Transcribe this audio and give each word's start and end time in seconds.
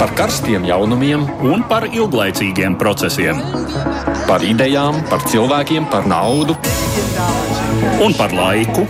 par 0.00 0.14
karstiem 0.16 0.62
jaunumiem 0.64 1.26
un 1.44 1.60
par 1.68 1.84
ilglaicīgiem 1.84 2.72
procesiem. 2.80 3.36
Par 4.24 4.40
idejām, 4.40 4.96
par 5.10 5.26
cilvēkiem, 5.28 5.90
par 5.92 6.06
naudu 6.08 6.56
un 8.00 8.16
par 8.16 8.32
laiku. 8.32 8.86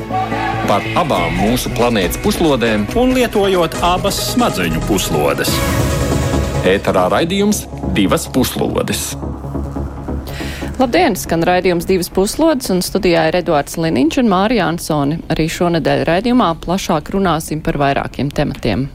Par 0.69 0.87
abām 1.01 1.35
mūsu 1.35 1.73
planētas 1.75 2.21
puslodēm, 2.23 2.85
un 2.95 3.17
lietojot 3.17 3.75
abas 3.83 4.21
smadzeņu 4.29 4.85
puslodes. 4.87 5.51
Ēterā 6.71 7.09
raidījums 7.11 7.65
divas 7.97 8.29
puslodes. 8.31 9.17
Labdien! 10.79 11.19
Skan 11.19 11.43
raidījums 11.43 11.91
divas 11.91 12.13
puslodes, 12.15 12.71
un 12.71 12.87
studijā 12.87 13.27
ir 13.33 13.43
Edvards 13.43 13.81
Liniņš 13.83 14.23
un 14.23 14.31
Mārija 14.31 14.71
Ansoni. 14.71 15.19
Arī 15.35 15.51
šonadēļ 15.51 16.07
raidījumā 16.07 16.55
plašāk 16.63 17.11
runāsim 17.19 17.67
par 17.67 17.83
vairākiem 17.83 18.31
tematiem. 18.31 18.87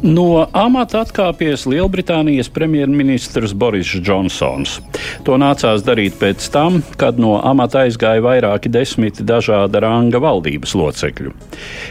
No 0.00 0.46
amata 0.56 1.02
atkāpies 1.04 1.66
Lielbritānijas 1.68 2.48
premjerministrs 2.48 3.52
Boris 3.52 3.90
Džonsons. 4.00 4.78
To 5.26 5.34
nācās 5.36 5.82
darīt 5.84 6.14
pēc 6.16 6.46
tam, 6.54 6.78
kad 6.96 7.18
no 7.20 7.34
amata 7.44 7.82
aizgāja 7.84 8.22
vairāki 8.24 8.72
desmiti 8.72 9.26
dažāda 9.28 9.82
ranga 9.84 10.16
valdības 10.24 10.72
locekļu. 10.80 11.34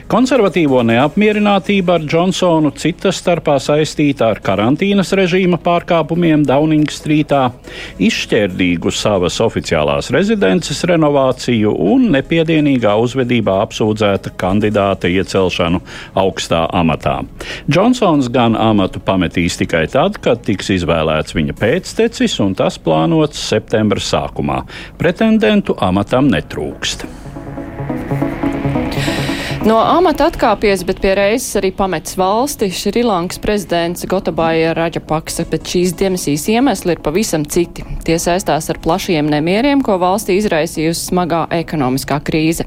Konservatīvo 0.09 0.81
neapmierinātība 0.89 1.99
ar 1.99 2.07
Džonsonu 2.07 2.71
cita 2.81 3.11
starpā 3.13 3.59
saistīta 3.61 4.31
ar 4.33 4.41
karantīnas 4.41 5.13
režīma 5.13 5.61
pārkāpumiem 5.61 6.47
Downing 6.49 6.89
Streetā, 6.89 7.43
izšķērdīgu 8.01 8.89
savas 8.89 9.37
oficiālās 9.45 10.09
rezidences 10.15 10.81
renovāciju 10.89 11.75
un 11.93 12.09
nepiedienīgā 12.17 12.97
uzvedībā 13.05 13.61
apsūdzēta 13.67 14.33
kandidāta 14.33 15.13
iecelšanu 15.13 15.85
augstā 16.17 16.65
amatā. 16.73 17.19
Džons 17.69 17.98
Džonsons 17.99 18.29
gan 18.31 18.53
amatu 18.55 19.01
pametīs 19.03 19.57
tikai 19.59 19.81
tad, 19.91 20.21
kad 20.23 20.39
tiks 20.47 20.69
izvēlēts 20.71 21.35
viņa 21.35 21.55
pēctecis, 21.59 22.37
un 22.39 22.53
tas 22.55 22.77
plānots 22.79 23.41
septembra 23.49 23.99
sākumā. 23.99 24.61
Pretendentu 25.01 25.75
amatam 25.83 26.31
netrūkst. 26.31 27.03
No 29.69 29.75
amata 29.85 30.25
atkāpies, 30.31 30.81
bet 30.81 30.97
pie 31.03 31.11
reizes 31.13 31.53
arī 31.59 31.69
pamets 31.77 32.15
valsti 32.17 32.71
Šrilankas 32.73 33.37
prezidents 33.43 34.07
Gotabāja 34.09 34.71
Raģapaksa, 34.73 35.43
bet 35.51 35.69
šīs 35.69 35.93
demesijas 35.99 36.47
iemesli 36.49 36.95
ir 36.95 37.01
pavisam 37.05 37.45
citi. 37.45 37.85
Tie 38.07 38.17
saistās 38.17 38.71
ar 38.73 38.79
plašiem 38.81 39.29
nemieriem, 39.29 39.83
ko 39.85 39.99
valstī 40.01 40.39
izraisījusi 40.39 41.11
smagā 41.11 41.43
ekonomiskā 41.59 42.17
krīze. 42.25 42.65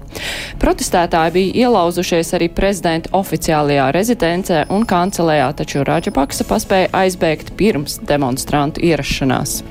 Protestētāji 0.62 1.34
bija 1.40 1.66
ielauzušies 1.66 2.30
arī 2.38 2.52
prezidenta 2.54 3.10
oficiālajā 3.18 3.88
rezidencē 3.98 4.64
un 4.70 4.86
kancelējā, 4.86 5.50
taču 5.58 5.82
Raģapaksa 5.88 6.46
paspēja 6.46 6.92
aizbēgt 7.02 7.56
pirms 7.58 7.98
demonstrantu 8.06 8.84
ierašanās. 8.92 9.62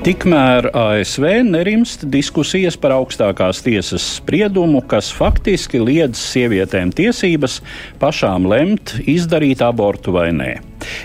Tikmēr 0.00 0.70
ASV 0.72 1.26
nerimst 1.44 2.06
diskusijas 2.08 2.78
par 2.80 2.94
augstākās 2.94 3.60
tiesas 3.60 4.06
spriedumu, 4.16 4.80
kas 4.88 5.10
faktiski 5.12 5.76
liedz 5.76 6.16
sievietēm 6.24 6.88
tiesības 6.96 7.58
pašām 8.00 8.48
lemt, 8.48 8.94
izdarīt 9.04 9.60
abortu 9.60 10.16
vai 10.16 10.30
nē. 10.32 10.54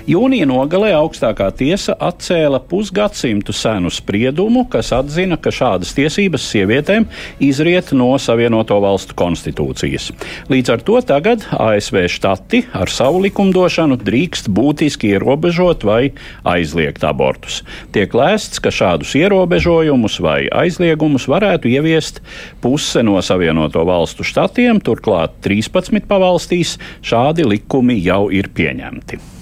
Jūnija 0.10 0.48
nogalē 0.50 0.92
augstākā 0.98 1.48
tiesa 1.58 1.96
atcēla 2.00 2.60
pusgadsimtu 2.70 3.54
senu 3.56 3.92
spriedumu, 3.94 4.66
kas 4.72 4.92
atzina, 4.96 5.38
ka 5.42 5.54
šādas 5.54 5.94
tiesības 5.98 6.46
sievietēm 6.52 7.08
izriet 7.44 7.92
no 7.98 8.12
Savienoto 8.22 8.78
Valstu 8.84 9.18
konstitūcijas. 9.18 10.12
Līdz 10.52 10.74
ar 10.76 10.86
to 10.86 11.00
tagad 11.06 11.46
ASV 11.52 12.06
štati 12.12 12.64
ar 12.76 12.92
savu 12.92 13.24
likumdošanu 13.26 13.98
drīkst 14.02 14.50
būtiski 14.54 15.14
ierobežot 15.16 15.86
vai 15.88 16.02
aizliegt 16.48 17.06
abortus. 17.08 17.62
Tiek 17.96 18.14
lēsts, 18.16 18.62
ka 18.62 18.74
šādus 18.74 19.16
ierobežojumus 19.20 20.20
vai 20.24 20.46
aizliegumus 20.50 21.30
varētu 21.32 21.72
ieviest 21.72 22.22
puse 22.64 23.04
no 23.06 23.20
Savienoto 23.26 23.86
Valstu 23.88 24.26
štatiem, 24.28 24.82
turklāt 24.86 25.40
13 25.46 26.06
pavalstīs 26.10 26.78
šādi 27.06 27.48
likumi 27.48 28.00
jau 28.04 28.28
ir 28.34 28.52
pieņemti. 28.56 29.35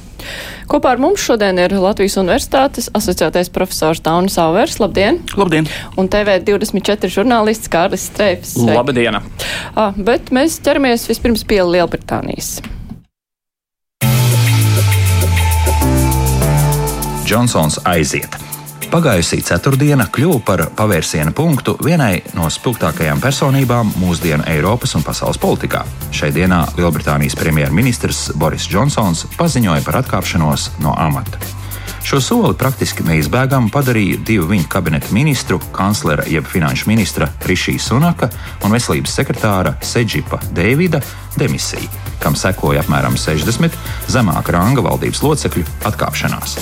Kopā 0.72 0.94
ar 0.95 1.01
mums 1.01 1.23
šodien 1.23 1.59
ir 1.61 1.75
Latvijas 1.78 2.17
Universitātes 2.22 2.89
asociētais 2.97 3.51
profesors 3.53 4.01
Daunis 4.03 4.38
Auvers. 4.41 4.79
Labdien! 4.81 5.22
Labdien! 5.39 5.67
Un 6.00 6.09
TV24 6.11 7.11
žurnālists 7.13 7.72
Kārlis 7.72 8.07
Streifs. 8.11 8.56
Labdien! 8.57 9.19
Ah, 9.75 9.94
bet 9.97 10.34
mēs 10.35 10.59
ķeramies 10.63 11.07
vispirms 11.11 11.45
pie 11.47 11.61
Lielbritānijas. 11.67 12.57
Džonsons 17.23 17.79
aiziet. 17.88 18.42
Pagājusī 18.93 19.39
ceturtdiena 19.41 20.05
kļuva 20.13 20.41
par 20.45 20.61
pavērsiena 20.77 21.31
punktu 21.33 21.73
vienai 21.81 22.19
no 22.37 22.45
spilgtākajām 22.53 23.23
personībām 23.23 23.89
mūsdienu 23.97 24.45
Eiropas 24.51 24.93
un 24.93 25.01
pasaules 25.07 25.41
politikā. 25.41 25.81
Šai 26.13 26.29
dienā 26.35 26.61
Lielbritānijas 26.77 27.33
premjerministrs 27.39 28.21
Boris 28.37 28.69
Džonsons 28.69 29.25
paziņoja 29.39 29.81
par 29.89 30.03
atkāpšanos 30.03 30.69
no 30.85 30.93
amata. 30.93 31.41
Šo 32.03 32.19
soli 32.22 32.52
praktiski 32.59 33.03
neizbēgami 33.08 33.72
padarīja 33.72 34.18
divu 34.28 34.50
viņa 34.50 34.68
kabineta 34.69 35.14
ministru, 35.16 35.59
kanclera 35.72 36.25
jeb 36.28 36.46
finanšu 36.52 36.90
ministra 36.91 37.30
Rišija 37.47 37.80
Sunaka 37.80 38.28
un 38.64 38.75
veselības 38.75 39.14
sekretāra 39.16 39.78
Sedžipa 39.81 40.41
Deivida 40.52 41.00
demisija, 41.40 41.88
kam 42.19 42.36
sekoja 42.36 42.84
apmēram 42.84 43.16
60 43.18 43.80
zemāka 44.12 44.52
ranga 44.58 44.84
valdības 44.84 45.24
locekļu 45.24 45.64
atkāpšanās. 45.90 46.58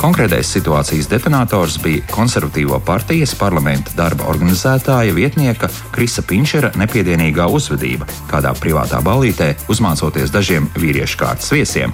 Konkrētais 0.00 0.48
situācijas 0.54 1.10
detonators 1.10 1.76
bija 1.82 2.06
konservatīvo 2.14 2.78
partijas 2.86 3.34
parlamenta 3.36 3.92
darba 3.98 4.30
organizētāja 4.30 5.12
vietnieka 5.18 5.68
Krisa 5.92 6.22
Pinčera 6.22 6.70
nepiedienīgā 6.78 7.50
uzvedība 7.50 8.08
kādā 8.30 8.54
privātā 8.56 9.02
ballītē, 9.04 9.52
uzmācoties 9.68 10.32
dažiem 10.32 10.70
vīriešu 10.78 11.20
kārtas 11.20 11.52
viesiem. 11.52 11.92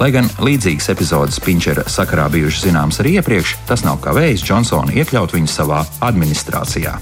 Lai 0.00 0.10
gan 0.10 0.26
līdzīgas 0.42 0.88
epizodes 0.90 1.36
Pinčera 1.42 1.84
sakarā 1.90 2.26
bijušas 2.32 2.66
zināmas 2.66 2.98
arī 2.98 3.14
iepriekš, 3.20 3.54
tas 3.68 3.84
nav 3.86 4.00
kavējis 4.02 4.42
Džonsonu 4.42 4.94
iekļaut 4.98 5.36
viņu 5.36 5.50
savā 5.50 5.84
administrācijā. 6.02 6.96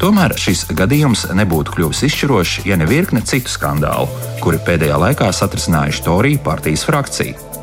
Tomēr 0.00 0.32
šis 0.40 0.64
gadījums 0.76 1.26
nebūtu 1.36 1.76
kļuvis 1.76 2.04
izšķirošs, 2.08 2.62
ja 2.68 2.80
ne 2.80 2.88
virkne 2.88 3.20
citu 3.28 3.52
skandālu, 3.52 4.08
kuri 4.40 4.60
pēdējā 4.64 5.00
laikā 5.04 5.32
satrisinājuši 5.36 6.06
Toriju 6.08 6.40
partijas 6.48 6.88
frakciju. 6.88 7.53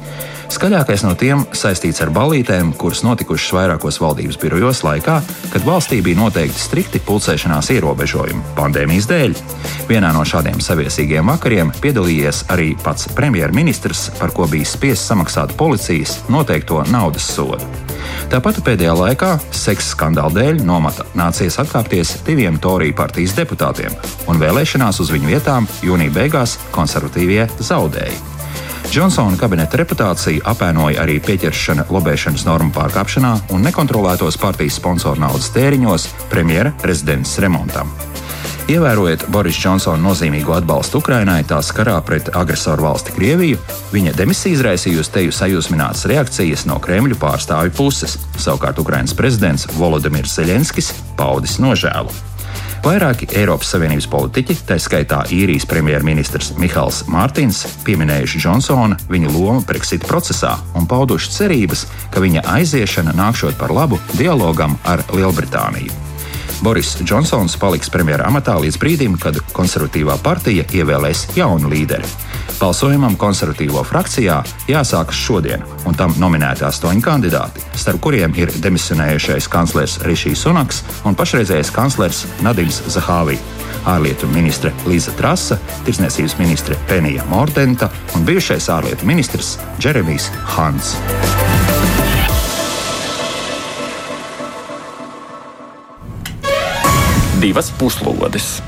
Skaļākais 0.52 1.06
no 1.06 1.14
tiem 1.16 1.46
saistīts 1.56 2.02
ar 2.04 2.10
ballītēm, 2.12 2.74
kuras 2.76 3.06
notikušas 3.06 3.54
vairākos 3.56 4.02
valdības 4.04 4.36
birojos 4.42 4.82
laikā, 4.84 5.14
kad 5.54 5.64
valstī 5.64 6.02
bija 6.04 6.20
noteikti 6.20 6.60
strikti 6.60 7.00
pulcēšanās 7.08 7.70
ierobežojumi 7.72 8.52
pandēmijas 8.58 9.08
dēļ. 9.08 9.38
Vienā 9.88 10.10
no 10.12 10.26
šādiem 10.28 10.60
saviesīgiem 10.60 11.32
vakariem 11.32 11.72
piedalījies 11.80 12.44
arī 12.52 12.74
pats 12.84 13.08
premjerministrs, 13.16 14.10
par 14.20 14.36
ko 14.36 14.50
bija 14.52 14.68
spiests 14.68 15.08
samaksāt 15.14 15.56
policijas 15.56 16.18
noteikto 16.28 16.84
naudas 16.92 17.32
sodu. 17.32 17.64
Tāpat 18.34 18.60
pēdējā 18.66 18.98
laikā 18.98 19.32
seksa 19.56 19.96
skandāla 19.96 20.36
dēļ 20.36 20.62
nomata 20.68 21.08
nācies 21.16 21.62
atkāpties 21.64 22.18
diviem 22.28 22.60
Toriju 22.60 22.98
partijas 23.00 23.38
deputātiem, 23.40 23.96
un 24.28 24.44
vēlēšanās 24.44 25.00
uz 25.00 25.16
viņu 25.16 25.32
vietām 25.32 25.72
jūnija 25.88 26.18
beigās 26.20 26.60
konservatīvie 26.76 27.48
zaudēja. 27.64 28.41
Džonsona 28.90 29.38
kabineta 29.40 29.78
reputāciju 29.80 30.42
apēnoja 30.52 31.04
arī 31.04 31.20
pieķeršana 31.24 31.86
lobēšanas 31.94 32.48
normu 32.48 32.74
pārkāpšanā 32.76 33.34
un 33.56 33.68
nekontrolētos 33.68 34.40
partijas 34.42 34.80
sponsoru 34.82 35.22
naudas 35.22 35.52
tēriņos 35.56 36.08
premjera 36.32 36.74
rezidences 36.84 37.38
remontam. 37.44 37.94
Ievērojot 38.72 39.26
Boris 39.34 39.58
Džonsona 39.60 40.00
nozīmīgo 40.00 40.54
atbalstu 40.56 41.02
Ukrainai 41.02 41.42
tās 41.48 41.72
karā 41.76 41.98
pret 42.08 42.30
agresoru 42.38 42.86
valsti 42.88 43.16
Krieviju, 43.16 43.60
viņa 43.92 44.16
demisija 44.16 44.56
izraisījusi 44.56 45.14
teju 45.18 45.36
sajūsminātas 45.36 46.08
reakcijas 46.12 46.66
no 46.70 46.80
Kremļa 46.84 47.20
pārstāvju 47.22 47.76
puses. 47.76 48.18
Savukārt 48.40 48.80
Ukrainas 48.80 49.16
prezidents 49.18 49.68
Volodimirs 49.76 50.38
Zelenskis 50.40 50.94
paudis 51.20 51.60
nožēlu. 51.60 52.31
Vairāki 52.82 53.28
Eiropas 53.38 53.70
Savienības 53.76 54.08
politiķi, 54.10 54.56
tā 54.66 54.80
skaitā 54.82 55.20
īrijas 55.30 55.68
premjerministrs 55.70 56.56
Mihāls 56.58 57.04
Mārtiņš, 57.14 57.60
pieminējuši 57.86 58.42
Džonsona 58.42 58.98
viņa 59.12 59.34
lomu 59.36 59.62
Brexit 59.70 60.08
procesā 60.10 60.56
un 60.74 60.90
pauduši 60.90 61.34
cerības, 61.38 61.86
ka 62.10 62.26
viņa 62.26 62.48
aiziešana 62.58 63.14
nākšot 63.14 63.60
par 63.62 63.74
labu 63.76 64.02
dialogam 64.18 64.80
ar 64.90 65.06
Lielbritāniju. 65.14 66.11
Boris 66.62 66.98
Džonsons 67.04 67.56
paliks 67.58 67.90
premjera 67.90 68.28
amatā 68.30 68.54
līdz 68.62 68.78
brīdim, 68.78 69.16
kad 69.18 69.38
konservatīvā 69.56 70.20
partija 70.22 70.66
ievēlēs 70.70 71.32
jaunu 71.34 71.72
līderi. 71.72 72.06
Balsojumam 72.60 73.16
konservatīvo 73.18 73.82
frakcijā 73.90 74.36
jāsākas 74.70 75.18
šodien, 75.18 75.66
un 75.90 75.98
tam 75.98 76.14
nominēti 76.22 76.66
astoņi 76.68 77.02
kandidāti, 77.02 77.64
starp 77.74 78.04
kuriem 78.06 78.38
ir 78.38 78.54
demisionējušais 78.62 79.50
kanclers 79.50 79.98
Rišijs 80.06 80.46
Sunaks 80.46 80.84
un 81.10 81.18
pašreizējais 81.18 81.74
kanclers 81.74 82.28
Nadims 82.46 82.84
Zahāvī, 82.94 83.40
ārlietu 83.90 84.30
ministre 84.36 84.70
Līza 84.86 85.16
Trasa, 85.18 85.58
tirsniecības 85.88 86.38
ministre 86.38 86.78
Penija 86.92 87.26
Mordenta 87.32 87.90
un 88.14 88.30
bijušais 88.30 88.70
ārlietu 88.70 89.10
ministrs 89.10 89.58
Džeremijs 89.80 90.30
Hans. 90.54 90.94
Divas 97.42 97.72
puslodes. 97.74 98.60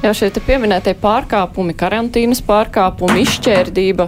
Jā, 0.00 0.14
šie 0.16 0.30
pieminētie 0.32 0.94
pārkāpumi, 0.96 1.74
karantīnas 1.76 2.40
pārkāpumi, 2.46 3.20
izšķērdība. 3.26 4.06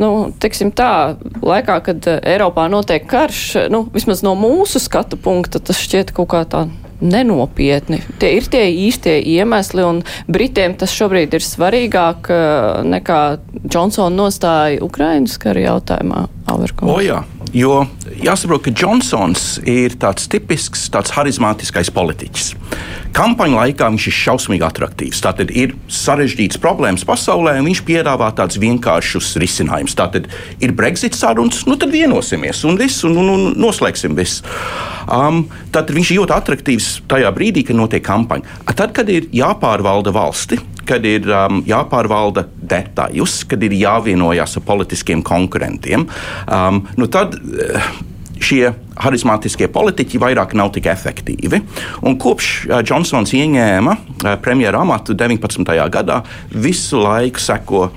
Nu, 0.00 0.10
teiksim 0.40 0.68
tā, 0.76 1.16
laikā, 1.40 1.78
kad 1.86 2.04
eh, 2.10 2.20
Eiropā 2.34 2.66
notiek 2.72 3.06
karš, 3.08 3.70
nu, 3.72 3.86
vismaz 3.94 4.20
no 4.26 4.34
mūsu 4.38 4.80
skatu 4.82 5.16
punkta, 5.20 5.60
tas 5.62 5.80
šķiet 5.80 6.12
kaut 6.16 6.30
kā 6.34 6.44
tā 6.48 6.66
nenopietni. 7.00 8.02
Tie 8.20 8.34
ir 8.36 8.48
tie 8.52 8.66
īstie 8.86 9.16
iemesli, 9.24 9.84
un 9.86 10.02
Britiem 10.28 10.76
tas 10.76 10.92
šobrīd 10.92 11.36
ir 11.36 11.46
svarīgāk 11.46 12.28
eh, 12.28 12.80
nekā 12.92 13.22
Džonsona 13.64 14.12
nostāja 14.20 14.84
Ukrainas 14.84 15.40
kara 15.40 15.64
jautājumā. 15.64 16.26
O, 16.84 17.00
jā. 17.04 17.22
Jo 17.56 17.80
jāsaprot, 18.22 18.62
ka 18.62 18.70
Džonsons 18.70 19.58
ir 19.66 19.96
tāds 19.98 20.28
tipisks, 20.30 20.84
tāds 20.94 21.10
harizmātiskais 21.16 21.90
politiķis. 21.94 22.52
Kampaņu 23.16 23.58
laikā 23.58 23.88
viņš 23.90 24.06
ir 24.06 24.14
šausmīgi 24.14 24.62
attraktīvs. 24.62 25.22
Tātad 25.24 25.50
ir 25.50 25.74
sarežģītas 25.90 26.60
problēmas 26.62 27.02
pasaulē, 27.08 27.56
un 27.58 27.66
viņš 27.66 27.82
piedāvā 27.88 28.30
tādus 28.38 28.60
vienkāršus 28.62 29.32
risinājumus. 29.42 29.96
Tātad 29.98 30.28
ir 30.62 30.76
Brexit 30.78 31.18
sarunas, 31.18 31.64
nu 31.66 31.74
tad 31.80 31.90
vienosimies 31.90 32.62
un 32.70 32.78
viss, 32.78 33.02
un, 33.08 33.18
un, 33.18 33.32
un 33.34 33.46
noslēgsim 33.58 34.14
visu. 34.18 34.46
Um, 35.10 35.42
tad 35.74 35.90
viņš 35.90 36.12
ir 36.12 36.20
ļoti 36.20 36.36
attraktīvs 36.36 36.90
tajā 37.10 37.34
brīdī, 37.34 37.66
kad 37.66 37.80
notiek 37.80 38.04
kampaņa. 38.06 38.60
Tad, 38.70 38.94
kad 38.94 39.10
ir 39.10 39.26
jāpārvalda 39.34 40.14
valsti, 40.14 40.60
kad 40.90 41.06
ir 41.06 41.28
um, 41.30 41.62
jāpārvalda 41.68 42.46
detaļus, 42.70 43.44
kad 43.50 43.62
ir 43.66 43.76
jāvienojas 43.78 44.58
ar 44.58 44.66
politiskiem 44.66 45.24
konkurentiem, 45.26 46.08
um, 46.50 46.84
nu 46.98 47.10
tad. 47.10 47.38
Šie 48.40 48.70
harizmātiskie 49.00 49.68
politiķi 49.72 50.20
vairāk 50.20 50.54
nav 50.58 50.72
tik 50.74 50.88
efektīvi. 50.90 51.60
Un 52.08 52.16
kopš 52.20 52.52
Džonsons 52.86 53.34
ieņēma 53.36 53.96
premjera 54.44 54.80
amatu 54.84 55.16
19. 55.16 55.64
gadā, 55.92 56.22
visu 56.50 57.02
laiku 57.04 57.42
seko 57.42 57.88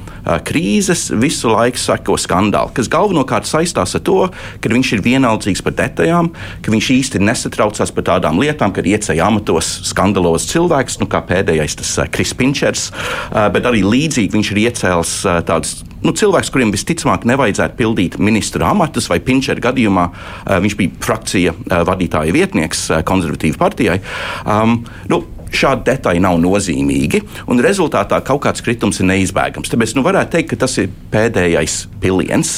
krīzes, 0.48 1.10
visu 1.20 1.52
laiku 1.52 1.80
seko 1.80 2.16
skandāli, 2.20 2.72
kas 2.78 2.90
galvenokārt 2.92 3.48
saistās 3.50 3.96
ar 3.98 4.04
to, 4.08 4.20
ka 4.64 4.72
viņš 4.72 4.94
ir 4.96 5.04
vienaldzīgs 5.04 5.64
par 5.66 5.76
detaļām, 5.80 6.32
ka 6.64 6.74
viņš 6.74 6.92
īsti 6.98 7.24
nesatraucās 7.24 7.92
par 7.96 8.08
tādām 8.12 8.40
lietām, 8.40 8.72
kad 8.76 8.88
ieceļ 8.88 9.20
amatos 9.26 9.74
skandalos 9.90 10.48
cilvēks, 10.52 11.02
nu, 11.04 11.10
kā 11.12 11.24
pēdējais 11.28 11.80
tas 11.82 11.96
Kris 12.14 12.36
Pinčers, 12.40 12.90
bet 13.32 13.68
arī 13.68 13.84
līdzīgi 13.84 14.32
viņš 14.38 14.54
ir 14.54 14.64
iecēlis 14.68 15.18
tādus 15.48 15.82
nu, 16.04 16.14
cilvēks, 16.16 16.52
kuriem 16.54 16.74
visticamāk 16.74 17.28
nevajadzētu 17.30 17.80
pildīt 17.80 18.20
ministra 18.22 18.72
amatus, 18.74 19.10
vai 19.12 19.22
Pinčera 19.24 19.64
gadījumā 19.70 20.10
uh, 20.10 20.58
viņš 20.64 20.80
bija 20.80 21.04
frakcija 21.04 21.56
uh, 21.56 21.80
vadītāja 21.88 22.36
vietnieks 22.36 22.90
uh, 22.92 23.06
konservatīvu 23.08 23.60
partijai. 23.62 24.02
Um, 24.46 24.84
nu, 25.12 25.24
Šādi 25.54 25.86
detaļi 25.86 26.22
nav 26.24 26.40
nozīmīgi, 26.42 27.20
un 27.54 27.62
rezultātā 27.62 28.18
kaut 28.26 28.42
kāds 28.48 28.64
kritums 28.66 28.98
ir 28.98 29.06
neizbēgams. 29.12 29.70
Tāpēc 29.70 29.94
nu, 29.94 30.02
varētu 30.06 30.34
teikt, 30.34 30.50
ka 30.50 30.64
tas 30.64 30.80
ir 30.82 30.90
pēdējais 31.14 31.76
piliens. 32.02 32.56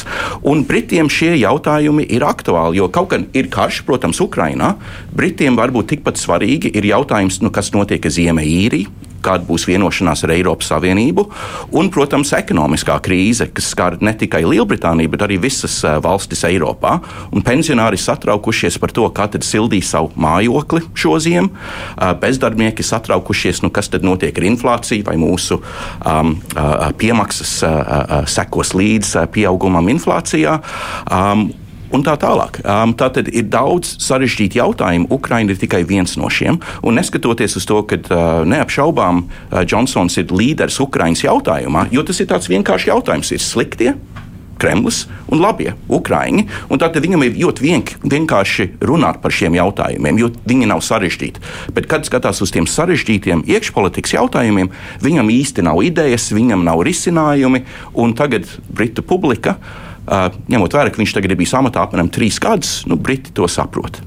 Un 0.48 0.64
Britiem 0.68 1.12
šie 1.12 1.34
jautājumi 1.42 2.08
ir 2.16 2.24
aktuāli, 2.24 2.80
jo 2.80 2.88
kaut 2.88 3.12
gan 3.12 3.28
ir 3.36 3.52
karš, 3.52 3.82
protams, 3.88 4.22
Ukrainā, 4.24 4.78
Britiem 5.12 5.60
varbūt 5.60 5.92
tikpat 5.92 6.22
svarīgi 6.22 6.72
ir 6.72 6.88
jautājums, 6.88 7.42
nu, 7.44 7.52
kas 7.52 7.74
notiek 7.76 8.08
ar 8.08 8.16
Ziemeļīriju, 8.16 9.05
kāda 9.26 9.48
būs 9.48 9.68
vienošanās 9.70 10.26
ar 10.26 10.34
Eiropas 10.36 10.70
Savienību, 10.72 11.26
un, 11.76 11.90
protams, 11.94 12.34
ekonomiskā 12.38 12.98
krīze, 13.06 13.50
kas 13.56 13.72
skar 13.74 13.98
ne 14.04 14.14
tikai 14.18 14.44
Lielbritāniju, 14.46 15.12
bet 15.14 15.26
arī 15.26 15.40
visas 15.42 15.80
valstis 16.04 16.46
Eiropā. 16.48 16.98
Pensionāri 17.46 18.00
satraukušies 18.02 18.80
par 18.82 18.94
to, 18.96 19.08
kā 19.16 19.28
tad 19.32 19.46
sildīs 19.48 19.92
savu 19.94 20.12
mājokli 20.20 20.86
šo 20.98 21.18
ziemu. 21.24 21.52
Bezdarbnieki 22.22 22.86
satraukušies, 22.86 23.64
nu, 23.66 23.72
kas 23.74 23.92
tad 23.94 24.06
notiek 24.06 24.36
ar 24.38 24.50
inflāciju, 24.52 25.06
vai 25.08 25.18
mūsu 25.22 25.60
um, 25.60 26.36
piemaksas 27.02 27.58
uh, 27.66 28.16
sekos 28.30 28.76
līdz 28.78 29.16
pieaugumam 29.36 29.94
inflācijā. 29.96 30.60
Um, 31.12 31.48
un 31.96 32.04
tā 32.06 32.16
tālāk. 32.20 32.60
Um, 32.64 32.96
tā 32.98 33.10
tad 33.16 33.30
ir 33.32 33.48
daudz 33.52 33.96
sarežģītu 34.04 34.60
jautājumu. 34.60 35.10
Ukraina 35.16 35.54
ir 35.56 35.62
tikai 35.62 35.84
viens 35.88 36.18
no 36.20 36.30
šiem. 36.32 36.60
Un 36.86 37.00
neskatoties 37.00 37.58
uz 37.60 37.68
to, 37.70 37.82
ka 37.88 38.00
uh, 38.02 38.44
neapšaubām 38.48 39.24
uh, 39.26 39.64
Džonsons 39.64 40.20
ir 40.22 40.34
līderis 40.36 40.82
Ukraiņas 40.84 41.26
jautājumā, 41.28 41.88
jo 41.96 42.04
tas 42.06 42.22
ir 42.22 42.30
tāds 42.32 42.52
vienkāršs 42.52 42.92
jautājums, 42.92 43.34
ir 43.36 43.44
sliktie. 43.44 43.96
Kremlis 44.56 45.02
un 45.28 45.42
labie 45.44 45.74
ukrāņi. 45.92 46.46
Tad 46.80 46.96
viņam 47.04 47.26
ir 47.26 47.40
ļoti 47.42 47.64
vienk, 47.66 47.90
vienkārši 48.08 48.70
runāt 48.88 49.20
par 49.24 49.34
šiem 49.36 49.58
jautājumiem, 49.58 50.22
jo 50.22 50.30
viņi 50.48 50.70
nav 50.72 50.80
sarežģīti. 50.86 51.44
Bet, 51.76 51.90
kad 51.92 52.08
skatās 52.08 52.40
uz 52.40 52.54
tiem 52.56 52.64
sarežģītiem 52.70 53.44
iekšpolitikas 53.52 54.16
jautājumiem, 54.16 54.72
viņam 55.04 55.34
īsti 55.34 55.66
nav 55.68 55.84
idejas, 55.84 56.30
viņam 56.36 56.64
nav 56.68 56.86
risinājumi. 56.88 57.66
Tagad 58.16 58.48
Britu 58.72 59.04
publika 59.04 59.58
Uh, 59.60 59.85
ņemot 60.06 60.76
vērā, 60.78 60.92
ka 60.92 61.02
viņš 61.02 61.16
tagad 61.18 61.34
ir 61.34 61.40
bijis 61.40 61.56
amatā 61.58 61.86
apmēram 61.86 62.12
trīs 62.14 62.42
gadus, 62.42 62.84
nu, 62.90 63.00
Briti 63.00 63.34
to 63.36 63.50
saprot. 63.52 64.02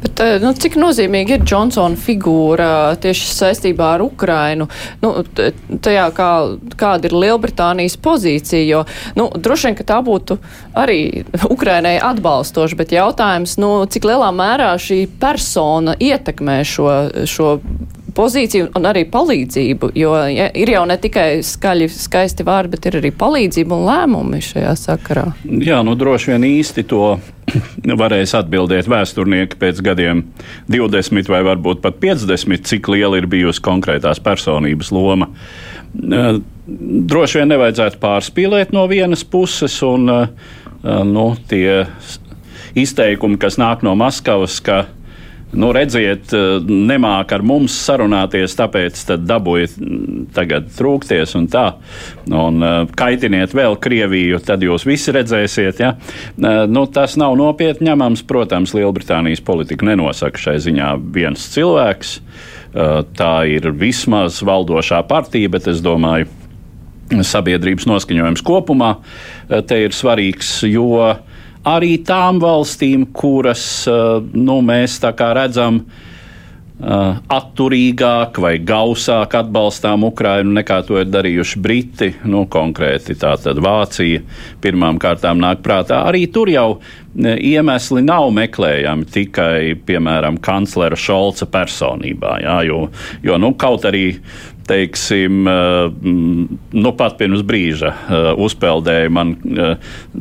Bet, 0.00 0.20
nu, 0.40 0.52
cik 0.56 0.76
nozīmīgi 0.80 1.36
ir 1.36 1.44
Džonsona 1.44 1.98
figūra 2.00 2.96
tieši 3.00 3.26
saistībā 3.34 3.90
ar 3.96 4.04
Ukrainu? 4.04 4.66
Nu, 5.02 5.12
tajā, 5.36 6.06
kā, 6.16 6.30
kāda 6.80 7.10
ir 7.10 7.16
Lielbritānijas 7.16 7.98
pozīcija? 8.00 8.62
Jo, 8.64 8.82
nu, 9.18 9.28
droši 9.36 9.68
vien, 9.68 9.78
ka 9.78 9.86
tā 9.92 10.00
būtu 10.06 10.38
arī 10.80 11.00
Ukrainai 11.54 11.98
atbalstoša, 12.10 12.78
bet 12.80 12.96
jautājums, 12.96 13.58
nu, 13.60 13.74
cik 13.90 14.08
lielā 14.08 14.32
mērā 14.34 14.72
šī 14.80 15.02
persona 15.20 15.96
ietekmē 16.00 16.62
šo, 16.64 16.90
šo 17.28 17.54
pozīciju 18.16 18.70
un 18.78 18.88
arī 18.90 19.04
palīdzību, 19.10 19.90
jo 19.98 20.14
ja, 20.30 20.48
ir 20.56 20.72
jau 20.74 20.84
ne 20.88 20.96
tikai 21.00 21.42
skaļi, 21.46 21.88
skaisti 21.92 22.46
vārdi, 22.46 22.74
bet 22.76 22.88
ir 22.90 22.98
arī 23.00 23.12
palīdzība 23.16 23.76
un 23.76 23.86
lēmumi 23.88 24.40
šajā 24.44 24.74
sakarā. 24.78 25.26
Jā, 25.44 25.80
nu 25.86 25.96
droši 25.98 26.34
vien 26.34 26.46
īsti 26.48 26.86
to 26.90 27.04
varēs 28.02 28.34
atbildēt 28.38 28.90
vēsturnieki 28.90 29.58
pēc 29.60 29.82
gadiem 29.86 30.24
20 30.70 31.32
vai 31.32 31.42
varbūt 31.50 31.82
pat 31.84 32.00
50, 32.02 32.66
cik 32.70 32.92
liela 32.92 33.20
ir 33.20 33.28
bijusi 33.30 33.62
konkrētās 33.64 34.22
personības 34.22 34.92
loma. 34.94 35.30
Droši 35.90 37.40
vien 37.40 37.50
nevajadzētu 37.50 37.98
pārspīlēt 38.02 38.74
no 38.76 38.86
vienas 38.90 39.24
puses, 39.26 39.74
un 39.82 40.06
nu, 40.06 41.26
tie 41.50 41.82
izteikumi, 42.78 43.38
kas 43.40 43.58
nāk 43.60 43.82
no 43.86 43.96
Maskavas, 43.98 44.60
ka 44.62 44.84
nu, 45.52 45.70
redziet, 45.74 46.30
eh, 46.32 46.62
nemāk 46.66 47.32
ar 47.34 47.44
mums 47.46 47.74
sarunāties, 47.86 48.54
tāpēc 48.58 49.02
dabūjiet 49.18 49.76
mm, 49.80 50.24
tagad 50.36 50.68
trūkties 50.76 51.34
un 51.38 51.48
tā, 51.50 51.66
un 52.30 52.62
uh, 52.62 52.82
kaitiniet 52.96 53.54
vēl 53.56 53.74
Krieviju, 53.82 54.38
tad 54.46 54.62
jūs 54.62 54.86
visi 54.86 55.14
redzēsiet. 55.14 55.82
Ja? 55.82 55.94
Uh, 56.38 56.64
nu, 56.70 56.84
tas 56.92 57.16
nav 57.20 57.34
nopietni 57.38 57.90
ņemams. 57.90 58.22
Protams, 58.30 58.74
Lielbritānijas 58.76 59.42
politika 59.42 59.88
nenosaka 59.88 60.38
šai 60.38 60.58
ziņā 60.62 60.92
viens 61.14 61.48
cilvēks. 61.54 62.18
Tā 62.70 63.32
ir 63.50 63.64
vismaz 63.74 64.36
valdošā 64.46 65.00
partija, 65.08 65.50
bet 65.50 65.66
es 65.72 65.80
domāju, 65.82 66.28
sabiedrības 67.26 67.88
noskaņojums 67.90 68.44
kopumā 68.46 68.92
te 69.66 69.80
ir 69.82 69.96
svarīgs, 69.96 70.52
jo 70.70 70.86
uh, 71.00 71.16
arī 71.68 71.96
tām 72.06 72.40
valstīm, 72.42 73.10
kuras 73.12 73.64
eh, 73.88 74.30
nu, 74.32 74.60
mēs 74.64 75.00
redzam, 75.02 75.84
Uh, 76.80 77.18
atturīgāk 77.28 78.38
vai 78.40 78.54
gausāk 78.64 79.34
atbalstām 79.36 80.06
Ukrainu 80.06 80.54
nekā 80.56 80.78
to 80.88 80.96
ir 80.96 81.10
darījuši 81.12 81.60
Briti, 81.60 82.08
nu, 82.24 82.46
konkrēti 82.48 83.18
tātad 83.20 83.60
Vācija 83.60 84.22
pirmām 84.64 84.96
kārtām 84.96 85.42
nāk 85.44 85.60
prātā. 85.60 85.98
Arī 86.08 86.22
tur 86.32 86.48
jau 86.48 86.80
iemesli 87.20 88.00
nav 88.00 88.30
meklējami 88.32 89.04
tikai, 89.12 89.74
piemēram, 89.84 90.40
kanclera 90.40 90.96
Šolca 90.96 91.50
personībā, 91.52 92.38
jā, 92.46 92.56
jo, 92.70 92.80
jo 93.28 93.36
nu, 93.44 93.52
kaut 93.60 93.84
arī 93.84 94.14
teiksim, 94.70 95.44
nu 96.70 96.92
pat 96.98 97.16
pirms 97.18 97.42
brīža 97.46 97.92
uzpeldēja 98.40 99.10
man 99.12 99.34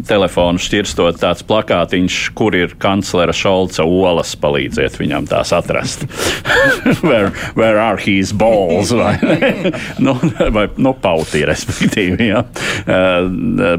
telefonu 0.09 0.61
šķirstot 0.61 1.19
tāds 1.21 1.45
plakātiņš, 1.47 2.19
kur 2.37 2.57
ir 2.57 2.73
kanclera 2.81 3.35
Šolca 3.35 3.85
olas, 3.85 4.35
palīdziet 4.39 4.97
viņam 4.99 5.29
tās 5.29 5.53
atrast. 5.55 6.05
where, 7.07 7.31
where 7.55 7.79
are 7.79 7.97
his 8.01 8.33
balls? 8.33 8.91
Vai, 8.91 9.15
nu, 10.05 10.15
vai 10.53 10.67
nu, 10.77 10.93
pautī, 11.01 11.43
respektīvi. 11.49 12.29
Ja. 12.29 12.43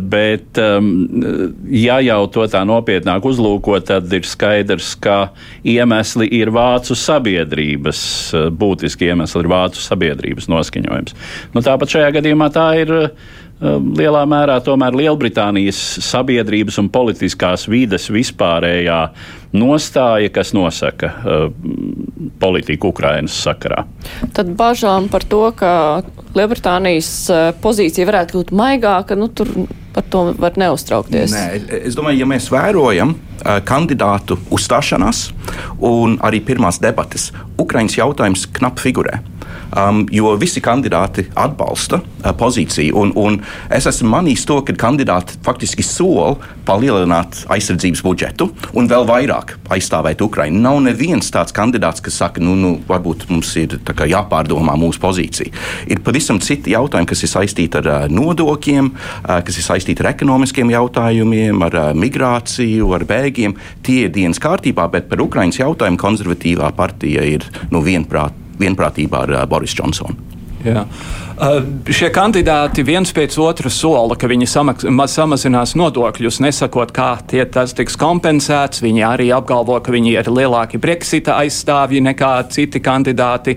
Bet, 0.00 0.60
ja 1.70 1.98
jau 2.04 2.20
to 2.32 2.46
tā 2.50 2.62
nopietnāk 2.68 3.26
uzlūko, 3.26 3.78
tad 3.86 4.10
ir 4.14 4.26
skaidrs, 4.28 4.94
ka 5.00 5.18
iemesli 5.66 6.28
ir 6.40 6.52
vācu 6.54 6.96
sabiedrības, 6.98 8.02
būtiski 8.60 9.10
iemesli 9.10 9.44
ir 9.44 9.50
vācu 9.50 9.82
sabiedrības 9.82 10.50
noskaņojums. 10.60 11.20
Nu, 11.56 11.64
tāpat 11.64 11.96
šajā 11.96 12.12
gadījumā 12.20 12.52
tā 12.54 12.70
ir 12.84 12.94
lielā 13.60 14.22
mērā 14.28 14.56
tomēr 14.64 14.94
Lielbritānijas 14.96 15.78
sabiedrības 16.06 16.78
un 16.80 16.88
politiskās 16.92 17.66
vides 17.68 18.08
vispārējā 18.12 19.00
nostāja, 19.60 20.30
kas 20.32 20.54
nosaka 20.56 21.10
uh, 21.10 21.42
politiku 22.40 22.94
Ukrainas 22.94 23.36
sakarā. 23.44 23.84
Tad 24.36 24.54
bažām 24.56 25.10
par 25.12 25.26
to, 25.28 25.42
ka 25.56 25.72
Lielbritānijas 26.36 27.12
pozīcija 27.60 28.08
varētu 28.08 28.38
būt 28.38 28.54
maigāka, 28.56 29.18
nu 29.18 29.28
tur 29.28 29.50
par 29.90 30.06
to 30.08 30.22
var 30.38 30.56
neuztraukties. 30.60 31.34
Nē, 31.34 31.82
es 31.90 31.98
domāju, 31.98 32.22
ja 32.22 32.30
mēs 32.30 32.48
vērojam 32.54 33.12
uh, 33.12 33.58
kandidātu 33.66 34.38
uzstāšanās 34.54 35.26
un 35.84 36.16
arī 36.24 36.40
pirmās 36.46 36.80
debates, 36.80 37.28
Ukraiņas 37.60 38.00
jautājums 38.00 38.48
knap 38.56 38.80
figurē 38.80 39.20
um, 39.76 40.04
jo 40.12 40.34
visi 40.40 40.62
kandidāti 40.64 41.26
atbalsta 41.38 42.00
uh, 42.00 42.32
pozīciju. 42.36 42.96
Un, 43.00 43.12
un 43.18 43.38
es 43.72 43.86
esmu 43.90 44.10
manījis 44.14 44.46
to, 44.48 44.60
ka 44.66 44.76
kandidāti 44.86 45.38
faktiski 45.44 45.84
sola 45.86 46.34
palielināt 46.68 47.44
aizsardzības 47.50 48.02
budžetu 48.06 48.50
un 48.78 48.88
vēl 48.90 49.06
vairāk 49.08 49.56
aizstāvēt 49.72 50.22
Ukraiņu. 50.24 50.60
Nav 50.62 50.80
neviens 50.84 51.30
tāds 51.34 51.54
kandidāts, 51.56 52.02
kas 52.04 52.18
saka, 52.20 52.42
nu, 52.42 52.56
nu 52.58 52.72
varbūt 52.88 53.28
mums 53.30 53.52
ir 53.60 53.78
jāpārdomā 54.10 54.76
mūsu 54.80 55.02
pozīcija. 55.02 55.54
Ir 55.90 56.02
pavisam 56.04 56.40
citi 56.42 56.74
jautājumi, 56.74 57.10
kas 57.10 57.24
ir 57.26 57.32
saistīti 57.32 57.80
ar 57.80 57.90
uh, 57.90 58.08
nodokļiem, 58.12 58.92
uh, 58.92 59.38
kas 59.46 59.60
ir 59.60 59.66
saistīti 59.66 60.04
ar 60.04 60.12
ekonomiskiem 60.14 60.72
jautājumiem, 60.74 61.64
ar 61.66 61.78
uh, 61.78 61.90
migrāciju, 61.96 62.92
ar 62.96 63.06
bēgļiem. 63.08 63.56
Tie 63.86 64.04
ir 64.06 64.14
dienas 64.14 64.42
kārtībā, 64.42 64.88
bet 64.92 65.10
par 65.10 65.22
Ukraiņas 65.24 65.62
jautājumu 65.62 66.00
konservatīvā 66.00 66.70
partija 66.76 67.24
ir 67.26 67.46
nu, 67.70 67.82
vienprāt, 67.84 68.36
vienprātībā 68.60 69.24
ar 69.26 69.34
uh, 69.34 69.46
Boris 69.50 69.74
Džonsonu. 69.76 70.28
Jā. 70.64 70.84
Uh, 71.40 71.62
šie 71.88 72.10
kandidāti 72.12 72.82
viens 72.84 73.14
pēc 73.16 73.32
otra 73.40 73.70
sola, 73.72 74.12
ka 74.12 74.28
viņi 74.28 74.44
samazinās 74.44 75.70
nodokļus, 75.72 76.36
nesakot, 76.44 76.90
kā 76.92 77.14
tie 77.32 77.46
tas 77.48 77.72
tiks 77.72 77.94
kompensēts. 77.96 78.82
Viņi 78.84 79.00
arī 79.08 79.30
apgalvo, 79.32 79.78
ka 79.80 79.94
viņi 79.94 80.12
ir 80.20 80.28
lielāki 80.28 80.76
Brexita 80.76 81.38
aizstāvji 81.40 82.02
nekā 82.04 82.32
citi 82.52 82.82
kandidāti. 82.84 83.54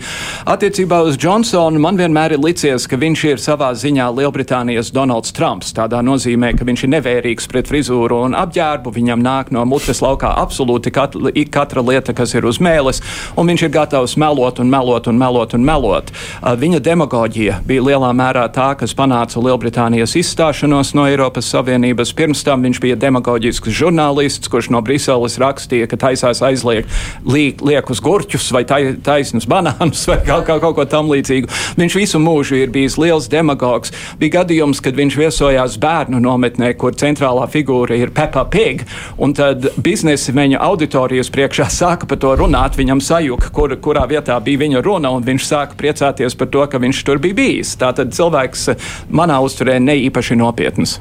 Attiecībā 0.47 1.01
uz 1.03 1.17
Johnsonu 1.19 1.81
man 1.83 1.99
vienmēr 1.99 2.37
ir 2.37 2.45
licies, 2.45 2.85
ka 2.87 2.95
viņš 3.01 3.25
ir 3.33 3.43
savā 3.43 3.73
ziņā 3.75 4.07
Lielbritānijas 4.15 4.93
Donalds 4.95 5.35
Trumps. 5.35 5.75
Tādā 5.75 5.99
nozīmē, 6.07 6.53
ka 6.55 6.63
viņš 6.63 6.85
ir 6.87 6.93
nevērīgs 6.95 7.51
pret 7.51 7.67
frizūru 7.67 8.21
un 8.29 8.39
apģērbu, 8.45 8.95
viņam 8.95 9.27
nāk 9.27 9.51
no 9.51 9.65
mutes 9.67 9.99
laukā 9.99 10.31
absolūti 10.45 10.95
katra, 10.95 11.35
katra 11.51 11.83
lieta, 11.83 12.15
kas 12.15 12.31
ir 12.39 12.47
uz 12.47 12.63
mēles, 12.63 13.03
un 13.35 13.51
viņš 13.51 13.67
ir 13.67 13.75
gatavs 13.75 14.15
melot 14.15 14.63
un 14.63 14.71
melot 14.71 15.11
un 15.11 15.19
melot 15.19 15.59
un 15.59 15.67
melot. 15.67 16.15
Uh, 16.39 16.55
viņa 16.63 16.79
demagoģija 16.87 17.59
bija 17.72 17.72
lielā 17.81 18.09
mērā 18.13 18.43
tā, 18.53 18.73
kas 18.77 18.93
panāca 18.97 19.41
Lielbritānijas 19.41 20.13
izstāšanos 20.19 20.93
no 20.97 21.07
Eiropas 21.09 21.47
Savienības. 21.53 22.13
Pirms 22.17 22.43
tam 22.45 22.65
viņš 22.65 22.81
bija 22.83 22.97
demagoģisks 22.99 23.73
žurnālists, 23.73 24.51
kurš 24.51 24.69
no 24.75 24.81
Briseles 24.85 25.39
rakstīja, 25.41 25.87
ka 25.89 25.97
taisās 26.05 26.43
aizliegt 26.45 26.91
liek, 27.25 27.63
liekus 27.63 28.01
gurķus 28.03 28.49
vai 28.53 28.63
taisnus 28.67 29.47
banānus 29.49 30.03
vai 30.09 30.19
kaut, 30.25 30.45
kaut, 30.49 30.61
kaut 30.65 30.75
ko 30.77 30.85
tam 30.89 31.09
līdzīgu. 31.13 31.49
Viņš 31.79 31.97
visu 31.97 32.21
mūžu 32.21 32.59
ir 32.59 32.73
bijis 32.73 32.97
liels 33.01 33.29
demagogs. 33.31 33.93
Bija 34.19 34.41
gadījums, 34.41 34.83
kad 34.83 34.97
viņš 34.99 35.17
viesojās 35.23 35.79
bērnu 35.81 36.21
nometnē, 36.23 36.73
kur 36.77 36.97
centrālā 36.99 37.47
figūra 37.51 37.97
ir 37.97 38.13
Peppa 38.15 38.45
Pig, 38.51 38.83
un 39.17 39.33
tad 39.37 39.69
biznesa 39.83 40.35
viņa 40.35 40.61
auditorijas 40.67 41.31
priekšā 41.33 41.69
sāka 41.71 42.09
par 42.09 42.19
to 42.21 42.35
runāt. 42.43 42.77
Viņam 42.77 43.01
sajuka, 43.03 43.49
kur, 43.55 43.73
kurā 43.81 44.05
vietā 44.09 44.37
bija 44.43 44.65
viņa 44.65 44.83
runa, 44.85 45.13
un 45.15 45.25
viņš 45.25 45.47
sāka 45.47 45.79
priecāties 45.79 46.35
par 46.37 46.51
to, 46.53 46.65
ka 46.67 46.81
viņš 46.81 47.03
tur 47.07 47.21
bija 47.23 47.37
bijis. 47.37 47.62
Tātad 47.79 48.13
cilvēks 48.15 48.67
eh, 48.73 48.87
manā 49.13 49.39
uzturē 49.43 49.79
ne 49.83 49.95
īpaši 50.07 50.37
nopietns. 50.39 50.97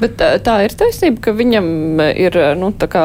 Bet 0.00 0.22
eh, 0.24 0.36
tā 0.44 0.60
ir 0.66 0.74
taisnība, 0.78 1.22
ka 1.26 1.34
viņam 1.36 1.68
eh, 2.04 2.12
ir 2.26 2.38
nu, 2.60 2.70
tā 2.78 2.88
kā, 2.90 3.04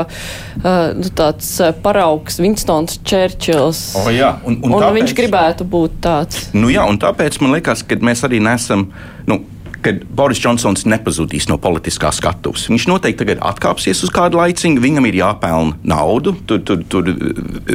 nu, 0.63 1.11
tāds 1.15 1.51
paraugs 1.83 2.39
Winstons 2.41 2.99
Čērčils. 3.07 3.83
Oh, 3.99 4.09
jā, 4.13 4.33
un, 4.45 4.59
un, 4.63 4.73
un 4.73 4.83
tāpēc, 4.83 4.97
viņš 4.99 5.15
gribētu 5.21 5.67
būt 5.69 6.01
tāds. 6.03 6.49
Nu, 6.55 6.71
jā, 6.73 6.85
un 6.89 6.99
tāpēc 7.01 7.39
man 7.43 7.57
liekas, 7.57 7.85
ka 7.87 7.99
mēs 8.03 8.25
arī 8.27 8.41
nesam. 8.43 8.89
Nu, 9.29 9.41
ka 9.83 9.93
Boris 10.15 10.39
Džonsons 10.41 10.86
nepazudīs 10.89 11.48
no 11.50 11.57
politiskā 11.62 12.12
skatuves. 12.15 12.67
Viņš 12.71 12.88
noteikti 12.89 13.24
tagad 13.24 13.43
atkāpsies 13.51 14.03
uz 14.05 14.13
kādu 14.13 14.39
laiciņu, 14.39 14.81
viņam 14.83 15.09
ir 15.09 15.19
jāpelna 15.21 15.77
naudu. 15.88 16.36
Tur, 16.50 16.62
tur, 16.67 16.83
tur 16.91 17.12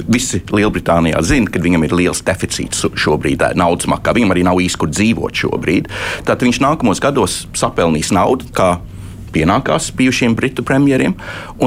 visi 0.08 0.42
Lielbritānijā 0.54 1.22
zina, 1.26 1.50
ka 1.50 1.62
viņam 1.64 1.86
ir 1.88 1.96
liels 2.02 2.24
deficīts 2.26 2.86
šobrīd 3.00 3.46
naudas 3.58 3.88
makā. 3.90 4.14
Viņam 4.16 4.34
arī 4.34 4.46
nav 4.46 4.60
īsti 4.62 4.80
kur 4.80 4.92
dzīvot 4.92 5.44
šobrīd. 5.44 5.92
Tātad 6.24 6.46
viņš 6.46 6.62
nākamos 6.64 7.02
gados 7.04 7.44
sapelnīs 7.56 8.12
naudu, 8.14 8.48
pienākās 9.34 9.90
bijušiem 9.96 10.36
britu 10.38 10.64
premjeriem. 10.66 11.16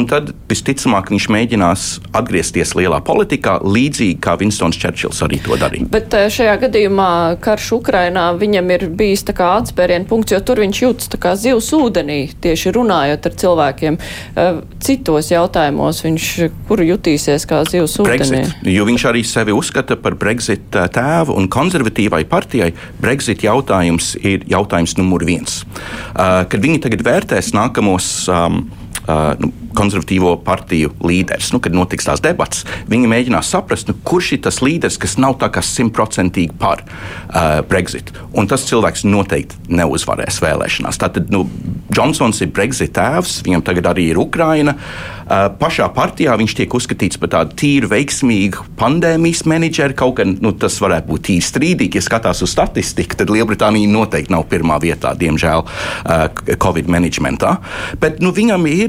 Tad 0.07 0.31
visticamāk 0.47 1.09
viņš 1.12 1.25
mēģinās 1.33 1.86
atgriezties 2.15 2.71
lielā 2.77 3.01
politikā, 3.03 3.57
līdzīgi 3.65 4.19
kā 4.24 4.38
Vinstons 4.39 4.77
Čerčils 4.79 5.19
arī 5.25 5.39
to 5.43 5.57
darīja. 5.59 5.89
Bet 5.91 6.13
eh, 6.15 6.29
šajā 6.31 6.55
gadījumā 6.63 7.09
karš 7.43 7.74
Ukrainā 7.79 8.29
viņam 8.39 8.71
ir 8.75 8.88
bijis 8.97 9.25
atspērienu 9.27 10.07
punkts, 10.07 10.33
jo 10.36 10.39
tur 10.45 10.62
viņš 10.63 10.81
jūtas 10.83 11.19
kā 11.21 11.33
zivs 11.39 11.69
ūdenī, 11.75 12.19
tieši 12.43 12.74
runājot 12.77 13.27
ar 13.29 13.38
cilvēkiem. 13.43 14.00
Eh, 14.00 14.62
citos 14.83 15.31
jautājumos 15.33 16.01
viņš 16.05 16.29
kur 16.69 16.83
jutīsies 16.86 17.47
kā 17.50 17.63
zivs 17.67 17.97
ūdenī? 18.00 18.43
Brexit, 18.45 18.67
jo 18.71 18.88
viņš 18.88 19.07
arī 19.12 19.24
sevi 19.27 19.55
uzskata 19.55 20.00
par 20.00 20.15
Brexit 20.19 20.75
eh, 20.75 20.88
tēvu 20.93 21.36
un 21.38 21.50
konservatīvai 21.51 22.24
partijai. 22.29 22.71
Brexit 23.03 23.43
jautājums 23.43 24.13
ir 24.24 24.47
jautājums 24.47 24.95
numur 25.00 25.25
viens. 25.27 25.59
Kad 26.17 26.62
viņi 26.63 26.79
tagad 26.81 27.03
vērtēs 27.05 27.51
nākamos 27.57 28.27
um, 28.29 28.61
nu, 29.06 29.51
konservatīvo 29.77 30.34
partiju 30.46 30.92
līderis. 31.06 31.51
Nu, 31.54 31.62
kad 31.63 31.75
notiks 31.75 32.08
tās 32.08 32.22
debatas, 32.24 32.63
viņi 32.89 33.10
mēģinās 33.12 33.51
saprast, 33.54 33.89
nu, 33.92 33.98
kurš 34.08 34.34
ir 34.38 34.44
tas 34.48 34.62
līderis, 34.63 35.00
kas 35.01 35.18
nav 35.22 35.38
tā 35.42 35.51
kā 35.54 35.63
simtprocentīgi 35.63 36.58
par 36.60 36.84
uh, 36.84 37.60
Brexit. 37.68 38.12
Un 38.38 38.50
tas 38.50 38.66
cilvēks 38.68 39.06
noteikti 39.08 39.77
neuzvarēs 39.77 40.42
vēlēšanās. 40.44 41.01
Tātad 41.01 41.32
nu, 41.34 41.46
Džonsons 41.94 42.42
ir 42.44 42.51
Brexit 42.54 42.96
tēvs, 42.98 43.42
viņam 43.46 43.63
tagad 43.66 43.92
arī 43.94 44.10
ir 44.12 44.22
Ukraina. 44.22 44.75
Uh, 45.27 45.48
pašā 45.60 45.89
partijā 45.96 46.36
viņš 46.39 46.58
tiek 46.58 46.74
uzskatīts 46.77 47.20
par 47.22 47.32
tādu 47.36 47.56
tīru, 47.60 47.92
veiksmīgu 47.92 48.68
pandēmijas 48.80 49.46
menedžeru. 49.50 49.98
Kaut 49.98 50.18
gan 50.22 50.38
nu, 50.44 50.54
tas 50.58 50.80
varētu 50.84 51.12
būt 51.12 51.27
tīri 51.30 51.46
strīdīgi, 51.46 52.00
ja 52.00 52.06
skatās 52.06 52.44
uz 52.46 52.54
statistiku, 52.56 53.20
tad 53.20 53.32
Lielbritānija 53.34 53.92
noteikti 53.92 54.34
nav 54.34 54.48
pirmā 54.51 54.80
vietā, 54.84 55.13
diemžēl, 55.20 55.66
uh, 55.68 56.27
Covid 56.63 56.89
managementā. 56.92 57.58
Bet 58.01 58.22
nu, 58.24 58.34
viņam 58.36 58.68
ir 58.72 58.87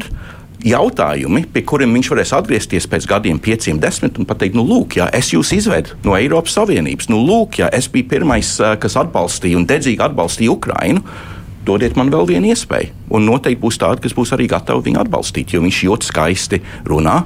jautājumi, 0.64 1.44
pie 1.52 1.62
kuriem 1.66 1.92
viņš 1.94 2.10
varēs 2.12 2.34
atgriezties 2.34 2.88
pēc 2.90 3.06
gadiem, 3.08 3.38
pieciem, 3.42 3.78
desmit, 3.80 4.18
un 4.18 4.26
pateikt, 4.26 4.56
nu, 4.58 4.64
lūk, 4.66 4.98
ja 4.98 5.08
es 5.14 5.30
jūs 5.34 5.52
izvedu 5.54 5.94
no 6.06 6.16
Eiropas 6.18 6.56
Savienības, 6.58 7.10
nu, 7.12 7.20
lūk, 7.22 7.60
ja 7.62 7.70
es 7.74 7.88
biju 7.92 8.08
pirmais, 8.10 8.56
kas 8.82 8.98
atbalstīja 8.98 9.58
un 9.58 9.66
dedzīgi 9.68 10.02
atbalstīja 10.08 10.54
Ukrainu. 10.54 11.04
Dodiet 11.68 11.98
man 11.98 12.08
vēl 12.08 12.24
vienu 12.30 12.48
iespēju. 12.48 12.94
Un 13.12 13.26
noteikti 13.28 13.60
būs 13.60 13.76
tāda, 13.82 14.00
kas 14.00 14.14
būs 14.16 14.30
arī 14.32 14.46
gatava 14.48 14.80
viņu 14.80 15.02
atbalstīt, 15.02 15.52
jo 15.52 15.60
viņš 15.60 15.80
ļoti 15.84 16.08
skaisti 16.08 16.60
runā 16.88 17.18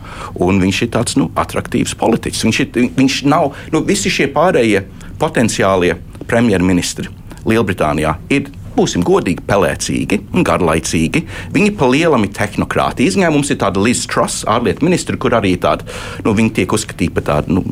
un 0.43 0.59
viņš 0.59 0.81
ir 0.83 0.91
tāds 0.97 1.15
nu, 1.21 1.29
attraktīvs 1.39 1.95
politiķis. 2.01 2.43
Viņš, 2.49 2.59
ir, 2.65 2.89
viņš 2.97 3.21
nav, 3.31 3.53
nu, 3.71 3.85
visi 3.87 4.11
šie 4.11 4.27
pārējie 4.35 4.83
potenciālie 5.23 5.95
premjerministri 6.27 7.13
Lielbritānijā 7.47 8.17
ir 8.35 8.51
būsim 8.77 9.05
godīgi, 9.07 9.45
pelēcīgi 9.49 10.21
un 10.33 10.47
garlaicīgi. 10.47 11.25
Viņi 11.55 11.75
pa 11.79 11.89
lielam 11.93 12.27
ir 12.27 12.33
tehnokrāti. 12.37 13.09
Izņēmums 13.11 13.53
ir 13.53 13.61
tāda 13.63 13.83
Liz 13.83 14.07
Truss, 14.11 14.47
ārlietu 14.49 14.87
ministra, 14.89 15.19
kur 15.21 15.37
arī 15.39 15.55
tāda, 15.61 15.87
nu, 16.27 16.37
viņi 16.39 16.57
tiek 16.61 16.77
uzskatīti 16.79 17.15
par 17.19 17.29
tādu. 17.29 17.59
Nu, 17.59 17.65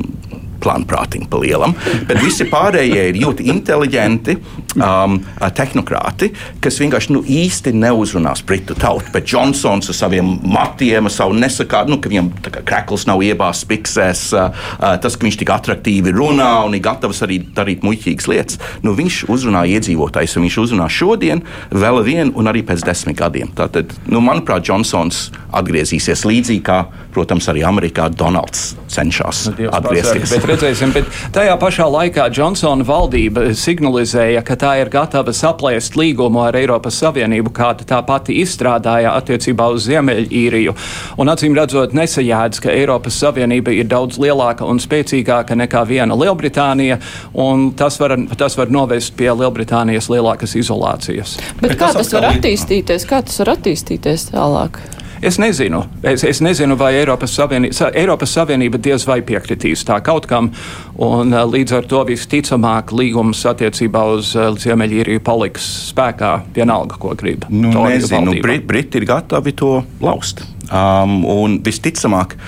plānprātīgi 0.63 1.29
pa 1.31 1.41
lielam, 1.43 1.75
bet 2.09 2.21
visi 2.23 2.47
pārējie 2.51 3.07
ir 3.11 3.19
ļoti 3.23 3.47
inteliģenti 3.53 4.37
um, 4.77 5.19
tehnokrāti, 5.57 6.31
kas 6.63 6.81
vienkārši 6.83 7.15
nu, 7.17 7.23
īsti 7.25 7.73
neuzrunās 7.77 8.45
britu 8.47 8.77
tautu. 8.79 9.11
Bet 9.15 9.29
Džonsons 9.31 9.91
ar 9.93 9.97
saviem 9.97 10.33
matiem, 10.51 11.09
savu 11.13 11.37
nesakātu, 11.39 11.95
nu, 11.95 12.01
ka 12.03 12.13
viņam 12.13 12.31
krekls 12.69 13.07
nav 13.11 13.25
iebāzts 13.25 13.69
piksēs, 13.71 14.25
uh, 14.37 14.51
uh, 14.79 14.95
tas, 15.03 15.17
ka 15.17 15.27
viņš 15.27 15.41
tik 15.43 15.55
attraktīvi 15.55 16.15
runā 16.17 16.51
un 16.67 16.77
ir 16.77 16.85
gatavs 16.85 17.25
arī 17.27 17.41
darīt 17.57 17.85
muļķīgas 17.87 18.31
lietas, 18.31 18.61
nu, 18.87 18.95
viņš 18.99 19.23
uzrunā 19.33 19.65
iedzīvotājus, 19.77 20.37
un 20.37 20.49
viņš 20.49 20.61
uzrunā 20.67 20.91
šodien, 20.93 21.45
vēl 21.73 22.03
vienu 22.07 22.37
un 22.39 22.51
arī 22.51 22.65
pēc 22.67 22.85
desmit 22.87 23.19
gadiem. 23.21 23.53
Tātad, 23.57 23.95
nu, 24.11 24.23
manuprāt, 24.25 24.67
Džonsons 24.67 25.29
atgriezīsies 25.57 26.27
līdzīgi 26.29 26.65
kā, 26.67 26.85
protams, 27.15 27.49
arī 27.51 27.67
Amerikā 27.67 28.11
Donalds 28.13 28.71
cenšas 28.91 29.45
nu, 29.55 29.69
atgriezties. 29.73 30.33
Bet 30.35 30.47
redzēsim, 30.51 30.93
bet 30.95 31.09
tajā 31.35 31.57
pašā 31.61 31.87
laikā 31.91 32.27
Džonsona 32.35 32.87
valdība 32.87 33.51
signalizēja, 33.57 34.43
ka 34.47 34.57
tā 34.61 34.75
ir 34.83 34.91
gatava 34.93 35.35
saplēst 35.37 35.97
līgumu 35.99 36.43
ar 36.45 36.59
Eiropas 36.59 36.99
Savienību, 37.03 37.53
kāda 37.57 37.87
tā 37.89 38.01
pati 38.07 38.41
izstrādāja 38.43 39.15
attiecībā 39.19 39.71
uz 39.75 39.87
Ziemeļīriju. 39.89 40.77
Un 41.21 41.33
acīm 41.33 41.57
redzot, 41.59 41.95
nesajēdz, 41.97 42.63
ka 42.65 42.75
Eiropas 42.75 43.19
Savienība 43.23 43.75
ir 43.75 43.91
daudz 43.91 44.21
lielāka 44.23 44.69
un 44.69 44.83
spēcīgāka 44.83 45.59
nekā 45.59 45.85
viena 45.89 46.17
Lielbritānija, 46.19 47.01
un 47.35 47.71
tas 47.79 47.99
var, 48.01 48.17
tas 48.39 48.59
var 48.59 48.73
novest 48.75 49.15
pie 49.19 49.31
Lielbritānijas 49.33 50.11
lielākas 50.13 50.57
izolācijas. 50.61 51.37
Bet, 51.61 51.71
bet 51.71 51.79
kā 51.81 51.93
tas 51.97 52.15
var 52.17 52.31
attīstīties? 52.35 53.07
Kā 53.09 53.23
tas 53.27 53.39
var 53.43 53.55
attīstīties 53.57 54.31
tālāk? 54.33 54.81
Es 55.21 55.37
nezinu, 55.37 55.83
es, 56.03 56.23
es 56.25 56.39
nezinu 56.41 56.79
vai 56.81 56.95
Eiropas 56.97 57.35
Savienība, 57.37 57.91
Eiropas 57.93 58.33
Savienība 58.33 58.79
diez 58.81 59.05
vai 59.05 59.19
piekritīs 59.21 59.83
tā 59.85 59.99
kaut 60.05 60.25
kam, 60.31 60.49
un 60.97 61.35
uh, 61.37 61.43
līdz 61.45 61.75
ar 61.77 61.89
to 61.91 62.01
visticamāk 62.09 62.95
līgums 62.97 63.43
attiecībā 63.51 64.07
uz 64.15 64.31
uh, 64.39 64.49
Ziemeļīriju 64.57 65.21
paliks 65.27 65.67
spēkā 65.91 66.33
vienalga, 66.57 66.97
ko 66.97 67.13
grib. 67.21 67.45
Nu, 67.53 67.69
nezinu, 67.85 68.39
Brit, 68.41 68.65
Briti 68.65 69.03
ir 69.03 69.09
gatavi 69.13 69.53
to 69.61 69.75
laust. 70.01 70.41
Um, 70.73 71.21
un 71.29 71.61
visticamāk, 71.69 72.39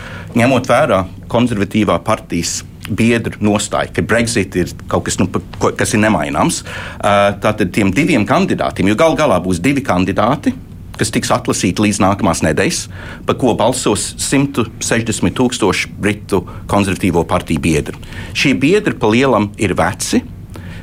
ņemot 0.41 0.73
vērā 0.73 1.05
konservatīvā 1.29 2.01
partijas 2.07 2.63
biedru 2.89 3.37
nostāja, 3.45 3.93
ka 3.93 4.09
Brexit 4.09 4.57
ir 4.57 4.73
kaut 4.89 5.11
kas, 5.11 5.21
nu, 5.21 5.29
kas 5.61 5.93
ir 5.93 6.07
nemaināms. 6.09 6.65
Uh, 6.65 7.35
tātad 7.45 7.69
tiem 7.77 7.93
diviem 7.93 8.25
kandidātiem, 8.25 8.89
jo 8.89 8.97
gal 8.97 9.21
galā 9.21 9.43
būs 9.45 9.61
divi 9.61 9.85
kandidāti 9.85 10.57
kas 10.99 11.13
tiks 11.15 11.33
atlasīti 11.35 11.85
līdz 11.87 12.03
nākamās 12.03 12.43
nedēļas, 12.47 12.83
par 13.27 13.39
ko 13.41 13.55
balsos 13.59 14.13
160 14.21 15.35
tūkstoši 15.39 15.93
britu 16.03 16.43
konservatīvo 16.71 17.25
partiju 17.29 17.63
biedru. 17.63 18.01
Šie 18.37 18.55
biedri 18.59 18.97
pa 18.99 19.11
lielam 19.13 19.51
ir 19.61 19.77
veci. 19.79 20.23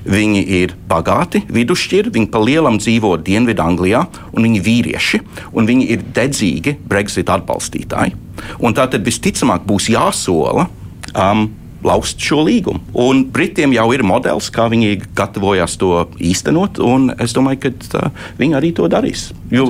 Viņi 0.10 0.42
ir 0.62 0.72
bagāti, 0.89 1.42
vidusšķiri, 1.51 2.10
viņi 2.16 2.30
pa 2.32 2.39
lielam 2.42 2.78
dzīvo 2.80 3.12
Dienvidanglijā, 3.22 4.00
un 4.32 4.48
viņi 4.48 4.58
ir 4.58 4.63
vīrieši, 4.66 5.20
un 5.60 5.68
viņi 5.68 5.89
ir 5.94 6.06
dedzīgi 6.16 6.78
Brexit 6.89 7.30
atbalstītāji. 7.30 8.16
Un 8.63 8.74
tā 8.74 8.88
tad 8.89 9.04
visticamāk 9.06 9.68
būs 9.68 9.89
jāsola 9.92 10.70
um, 11.12 11.50
laust 11.86 12.20
šo 12.22 12.44
līgumu. 12.48 12.82
Un 13.00 13.24
Britiem 13.34 13.74
jau 13.76 13.88
ir 13.96 14.04
modelis, 14.08 14.50
kā 14.54 14.68
viņi 14.72 15.00
gatavojas 15.18 15.78
to 15.80 16.06
īstenot, 16.20 16.80
un 16.84 17.10
es 17.22 17.36
domāju, 17.36 17.62
ka 17.66 17.72
tā, 17.86 18.04
viņi 18.40 18.58
arī 18.60 18.72
to 18.76 18.90
darīs. 18.92 19.30
Jo, 19.54 19.68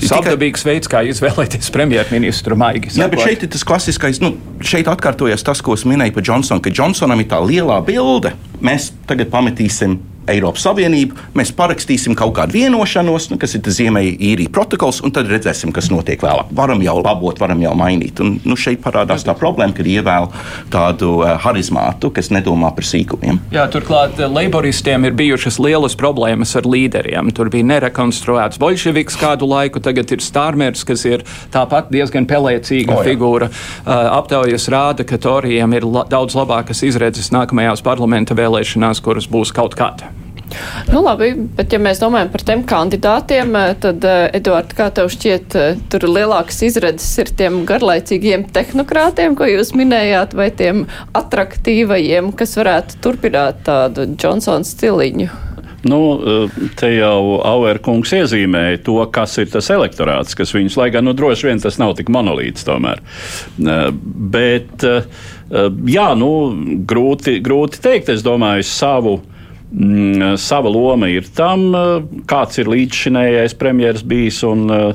Savdabīgs 0.00 0.64
veids, 0.64 0.90
kā 0.90 1.02
izvēlēties 1.08 1.72
premjerministru 1.74 2.56
maigi. 2.58 2.94
Jā, 2.96 3.10
bet 3.12 3.24
šeit 3.24 3.44
ir 3.44 3.52
tas 3.52 3.66
klasiskais, 3.66 4.22
nu, 4.24 4.34
šeit 4.64 4.88
atkārtojas 4.90 5.44
tas, 5.46 5.62
ko 5.64 5.76
es 5.76 5.84
minēju 5.88 6.16
par 6.16 6.28
Džonsonu, 6.30 6.64
ka 6.64 6.72
Džonsonam 6.72 7.20
ir 7.24 7.30
tā 7.30 7.42
lielā 7.44 7.80
bilde. 7.86 8.34
Mēs 8.64 8.92
tagad 9.08 9.30
pametīsim 9.32 9.98
Eiropas 10.28 10.66
Savienību, 10.66 11.16
mēs 11.38 11.50
parakstīsim 11.56 12.16
kaut 12.18 12.34
kādu 12.36 12.58
vienošanos, 12.58 13.30
nu, 13.32 13.38
kas 13.40 13.54
ir 13.56 13.64
Ziemeļīrija 13.78 14.52
protokols, 14.52 15.00
un 15.04 15.12
tad 15.14 15.28
redzēsim, 15.30 15.72
kas 15.74 15.88
notiek 15.92 16.20
vēlāk. 16.24 16.50
Varam 16.56 16.82
jau 16.84 16.98
labot, 17.00 17.38
varam 17.40 17.62
jau 17.62 17.72
mainīt. 17.78 18.20
Un, 18.24 18.36
nu, 18.44 18.56
šeit 18.58 18.82
parādās 18.84 19.24
tā 19.24 19.34
problēma, 19.38 19.72
kad 19.76 19.88
ievēl 19.88 20.28
tādu 20.72 21.14
uh, 21.22 21.34
harizmātu, 21.40 22.10
kas 22.14 22.28
nedomā 22.34 22.70
par 22.76 22.86
sīkumiem. 22.88 23.40
Jā, 23.54 23.64
turklāt 23.72 24.20
uh, 24.20 24.28
leiboristiem 24.32 25.08
ir 25.08 25.16
bijušas 25.18 25.60
lielas 25.64 25.96
problēmas 25.98 26.52
ar 26.60 26.68
līderiem. 26.68 27.32
Tur 27.36 27.52
bija 27.52 27.68
nerekonstruēts 27.72 28.60
Bolševiks 28.60 29.16
kādu 29.20 29.48
laiku, 29.48 29.80
tagad 29.84 30.12
ir 30.12 30.24
Stārmers, 30.24 30.84
kas 30.88 31.06
ir 31.08 31.24
tāpat 31.54 31.88
diezgan 31.94 32.28
pelēcīga 32.28 32.98
oh, 32.98 33.00
jā. 33.00 33.14
figūra. 33.14 33.48
Uh, 33.48 33.94
aptaujas 34.18 34.68
rāda, 34.72 35.08
ka 35.08 35.20
Torijiem 35.20 35.78
ir 35.78 35.88
la 35.88 36.04
daudz 36.08 36.36
labākas 36.36 36.84
izredzes 36.84 37.32
nākamajās 37.32 37.80
parlamenta 37.86 38.36
vēlēšanās, 38.36 38.47
kuras 39.04 39.28
būs 39.30 39.54
kaut 39.54 39.76
kāda. 39.78 40.12
Nu, 40.92 41.02
labi, 41.04 41.32
bet 41.56 41.74
ja 41.74 41.80
mēs 41.82 42.00
domājam 42.00 42.30
par 42.32 42.44
tiem 42.48 42.62
kandidātiem, 42.68 43.56
eh, 43.58 43.74
tad, 43.82 44.04
eh, 44.04 44.30
Eduard, 44.38 44.72
kā 44.76 44.88
tev 44.94 45.10
šķiet, 45.12 45.56
eh, 45.56 45.76
tur 45.92 46.06
lielākas 46.08 46.62
izredzes 46.64 47.18
ir 47.18 47.32
tiem 47.36 47.64
garlaicīgiem 47.68 48.46
tehnokrātiem, 48.52 49.36
ko 49.36 49.44
jūs 49.44 49.74
minējāt, 49.76 50.34
vai 50.34 50.50
tiem 50.50 50.86
atraktīvajiem, 51.14 52.32
kas 52.36 52.56
varētu 52.56 53.02
turpināt 53.04 53.64
tādu 53.64 54.08
Džonsons 54.16 54.74
stiliņu? 54.76 55.47
Nu, 55.86 55.98
te 56.74 56.88
jau 56.90 57.38
Auerkungs 57.46 58.10
iezīmēja 58.16 58.80
to, 58.82 58.96
kas 59.14 59.36
ir 59.38 59.46
tas 59.52 59.68
elektorāts, 59.70 60.34
kas 60.34 60.50
viņus, 60.56 60.74
lai 60.80 60.88
gan 60.90 61.06
nu, 61.06 61.14
droši 61.14 61.46
vien 61.46 61.62
tas 61.62 61.78
nav 61.78 61.92
tik 61.98 62.10
monolīts 62.10 62.66
tomēr. 62.66 62.98
Bet, 64.34 64.82
jā, 65.94 66.08
nu, 66.18 66.30
grūti, 66.82 67.36
grūti 67.46 67.82
teikt, 67.84 68.10
es 68.16 68.26
domāju, 68.26 68.66
savu 68.66 69.20
Mm, 69.72 70.38
sava 70.40 70.70
loma 70.72 71.10
ir 71.12 71.26
tam, 71.36 71.74
eh, 71.76 72.02
kāds 72.24 72.56
ir 72.56 72.70
līdzšinējais 72.72 73.52
premjerministrs 73.60 74.06
bijis 74.08 74.40
un 74.48 74.70
eh, 74.72 74.94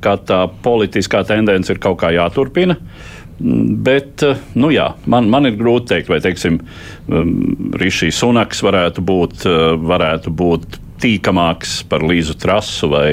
kā 0.00 0.14
tā 0.22 0.44
politiskā 0.62 1.24
tendence 1.26 1.72
ir 1.72 1.80
kaut 1.82 1.98
kā 2.04 2.12
jāturpina. 2.14 2.76
Mm, 2.78 3.15
bet 3.38 4.24
eh, 4.26 4.40
nu 4.58 4.70
jā, 4.74 4.90
man, 5.10 5.30
man 5.32 5.48
ir 5.48 5.58
grūti 5.58 5.86
pateikt, 5.86 6.10
vai 6.10 6.20
teiksim, 6.24 6.60
mm, 7.08 7.76
Rišijs 7.80 8.22
Sunaks 8.22 8.62
varētu 8.64 9.04
būt, 9.06 9.46
varētu 9.86 10.32
būt 10.32 10.80
tīkamāks 11.02 11.82
par 11.90 12.04
Līzu 12.06 12.36
Trasu 12.40 12.88
vai 12.90 13.08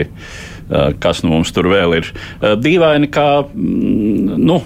kas 1.04 1.20
nu 1.22 1.34
mums 1.34 1.52
tur 1.54 1.68
vēl 1.70 1.98
ir. 1.98 2.08
Dīvaini, 2.42 3.10
kā. 3.14 3.44
Nu, 3.54 4.62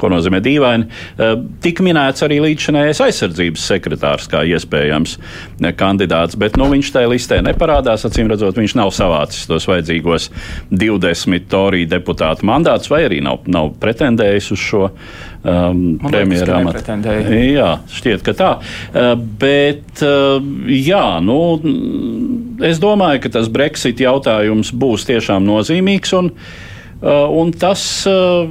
ko 0.00 0.10
nozīmē 0.12 0.40
dīvaini, 0.44 0.86
eh, 1.16 1.34
tika 1.64 1.84
minēts 1.84 2.24
arī 2.26 2.40
līdzšanējais 2.44 3.02
aizsardzības 3.06 3.66
sekretārs 3.72 4.28
kā 4.30 4.42
iespējams 4.54 5.16
eh, 5.18 5.72
kandidāts, 5.78 6.38
bet 6.38 6.58
nu, 6.60 6.68
viņš 6.72 6.92
tajā 6.94 7.10
listē 7.12 7.40
neparādās. 7.44 8.06
Acīm 8.08 8.30
redzot, 8.32 8.58
viņš 8.58 8.76
nav 8.78 8.92
savācis 8.94 9.48
tos 9.50 9.68
vajadzīgos 9.70 10.30
20 10.70 11.48
toriju 11.52 11.90
deputātu 11.90 12.48
mandātus, 12.48 12.90
vai 12.92 13.04
arī 13.08 13.22
nav, 13.24 13.42
nav 13.50 13.72
pretendējis 13.82 14.50
uz 14.54 14.62
šo 14.62 14.82
um, 14.88 15.84
premjeru 16.02 16.56
amatu. 16.58 16.98
Jā, 17.32 17.70
šķiet, 17.92 18.26
ka 18.26 18.36
tā. 18.38 18.50
Uh, 18.92 19.14
bet, 19.16 20.02
uh, 20.04 20.42
jā, 20.68 21.06
nu, 21.24 21.38
es 22.64 22.82
domāju, 22.82 23.24
ka 23.24 23.32
tas 23.38 23.48
Brexit 23.52 24.02
jautājums 24.02 24.74
būs 24.74 25.08
tiešām 25.08 25.46
nozīmīgs. 25.48 26.14
Un, 26.18 26.34
Uh, 27.02 27.26
un 27.34 27.48
tas, 27.50 28.06
uh, 28.06 28.46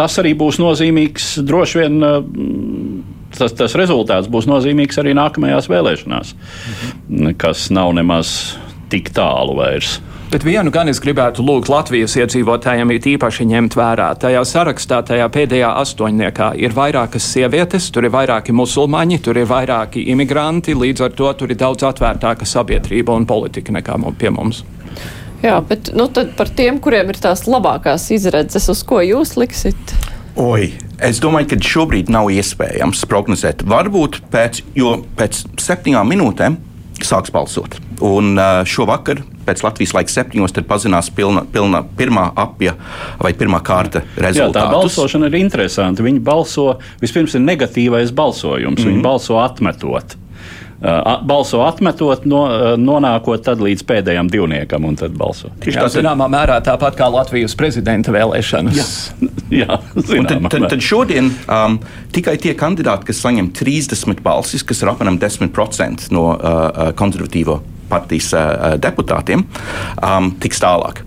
tas 0.00 0.18
arī 0.22 0.32
būs 0.38 0.60
nozīmīgs 0.62 1.32
droši 1.44 1.82
vien. 1.84 2.00
Uh, 2.00 3.16
tas, 3.36 3.54
tas 3.56 3.76
rezultāts 3.78 4.30
būs 4.30 4.48
nozīmīgs 4.50 5.00
arī 5.02 5.14
nākamajās 5.18 5.70
vēlēšanās, 5.70 6.34
mhm. 6.34 7.34
kas 7.40 7.68
nav 7.74 7.92
nemaz 7.98 8.56
tik 8.90 9.12
tālu 9.14 9.58
vairs. 9.60 10.00
Bet 10.30 10.44
vienu 10.46 10.70
gan 10.70 10.86
es 10.86 11.00
gribētu 11.02 11.42
lūgt 11.42 11.66
Latvijas 11.72 12.12
iedzīvotājiem 12.20 12.92
īpaši 12.94 13.48
ņemt 13.50 13.74
vērā. 13.74 14.12
Tajā 14.22 14.44
sarakstā, 14.46 15.00
tajā 15.02 15.26
pēdējā 15.34 15.72
astoņniekā, 15.80 16.52
ir 16.62 16.74
vairākas 16.76 17.26
sievietes, 17.32 17.88
tur 17.90 18.06
ir 18.06 18.14
vairāki 18.14 18.54
musulmaņi, 18.54 19.18
tur 19.26 19.40
ir 19.42 19.50
vairāki 19.50 20.04
imigranti, 20.14 20.76
līdz 20.78 21.08
ar 21.08 21.16
to 21.18 21.32
tur 21.34 21.50
ir 21.50 21.58
daudz 21.58 21.82
atvērtāka 21.90 22.46
sabiedrība 22.46 23.18
un 23.18 23.26
politika 23.26 23.74
nekā 23.74 23.98
pie 24.22 24.30
mums. 24.30 24.62
Jā, 25.40 25.56
bet 25.64 25.92
nu, 25.96 26.08
par 26.36 26.50
tiem, 26.52 26.78
kuriem 26.84 27.12
ir 27.12 27.20
tās 27.20 27.46
labākās 27.48 28.10
izredzes, 28.12 28.68
uz 28.68 28.82
ko 28.84 29.00
jūs 29.00 29.36
liksiet? 29.40 29.94
Oi, 30.40 30.70
es 31.02 31.20
domāju, 31.22 31.50
ka 31.50 31.60
šobrīd 31.64 32.10
nav 32.12 32.28
iespējams 32.32 33.06
prognozēt. 33.10 33.64
Varbūt 33.68 34.20
pēc, 34.32 34.62
pēc 35.18 35.44
septiņām 35.60 36.12
minūtēm 36.12 36.58
sāks 37.04 37.32
balsot. 37.32 37.78
Un 38.04 38.38
šovakar, 38.68 39.22
pēc 39.46 39.64
Latvijas 39.64 39.94
laika 39.96 40.12
septiņos, 40.12 40.54
tad 40.56 40.68
pazinās 40.68 41.10
pilna, 41.16 41.42
pilna 41.52 41.82
pirmā 41.96 42.28
apja 42.38 42.76
vai 43.20 43.32
pirmā 43.36 43.62
kārta 43.64 44.04
rezultātus. 44.16 44.38
Jā, 44.38 44.52
tā 44.56 44.66
balsošana 44.76 45.30
ir 45.30 45.38
interesanta. 45.40 46.04
Viņi 46.04 46.22
balso, 46.24 46.74
vispirms 47.02 47.36
ir 47.36 47.44
negatīvais 47.44 48.12
balsojums, 48.16 48.76
mm 48.76 48.84
-hmm. 48.84 48.92
viņi 48.92 49.04
balso 49.04 49.40
atmetot. 49.40 50.16
Balso 50.80 51.60
atmetot, 51.66 52.24
no, 52.28 52.44
nonākot 52.80 53.50
līdz 53.60 53.84
pēdējam 53.88 54.30
divniekam 54.32 54.86
un 54.88 54.96
tad 54.96 55.12
balso. 55.18 55.50
Tieši 55.60 55.76
tā, 55.76 55.88
zināmā 55.92 56.28
mērā 56.32 56.60
tāpat 56.64 56.96
kā 56.96 57.08
Latvijas 57.12 57.56
prezidenta 57.58 58.14
vēlēšanas. 58.14 58.78
Jā, 58.80 58.86
Jā 59.60 59.80
tad, 59.80 60.48
tad, 60.48 60.68
tad 60.72 60.84
šodien 60.84 61.32
um, 61.44 61.76
tikai 62.14 62.36
tie 62.40 62.54
kandidāti, 62.58 63.10
kas 63.10 63.20
saņem 63.24 63.52
30 63.56 64.24
balsis, 64.24 64.64
kas 64.66 64.80
ir 64.82 64.92
apmēram 64.92 65.20
10% 65.20 66.08
no 66.14 66.30
uh, 66.32 66.90
konservatīvo 66.96 67.60
partijas 67.90 68.30
uh, 68.38 68.74
deputātiem, 68.80 69.44
um, 69.98 70.32
tiks 70.40 70.62
tālāk. 70.62 71.02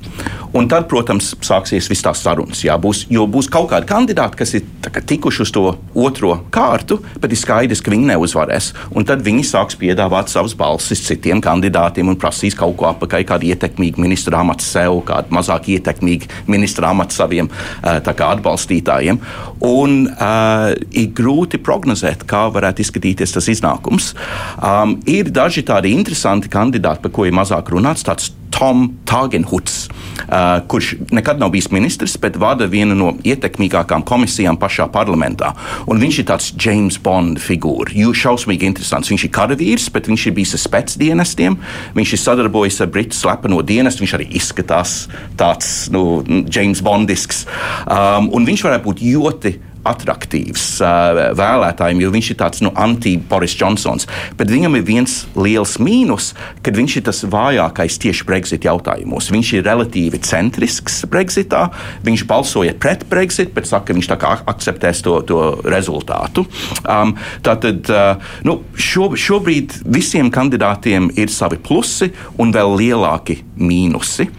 Un 0.53 0.67
tad, 0.69 0.85
protams, 0.89 1.31
sāksies 1.41 1.87
viss 1.89 2.05
tās 2.05 2.19
sarunas. 2.21 2.61
Jā, 2.61 2.75
būs, 2.77 3.07
jo 3.09 3.25
būs 3.29 3.47
kaut 3.51 3.71
kādi 3.71 3.87
kandidāti, 3.89 4.37
kas 4.37 4.51
ir 4.59 4.65
kā, 4.85 5.01
tikuši 5.01 5.41
uz 5.41 5.51
to 5.53 5.63
otro 5.97 6.35
kārtu, 6.53 6.99
bet 7.21 7.33
ir 7.33 7.39
skaidrs, 7.41 7.81
ka 7.81 7.89
viņi 7.93 8.11
neuzvarēs. 8.11 8.67
Un 8.93 9.07
tad 9.09 9.23
viņi 9.25 9.47
sāks 9.49 9.79
piedāvāt 9.81 10.29
savas 10.29 10.53
balsis 10.57 11.01
citiem 11.07 11.41
kandidātiem 11.41 12.11
un 12.11 12.19
prasīs 12.21 12.57
kaut 12.59 12.75
ko 12.77 12.89
apakaļ, 12.91 13.25
kādu 13.31 13.49
ietekmīgu 13.49 14.03
ministra 14.03 14.43
amatu 14.43 14.67
sev, 14.67 14.99
kādu 15.07 15.33
mazāk 15.33 15.71
ietekmīgu 15.73 16.29
ministra 16.53 16.93
amatu 16.93 17.17
saviem 17.17 17.49
kā, 17.81 18.29
atbalstītājiem. 18.29 19.19
Un 19.65 19.97
uh, 20.11 20.69
ir 20.93 21.09
grūti 21.17 21.57
prognozēt, 21.65 22.27
kā 22.29 22.45
varētu 22.53 22.85
izskatīties 22.85 23.33
tas 23.39 23.49
iznākums. 23.49 24.13
Um, 24.61 24.99
ir 25.09 25.33
daži 25.33 25.65
tādi 25.65 25.95
interesanti 25.97 26.51
kandidāti, 26.53 27.07
par 27.07 27.17
ko 27.17 27.25
ir 27.25 27.33
mazāk 27.41 27.73
runāts. 27.73 28.05
Tom 28.53 28.85
Tagenhuts, 29.09 29.87
uh, 30.29 30.61
kurš 30.69 30.93
nekad 31.11 31.39
nav 31.41 31.49
bijis 31.55 31.71
ministrs, 31.73 32.13
bet 32.21 32.37
vada 32.37 32.67
vienu 32.69 32.95
no 32.97 33.09
ietekmīgākajām 33.25 34.05
komisijām 34.05 34.59
pašā 34.61 34.85
parlamentā. 34.93 35.53
Un 35.89 36.01
viņš 36.03 36.19
ir 36.21 36.27
tāds 36.29 36.51
James 36.53 36.99
Bond 37.01 37.41
figūra. 37.41 37.95
Jūs 37.97 38.21
šausmīgi 38.21 38.69
interesants. 38.69 39.09
Viņš 39.09 39.27
ir 39.27 39.33
karavīrs, 39.33 39.89
bet 39.93 40.07
viņš 40.11 40.27
ir 40.29 40.37
bijis 40.37 40.53
ar 40.57 40.63
spēcdienestiem. 40.67 41.57
Viņš 41.97 42.15
ir 42.15 42.23
sadarbojies 42.23 42.79
ar 42.85 42.93
Britu 42.93 43.17
slepeno 43.17 43.63
dienestu. 43.65 44.05
Viņš 44.05 44.17
arī 44.19 44.29
izskatās 44.37 44.95
tāds 45.39 45.73
nu, 45.93 46.21
James 46.45 46.85
Bondisks. 46.85 47.45
Um, 47.89 48.29
un 48.37 48.45
viņš 48.45 48.67
varētu 48.69 48.91
būt 48.91 49.05
ļoti 49.09 49.57
attraktīvs 49.87 50.65
uh, 50.83 51.21
vēlētājiem, 51.37 52.01
jo 52.03 52.11
viņš 52.13 52.29
ir 52.33 52.39
tāds 52.39 52.63
nu, 52.63 52.71
anti-Boris 52.79 53.55
Johnsons. 53.59 54.07
Bet 54.39 54.51
viņam 54.51 54.77
ir 54.79 54.85
viens 54.87 55.15
liels 55.35 55.75
mīnus, 55.83 56.31
ka 56.63 56.73
viņš 56.75 56.97
ir 56.99 57.05
tas 57.09 57.23
vājākais 57.27 57.99
tieši 58.03 58.27
Brexit 58.27 58.67
jautājumos. 58.67 59.31
Viņš 59.33 59.53
ir 59.57 59.65
relatīvi 59.67 60.21
centrisks 60.23 61.01
Brexitā, 61.11 61.65
viņš 62.05 62.25
balsoja 62.29 62.75
pret 62.79 63.05
Brexit, 63.09 63.53
bet 63.55 63.69
saka, 63.69 63.91
ka 63.91 63.97
viņš 63.97 64.11
akceptēs 64.53 65.03
to, 65.05 65.17
to 65.27 65.41
rezultātu. 65.67 66.45
Um, 66.83 67.15
tātad 67.45 67.89
uh, 67.91 68.35
nu, 68.47 68.61
šo, 68.75 69.11
šobrīd 69.19 69.81
visiem 69.85 70.31
kandidātiem 70.33 71.11
ir 71.19 71.33
savi 71.33 71.59
plusi 71.61 72.11
un 72.39 72.55
vēl 72.55 72.77
lielāki 72.79 73.41
mīnusi. 73.59 74.29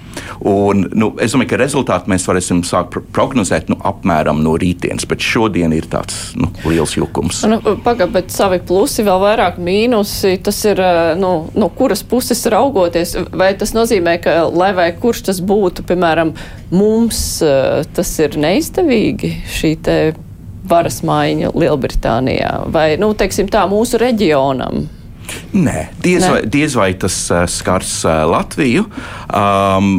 Un, 0.44 0.84
nu, 0.92 1.10
es 1.22 1.34
domāju, 1.34 1.50
ka 1.52 1.60
rezultātu 1.60 2.10
mēs 2.12 2.26
varēsim 2.28 2.62
sākt 2.66 2.98
prognozēt 3.14 3.70
nu, 3.72 3.78
apmēram 3.86 4.42
no 4.44 4.54
rītdienas, 4.60 5.06
bet 5.10 5.24
šodien 5.24 5.74
ir 5.76 5.88
tāds 5.90 6.34
nu, 6.38 6.50
liels 6.68 6.96
jukums. 6.98 7.42
Nu, 7.48 7.60
Pagaidām, 7.84 8.12
bet 8.14 8.34
savi 8.34 8.60
plusi, 8.64 9.04
vēl 9.06 9.22
vairāk 9.22 9.60
mīnusi, 9.62 10.36
tas 10.44 10.60
ir 10.68 10.82
eh, 10.84 11.14
nu, 11.20 11.32
no 11.58 11.70
kuras 11.76 12.04
puses 12.06 12.44
raugoties. 12.50 13.16
Vai 13.34 13.52
tas 13.58 13.74
nozīmē, 13.76 14.18
ka 14.24 14.36
lai 14.50 14.72
vai 14.76 14.90
kurš 14.98 15.24
tas 15.30 15.40
būtu, 15.44 15.86
piemēram, 15.88 16.34
mums 16.74 17.24
eh, 17.44 17.82
tas 17.96 18.12
ir 18.22 18.38
neizdevīgi 18.40 19.34
šī 19.54 19.72
te 19.84 19.98
varas 20.68 21.02
maiņa 21.04 21.52
Lielbritānijā 21.52 22.52
vai, 22.72 22.94
nu, 23.00 23.12
teiksim 23.18 23.50
tā, 23.52 23.66
mūsu 23.70 24.00
reģionam? 24.00 24.86
Nē, 25.54 25.88
diez, 26.02 26.24
Nē. 26.24 26.30
Vai, 26.30 26.42
diez 26.50 26.76
vai 26.78 26.90
tas 26.98 27.16
uh, 27.32 27.44
skars 27.50 28.00
uh, 28.08 28.24
Latviju. 28.30 28.86
Um, 29.30 29.96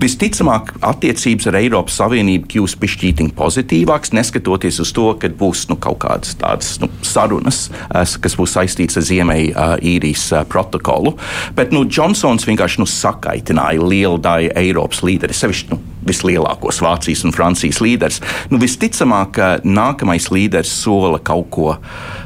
Visticamāk, 0.00 0.70
attiecības 0.80 1.50
ar 1.50 1.58
Eiropas 1.58 1.98
Savienību 2.00 2.48
kļūs 2.48 2.74
pišķītiņi 2.80 3.34
pozitīvākas, 3.36 4.14
neskatoties 4.16 4.78
uz 4.80 4.94
to, 4.96 5.10
ka 5.20 5.28
būs 5.42 5.66
nu, 5.68 5.76
kaut 5.76 5.98
kādas 6.06 6.32
tādas 6.40 6.70
nu, 6.80 6.88
sarunas, 7.04 7.66
kas 7.92 8.36
būs 8.38 8.54
saistītas 8.56 8.96
ar 8.96 9.04
Ziemeļīrijas 9.10 10.24
protokolu. 10.48 11.12
Bet 11.58 11.74
nu, 11.76 11.84
Džonsons 11.84 12.48
vienkārši 12.48 12.80
nu, 12.80 12.88
sakaitināja 12.88 13.84
lielu 13.84 14.16
daļu 14.24 14.54
Eiropas 14.62 15.04
līderi, 15.04 15.36
sevišķi 15.36 15.74
nu, 15.74 15.80
vislielākos 16.06 16.80
Vācijas 16.84 17.24
un 17.26 17.34
Francijas 17.34 17.80
līderus. 17.84 18.20
Nu, 18.52 18.60
visticamāk, 18.62 19.32
ka 19.36 19.48
nākamais 19.64 20.30
līderis 20.32 20.72
sola 20.82 21.20
kaut 21.22 21.50
ko 21.54 21.74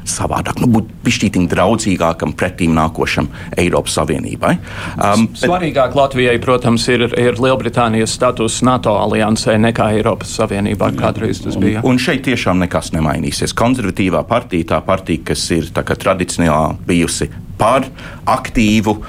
savādāk, 0.08 0.60
nu, 0.62 0.68
būt 0.74 0.90
pišķītiņ 1.04 1.48
draudzīgākam 1.50 2.34
pretīm 2.38 2.74
nākošam 2.76 3.28
Eiropas 3.60 3.98
Savienībai. 3.98 4.54
Um, 4.94 5.26
bet... 5.30 5.44
Svarīgāk 5.44 5.96
Latvijai, 5.98 6.36
protams, 6.42 6.86
ir, 6.92 7.06
ir 7.20 7.40
Lielbritānijas 7.40 8.14
status 8.16 8.60
NATO 8.66 8.96
aliansē 9.00 9.56
nekā 9.62 9.90
Eiropas 9.98 10.34
Savienībā, 10.38 10.92
kādreiz 10.98 11.42
tas 11.44 11.58
bija. 11.60 11.82
Un, 11.82 11.94
un 11.94 12.02
šeit 12.02 12.24
tiešām 12.28 12.62
nekas 12.64 12.92
nemainīsies. 12.96 13.56
Konservatīvā 13.58 14.24
partija, 14.28 14.74
tā 14.74 14.82
partija, 14.84 15.30
kas 15.32 15.48
ir 15.56 15.70
tradicionāli 15.74 16.78
bijusi 16.86 17.30
par 17.58 17.86
aktīvu 18.30 18.96
uh, 18.98 19.04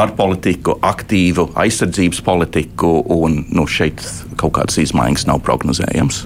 ārpolitiku, 0.00 0.76
aktīvu 0.86 1.50
aizsardzības 1.58 2.22
politiku, 2.26 2.92
un 3.16 3.42
nu, 3.50 3.66
šeit 3.70 4.02
kaut 4.40 4.56
kādas 4.58 4.78
izmaiņas 4.82 5.26
nav 5.30 5.42
prognozējams. 5.46 6.22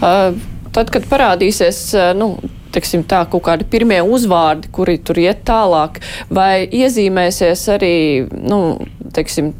Uh, 0.00 0.36
tad, 0.76 0.92
kad 0.94 1.08
parādīsies 1.10 1.82
uh, 1.96 2.10
nu, 2.18 2.34
teiksim, 2.76 3.04
tā, 3.08 3.24
kaut 3.32 3.46
kādi 3.46 3.66
pirmie 3.70 4.02
uzvārdi, 4.04 4.70
kuri 4.74 4.98
tur 5.04 5.20
iet 5.22 5.44
tālāk, 5.48 6.02
vai 6.30 6.66
iezīmēsies 6.66 7.68
arī 7.76 7.96
nu, 8.36 8.60
teiksim, 9.16 9.54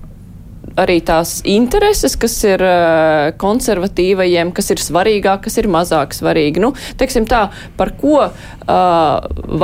arī 0.80 0.98
tās 1.04 1.38
intereses, 1.48 2.16
kas 2.20 2.36
ir 2.46 2.62
uh, 2.64 3.32
konservatīvajiem, 3.40 4.52
kas 4.56 4.72
ir 4.74 4.82
svarīgāk, 4.82 5.46
kas 5.46 5.58
ir 5.60 5.70
mazāk 5.72 6.16
svarīgi. 6.16 6.62
Nu, 6.62 6.72
teiksim 7.00 7.28
tā, 7.28 7.46
par 7.78 7.94
ko 8.00 8.26
uh, 8.26 8.32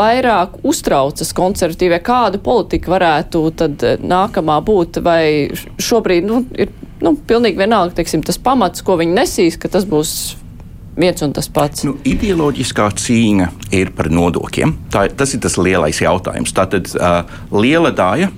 vairāk 0.01 0.61
uztraucas 0.69 1.35
konservatīvie, 1.37 2.01
kāda 2.05 2.41
politika 2.43 2.95
varētu 2.95 3.45
tad 3.61 3.87
nākamā 4.03 4.61
būt, 4.65 5.03
vai 5.05 5.25
šobrīd 5.83 6.29
nu, 6.29 6.45
ir 6.57 6.73
nu, 7.03 7.17
pilnīgi 7.17 7.61
vienalga, 7.61 7.99
teiksim, 8.01 8.25
tas 8.27 8.41
pamats, 8.41 8.85
ko 8.85 8.97
viņi 9.01 9.19
nesīs, 9.19 9.59
ka 9.61 9.71
tas 9.73 9.87
būs 9.89 10.15
viens 10.97 11.25
un 11.25 11.33
tas 11.33 11.49
pats. 11.53 11.87
Nu, 11.89 11.97
ideoloģiskā 12.09 12.89
cīņa 13.01 13.49
ir 13.75 13.93
par 13.97 14.11
nodokļiem. 14.13 14.75
Tas 14.93 15.35
ir 15.35 15.43
tas 15.45 15.57
lielais 15.61 16.03
jautājums. 16.03 16.53
Tātad 16.57 16.93
uh, 16.99 17.23
liela 17.55 17.93
daļa 17.97 18.29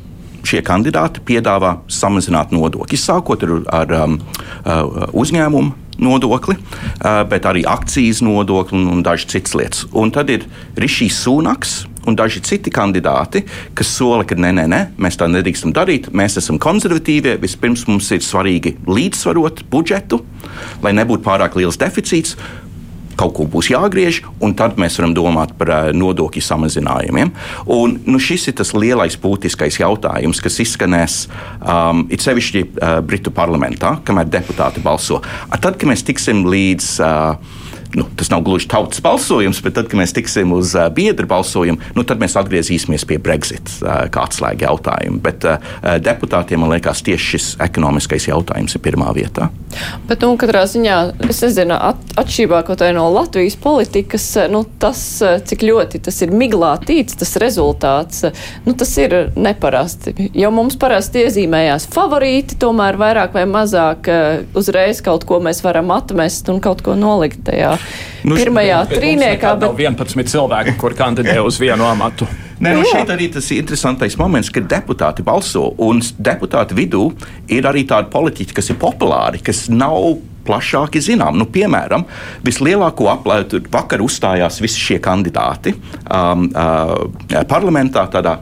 šie 0.48 0.62
kandidāti 0.64 1.22
piedāvā 1.24 1.78
samazināt 1.90 2.52
nodokļus, 2.54 3.08
sākot 3.08 3.46
ar, 3.46 3.56
ar 3.80 3.96
um, 4.02 4.18
uh, 4.64 5.08
uzņēmumu 5.16 5.72
nodokli, 6.04 6.56
uh, 6.58 7.22
bet 7.30 7.46
arī 7.48 7.64
akcijas 7.70 8.22
nodokli 8.24 8.80
un, 8.82 9.02
dažas 9.06 9.30
citas 9.32 9.56
lietas. 9.58 9.84
Un 9.92 10.12
tad 10.14 10.32
ir 10.34 10.46
Rišijs 10.76 11.24
Sunaks. 11.24 11.82
Un 12.04 12.18
daži 12.20 12.42
citi 12.44 12.68
kandidāti, 12.68 13.40
kas 13.72 13.88
sola, 13.96 14.26
ka 14.28 14.36
nē, 14.36 14.50
nē, 14.58 14.64
nē, 14.68 14.80
mēs 15.00 15.16
tā 15.16 15.24
nedrīkstam 15.24 15.72
darīt. 15.72 16.10
Mēs 16.12 16.34
esam 16.36 16.58
konservatīvie. 16.60 17.38
Vispirms 17.40 17.86
mums 17.88 18.10
ir 18.12 18.20
svarīgi 18.20 18.74
līdzsvarot 18.84 19.62
budžetu, 19.72 20.18
lai 20.84 20.92
nebūtu 20.98 21.24
pārāk 21.24 21.56
liels 21.56 21.80
deficīts 21.80 22.36
kaut 23.18 23.34
ko 23.36 23.46
būs 23.50 23.70
jāgriež, 23.72 24.22
un 24.44 24.54
tad 24.58 24.78
mēs 24.80 24.98
varam 25.00 25.14
domāt 25.16 25.54
par 25.58 25.72
uh, 25.72 25.90
nodokļu 25.96 26.42
samazinājumiem. 26.44 27.32
Un, 27.74 27.98
nu, 28.06 28.20
šis 28.22 28.48
ir 28.50 28.58
tas 28.60 28.74
lielais 28.76 29.16
būtiskais 29.20 29.80
jautājums, 29.80 30.42
kas 30.44 30.60
izskanēs 30.64 31.18
um, 31.60 32.04
it 32.12 32.24
sevišķi 32.24 32.64
uh, 32.64 32.96
Britu 33.06 33.32
parlamentā, 33.34 33.96
kamēr 34.06 34.30
deputāti 34.30 34.82
balso. 34.84 35.20
Tad, 35.54 35.78
kad 35.78 35.88
mēs 35.90 36.04
tiksim 36.06 36.44
līdz 36.48 36.90
uh, 37.04 37.62
nu, 37.94 38.04
tas 38.16 38.30
nav 38.30 38.42
gluži 38.42 38.68
tautas 38.68 39.00
balsojums, 39.00 39.60
bet 39.62 39.76
tad, 39.78 39.88
kad 39.90 40.00
mēs 40.00 40.14
tiksim 40.16 40.52
uz 40.56 40.74
uh, 40.76 40.88
biedru 40.94 41.28
balsojumu, 41.30 41.92
nu, 41.94 42.04
tad 42.06 42.22
mēs 42.22 42.36
atgriezīsimies 42.40 43.06
pie 43.08 43.18
Brexit 43.22 43.70
uh, 43.82 44.06
kā 44.12 44.26
atslēga 44.26 44.68
jautājuma. 44.68 45.20
Bet 45.24 45.46
uh, 45.48 45.72
deputātiem, 46.02 46.62
man 46.62 46.74
liekas, 46.74 47.04
tieši 47.06 47.30
šis 47.34 47.48
ekonomiskais 47.64 48.28
jautājums 48.30 48.74
ir 48.74 48.82
pirmā 48.84 49.12
vietā. 49.16 49.50
Bet, 50.08 50.22
nu, 50.22 50.34
katrā 50.40 50.64
ziņā, 50.70 50.98
es 51.28 51.42
nezinu, 51.44 51.76
at, 51.76 52.00
atšķirībā 52.20 52.62
no 52.94 53.06
Latvijas 53.14 53.56
politikas, 53.60 54.26
nu, 54.50 54.64
tas, 54.78 55.00
cik 55.46 55.64
ļoti 55.66 56.02
tas 56.06 56.20
ir 56.22 56.34
miglātīts, 56.34 57.18
tas 57.18 57.36
rezultāts, 57.42 58.24
nu, 58.66 58.74
tas 58.78 58.92
ir 59.02 59.16
neparasti. 59.36 60.14
Jo 60.34 60.50
mums 60.54 60.78
parasti 60.80 61.24
iezīmējās 61.24 61.88
favorīti, 61.94 62.58
tomēr 62.62 62.98
vairāk 63.00 63.34
vai 63.34 63.46
mazāk 63.50 64.10
uzreiz 64.58 65.02
kaut 65.04 65.26
ko 65.28 65.40
mēs 65.42 65.62
varam 65.64 65.90
atmest 65.94 66.48
un 66.52 66.62
kaut 66.64 66.84
ko 66.84 66.94
nolikt 66.98 67.44
tajā 67.48 67.74
nu, 68.24 68.38
pirmajā 68.38 68.80
trīniekā. 68.92 69.54
Bet... 69.60 69.78
11 69.84 70.32
cilvēki, 70.34 70.76
kur 70.80 70.96
kandidē 70.98 71.38
uz 71.44 71.60
vienu 71.62 71.86
amatu. 71.88 72.28
Nē, 72.62 72.74
nu 72.78 72.84
šeit 72.86 73.10
arī 73.10 73.26
tas 73.34 73.48
ir 73.50 73.64
interesantais 73.64 74.14
moments, 74.18 74.50
kad 74.54 74.68
deputāti 74.70 75.24
balso, 75.26 75.72
un 75.82 75.98
deputātu 76.00 76.76
vidū 76.78 77.08
ir 77.52 77.66
arī 77.66 77.82
tādi 77.88 78.12
politiķi, 78.12 78.54
kas 78.56 78.70
ir 78.70 78.78
populāri, 78.80 79.42
kas 79.44 79.66
nav 79.72 80.14
plašāki 80.44 81.02
zinām. 81.02 81.38
Nu, 81.40 81.48
piemēram, 81.50 82.04
vislielāko 82.46 83.08
aplausu 83.12 83.62
vakar 83.72 84.04
uzstājās 84.04 84.60
visi 84.62 84.82
šie 84.90 84.98
kandidāti 85.04 85.74
um, 85.74 86.48
uh, 86.52 87.44
parlamentā 87.50 88.06
tādā. 88.12 88.38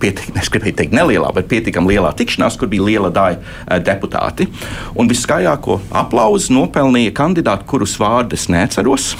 Pietiekami, 0.00 0.40
es 0.40 0.48
gribēju 0.52 0.78
teikt, 0.78 0.94
nelielā, 0.96 1.30
bet 1.36 1.48
pietiekami 1.50 1.94
lielā 1.94 2.12
tikšanās, 2.16 2.56
kur 2.60 2.70
bija 2.72 2.86
liela 2.86 3.10
daļa 3.14 3.40
uh, 3.40 3.76
deputāti. 3.84 4.48
Un 4.96 5.10
viskaļāko 5.10 5.80
aplausu 6.02 6.54
nopelnīja 6.56 7.12
kandidāti, 7.16 7.68
kurus 7.70 7.98
vārdus 8.00 8.48
neatceros. 8.52 9.12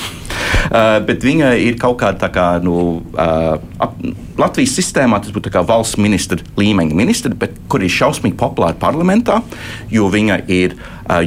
Uh, 0.70 0.98
bet 1.06 1.24
viņa 1.24 1.52
ir 1.60 1.76
kaut 1.80 1.98
kāda 2.00 2.30
kā, 2.32 2.48
nu, 2.64 2.76
uh, 3.14 3.60
ap, 3.82 3.96
Latvijas 4.40 4.72
sistēmā 4.78 5.20
tas 5.20 5.34
būtu 5.34 5.52
valsts 5.68 6.00
ministra 6.00 6.40
līmeņa 6.56 6.96
ministra, 6.96 7.32
bet 7.36 7.58
kur 7.68 7.84
ir 7.84 7.92
šausmīgi 7.92 8.38
populāra 8.40 8.78
parlamentā, 8.80 9.42
jo 9.92 10.08
viņa, 10.08 10.40
ir, 10.48 10.78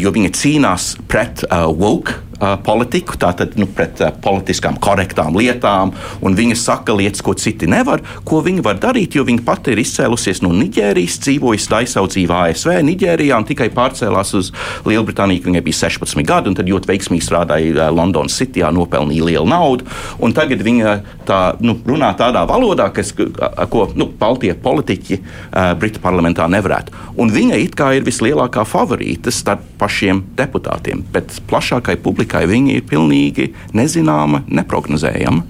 jo 0.01 0.13
viņa 0.15 0.31
cīnās 0.33 0.93
pret 1.11 1.45
uh, 1.45 1.67
woke 1.69 2.17
politiku, 2.65 3.17
tātad 3.19 3.57
nu, 3.59 3.67
pret 3.67 4.01
politiskām 4.23 4.77
korektām 4.81 5.37
lietām, 5.37 5.93
un 6.25 6.37
viņa 6.37 6.57
saka 6.59 6.95
lietas, 6.97 7.23
ko 7.25 7.35
citi 7.37 7.69
nevar, 7.69 8.03
ko 8.27 8.41
viņa 8.45 8.65
var 8.65 8.79
darīt, 8.81 9.17
jo 9.17 9.25
viņa 9.27 9.45
pati 9.45 9.73
ir 9.73 9.81
izcēlusies 9.83 10.43
no 10.45 10.53
Niģērijas, 10.57 11.19
dzīvojusi 11.23 11.75
aizsaudzībā 11.79 12.43
ASV, 12.49 12.75
Niģērijā 12.89 13.39
un 13.39 13.47
tikai 13.47 13.69
pārcēlās 13.73 14.33
uz 14.39 14.51
Lielbritāniju, 14.87 15.43
kad 15.43 15.51
viņai 15.51 15.63
bija 15.65 15.79
16 15.83 16.27
gadi, 16.27 16.51
un 16.51 16.57
tad 16.57 16.69
ļoti 16.69 16.91
veiksmīgi 16.91 17.25
strādāja 17.25 17.89
Londonas 17.93 18.37
Cityā, 18.39 18.71
nopelnīja 18.75 19.29
lielu 19.29 19.49
naudu. 19.49 19.87
Tagad 20.33 20.63
viņa 20.65 20.93
tā, 21.27 21.39
nu, 21.61 21.75
runā 21.85 22.09
tādā 22.17 22.41
valodā, 22.49 22.87
kas, 22.93 23.11
ko 23.13 23.85
nu, 23.93 24.07
Baltijas 24.19 24.57
politiķi 24.63 25.19
uh, 25.19 25.73
Britu 25.77 26.01
parlamentā 26.03 26.47
nevarētu. 26.49 26.95
Un 27.21 27.29
viņa 27.33 27.59
it 27.61 27.77
kā 27.77 27.91
ir 27.97 28.05
vislielākā 28.07 28.65
favorīte 28.65 29.31
starp 29.33 29.61
pašiem 29.77 30.23
deputātiem, 30.37 31.03
bet 31.13 31.37
plašākai 31.49 31.99
publikai 32.01 32.32
viņa 32.49 32.77
ir 32.79 32.87
pilnīgi 32.89 33.51
nezināma, 33.77 34.43
neprognozējama. 34.49 35.43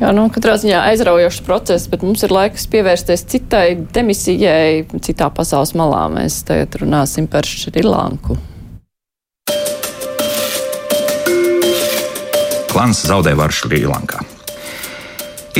Jā, 0.00 0.14
nu, 0.16 0.30
katrā 0.32 0.54
ziņā 0.56 0.80
aizraujošs 0.88 1.42
process, 1.44 1.88
bet 1.92 2.00
mums 2.06 2.22
ir 2.24 2.32
laiks 2.32 2.64
pievērsties 2.72 3.26
citai 3.28 3.74
demisijai, 3.92 4.86
citā 5.04 5.28
pasaules 5.28 5.74
malā. 5.76 6.06
Mēs 6.14 6.40
tagad 6.48 6.78
runāsim 6.80 7.28
par 7.28 7.44
Šrilanku. 7.44 8.38
Klans 12.70 13.04
zaudē 13.04 13.34
varu 13.36 13.52
Šrilankā. 13.52 14.24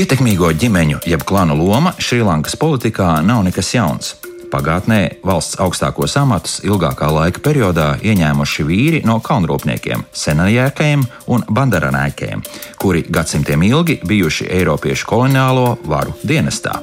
Ietekmīgo 0.00 0.54
ģimeņu 0.54 1.02
jeb 1.10 1.26
klanu 1.28 1.58
loma 1.58 1.92
Šrilankas 1.98 2.54
politikā 2.56 3.18
nav 3.26 3.42
nekas 3.44 3.74
jauns. 3.74 4.14
Pagātnē 4.50 5.22
valsts 5.22 5.58
augstākos 5.62 6.16
amatus 6.18 6.58
ilgākā 6.66 7.06
laika 7.14 7.42
periodā 7.44 7.92
ieņēmuši 8.02 8.66
vīri 8.66 9.00
no 9.06 9.20
kalnrūpniekiem, 9.22 10.02
senajēkiem 10.10 11.04
un 11.30 11.44
bandaranēkiem, 11.46 12.42
kuri 12.82 13.04
gadsimtiem 13.06 13.62
ilgi 13.70 14.00
bijuši 14.02 14.48
Eiropiešu 14.58 15.06
koloniālo 15.06 15.76
varu 15.86 16.16
dienestā. 16.26 16.80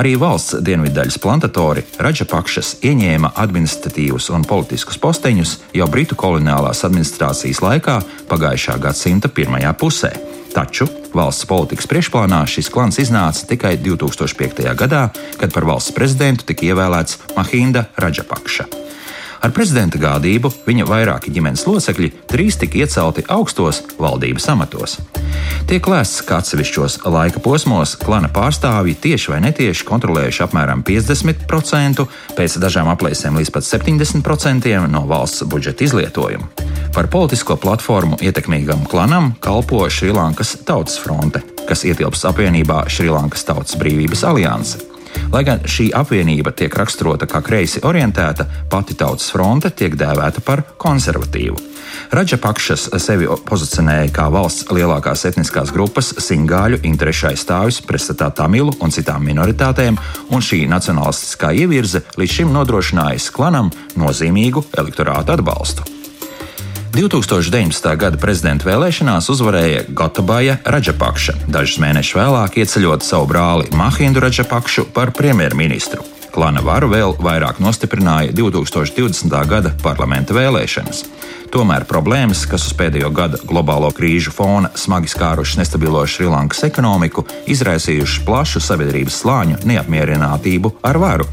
Arī 0.00 0.14
valsts 0.20 0.60
dienviddaļas 0.64 1.18
plantatori 1.20 1.82
Raģapakšas 1.98 2.76
ieņēma 2.86 3.32
administratīvus 3.42 4.30
un 4.34 4.46
politiskus 4.46 5.00
posteņus 5.02 5.56
jau 5.76 5.90
Britu 5.90 6.16
koloniālās 6.18 6.84
administrācijas 6.86 7.60
laikā 7.64 7.98
pagājušā 8.30 8.78
gadsimta 8.80 9.28
pirmajā 9.34 9.74
pusē. 9.80 10.14
Taču 10.54 10.86
valsts 11.16 11.48
politikas 11.50 11.88
priekšplānā 11.90 12.42
šis 12.50 12.70
klans 12.72 13.00
iznāca 13.02 13.48
tikai 13.50 13.76
2005. 13.80 14.62
gadā, 14.78 15.08
kad 15.40 15.54
par 15.54 15.68
valsts 15.68 15.94
prezidentu 15.96 16.46
tika 16.48 16.70
ievēlēts 16.70 17.20
Mahinda 17.38 17.88
Raģapakša. 18.00 18.89
Ar 19.40 19.52
prezidenta 19.56 19.96
gādību 20.00 20.50
viņa 20.66 20.84
vairāki 20.88 21.32
ģimenes 21.32 21.64
locekļi 21.64 22.10
drīz 22.28 22.58
tika 22.60 22.82
iecelti 22.82 23.24
augstos 23.32 23.82
valdības 24.00 24.48
amatos. 24.52 24.98
Tiek 25.70 25.86
lēsts, 25.88 26.24
ka 26.28 26.40
atsevišķos 26.42 26.98
laika 27.08 27.40
posmos 27.40 27.94
klana 28.00 28.28
pārstāvji 28.32 28.98
tieši 29.00 29.32
vai 29.32 29.38
netieši 29.46 29.86
kontrolējuši 29.88 30.44
apmēram 30.44 30.84
50%, 30.84 32.06
pēc 32.36 32.58
dažām 32.60 32.90
aplēsēm 32.92 33.40
līdz 33.40 33.54
pat 33.54 33.68
70% 33.68 34.76
no 34.92 35.06
valsts 35.08 35.46
budžeta 35.48 35.88
izlietojuma. 35.88 36.50
Par 36.90 37.06
politisko 37.06 37.56
platformu 37.56 38.18
ietekmīgam 38.20 38.82
klanam 38.90 39.32
kalpo 39.40 39.84
Šrilankas 39.88 40.56
Tautas 40.66 40.98
fronte, 41.00 41.40
kas 41.68 41.86
ietilpst 41.86 42.26
apvienībā 42.28 42.82
Šrilankas 42.90 43.46
Tautas 43.46 43.78
brīvības 43.78 44.26
alianse. 44.26 44.89
Lai 45.32 45.44
gan 45.46 45.62
šī 45.68 45.90
apvienība 45.96 46.52
tiek 46.56 46.74
raksturota 46.74 47.28
kā 47.30 47.42
kreisi 47.44 47.82
orientēta, 47.86 48.46
pati 48.70 48.96
tautas 48.98 49.30
fronte 49.34 49.70
tiek 49.70 49.94
dēvēta 49.98 50.42
par 50.46 50.64
konservatīvu. 50.80 51.70
Raģapakšas 52.14 52.88
sevi 53.02 53.28
pozicionēja 53.46 54.10
kā 54.14 54.26
valsts 54.32 54.66
lielākās 54.74 55.24
etniskās 55.30 55.72
grupas 55.74 56.12
singāļu 56.22 56.80
interešu 56.86 57.30
aizstāvis 57.30 57.80
pretstatā 57.86 58.30
Tamilu 58.34 58.74
un 58.80 58.94
citām 58.94 59.24
minoritātēm, 59.26 59.98
un 60.30 60.44
šī 60.44 60.64
nacionālistiskā 60.70 61.54
ievirze 61.62 62.04
līdz 62.18 62.36
šim 62.40 62.52
nodrošinājusi 62.56 63.32
klanam 63.36 63.72
nozīmīgu 63.98 64.66
elektorātu 64.82 65.38
atbalstu. 65.38 65.99
2019. 66.90 67.86
gada 67.96 68.18
prezidenta 68.18 68.66
vēlēšanās 68.66 69.30
uzvarēja 69.30 69.84
Gotabaja 69.94 70.58
Raģapakša, 70.66 71.36
dažus 71.46 71.78
mēnešus 71.82 72.16
vēlāk 72.18 72.58
ieceļot 72.64 73.06
savu 73.06 73.30
brāli 73.30 73.70
Mahindu 73.78 74.22
Raģapakšu 74.24 74.88
par 74.94 75.14
premjerministru. 75.14 76.02
Klana 76.30 76.62
varu 76.62 76.86
vēl 76.92 77.16
vairāk 77.18 77.58
nostiprināja 77.62 78.30
2020. 78.36 79.32
gada 79.50 79.72
parlamenta 79.82 80.34
vēlēšanas. 80.36 81.02
Tomēr 81.50 81.82
problēmas, 81.90 82.44
kas 82.46 82.68
uz 82.68 82.74
pēdējo 82.78 83.08
gadu 83.10 83.40
globālo 83.50 83.88
krīžu 83.90 84.30
fona 84.30 84.70
smagi 84.78 85.10
skārušas 85.10 85.58
nestabilo 85.58 86.04
Šrilankas 86.06 86.62
ekonomiku, 86.68 87.24
izraisījušas 87.50 88.22
plašu 88.28 88.62
sabiedrības 88.62 89.18
slāņu 89.24 89.58
neapmierinātību 89.66 90.76
ar 90.86 91.00
varu. 91.02 91.26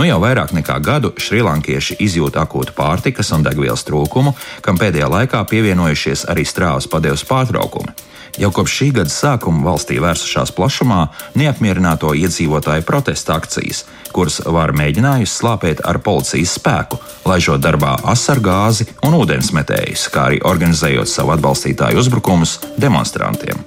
Nu 0.00 0.08
jau 0.08 0.16
vairāk 0.24 0.56
nekā 0.56 0.80
gadu 0.80 1.12
šrilankieši 1.20 1.98
izjūt 2.08 2.40
akūtu 2.40 2.72
pārtikas 2.78 3.34
un 3.36 3.44
degvielas 3.44 3.84
trūkumu, 3.84 4.32
kam 4.64 4.80
pēdējā 4.80 5.12
laikā 5.18 5.44
pievienojušies 5.52 6.24
arī 6.32 6.48
strāvas 6.48 6.88
padevas 6.88 7.28
pārtraukumi. 7.28 8.07
Jau 8.38 8.52
kopš 8.54 8.74
šī 8.78 8.88
gada 8.94 9.10
sākuma 9.10 9.64
valstī 9.66 9.96
vērsušās 9.98 10.52
plašumā 10.54 11.08
neapmierināto 11.38 12.12
iedzīvotāju 12.14 12.84
protesta 12.86 13.34
akcijas, 13.34 13.82
kuras 14.14 14.38
var 14.46 14.70
mēģinājusi 14.78 15.34
slāpēt 15.40 15.82
ar 15.82 15.98
policijas 16.06 16.54
spēku, 16.60 17.00
laižot 17.26 17.64
darbā 17.64 17.96
asargāzi 18.06 18.86
un 19.06 19.16
ūdensmetējus, 19.18 20.06
kā 20.14 20.28
arī 20.30 20.38
organizējot 20.46 21.10
savu 21.10 21.34
atbalstītāju 21.34 21.98
uzbrukumus 21.98 22.54
demonstrantiem. 22.78 23.58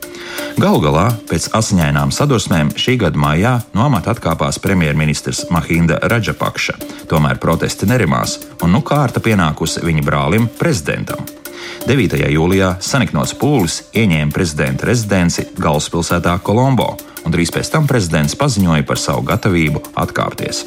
Galu 0.61 0.79
galā, 0.85 1.05
pēc 1.27 1.49
asiņainām 1.57 2.15
sadursmēm, 2.15 2.71
šī 2.79 2.95
gada 3.03 3.19
maijā 3.19 3.57
no 3.75 3.83
amata 3.89 4.15
atkāpās 4.15 4.61
premjerministrs 4.63 5.49
Mahinda 5.51 5.99
Raģapakša. 6.07 6.79
Tomēr 7.11 7.43
protesti 7.43 7.91
nerimās, 7.91 8.39
un 8.63 8.71
nu 8.77 8.83
kārta 8.87 9.19
pienākusi 9.23 9.83
viņa 9.83 10.07
brālim, 10.07 10.47
prezidentam. 10.59 11.40
9. 11.87 12.17
jūlijā 12.33 12.75
Saniknots 12.83 13.33
Pūlis 13.37 13.81
ieņēma 13.97 14.33
prezidenta 14.35 14.87
rezidenci 14.89 15.47
galvaspilsētā 15.57 16.37
Kolombo, 16.45 16.93
un 17.25 17.33
drīz 17.33 17.51
pēc 17.53 17.71
tam 17.73 17.87
prezidents 17.89 18.37
paziņoja 18.37 18.85
par 18.87 19.01
savu 19.01 19.25
gatavību 19.27 19.83
atkāpties. 20.03 20.63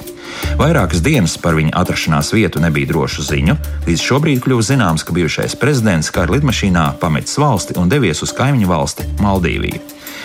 Vairākas 0.59 1.02
dienas 1.04 1.37
par 1.40 1.57
viņa 1.59 1.74
atrašanās 1.80 2.33
vietu 2.35 2.62
nebija 2.62 2.90
drošu 2.90 3.24
ziņu, 3.26 3.57
līdz 3.88 4.07
šobrīd 4.09 4.42
kļuva 4.44 4.66
zināms, 4.66 5.07
ka 5.07 5.14
bijušais 5.16 5.57
prezidents 5.61 6.11
kara 6.14 6.35
lidmašīnā 6.37 6.87
pametis 7.02 7.38
valsti 7.40 7.78
un 7.80 7.92
devies 7.92 8.22
uz 8.26 8.35
kaimiņu 8.37 8.70
valsti 8.70 9.09
Maldīviju. 9.22 9.83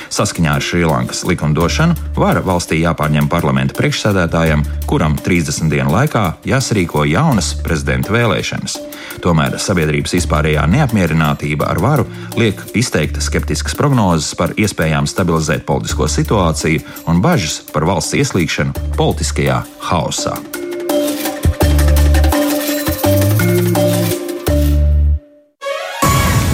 Saskaņā 0.10 0.56
ar 0.58 0.64
Šrilankas 0.64 1.22
likumdošanu 1.30 2.16
vara 2.18 2.42
valstī 2.46 2.80
jāpārņem 2.82 3.30
parlamenta 3.30 3.76
priekšsēdētājam, 3.78 4.64
kuram 4.90 5.16
30 5.22 5.70
dienu 5.70 5.94
laikā 5.94 6.24
jāsarīko 6.50 7.06
jaunas 7.10 7.52
prezidenta 7.64 8.14
vēlēšanas. 8.16 8.78
Tomēr 9.24 9.60
sabiedrības 9.62 10.16
vispārējā 10.18 10.66
neapmierinātība 10.74 11.70
ar 11.70 11.82
varu 11.84 12.08
liek 12.40 12.62
izteikt 12.78 13.22
skeptiskas 13.24 13.78
prognozes 13.78 14.34
par 14.40 14.56
iespējām 14.58 15.08
stabilizēt 15.10 15.66
politisko 15.70 16.10
situāciju 16.10 16.82
un 17.12 17.22
bažas 17.22 17.62
par 17.74 17.86
valsts 17.90 18.18
ieslīgšanu 18.18 18.96
politiskajā 18.98 19.62
haosā. 19.92 20.40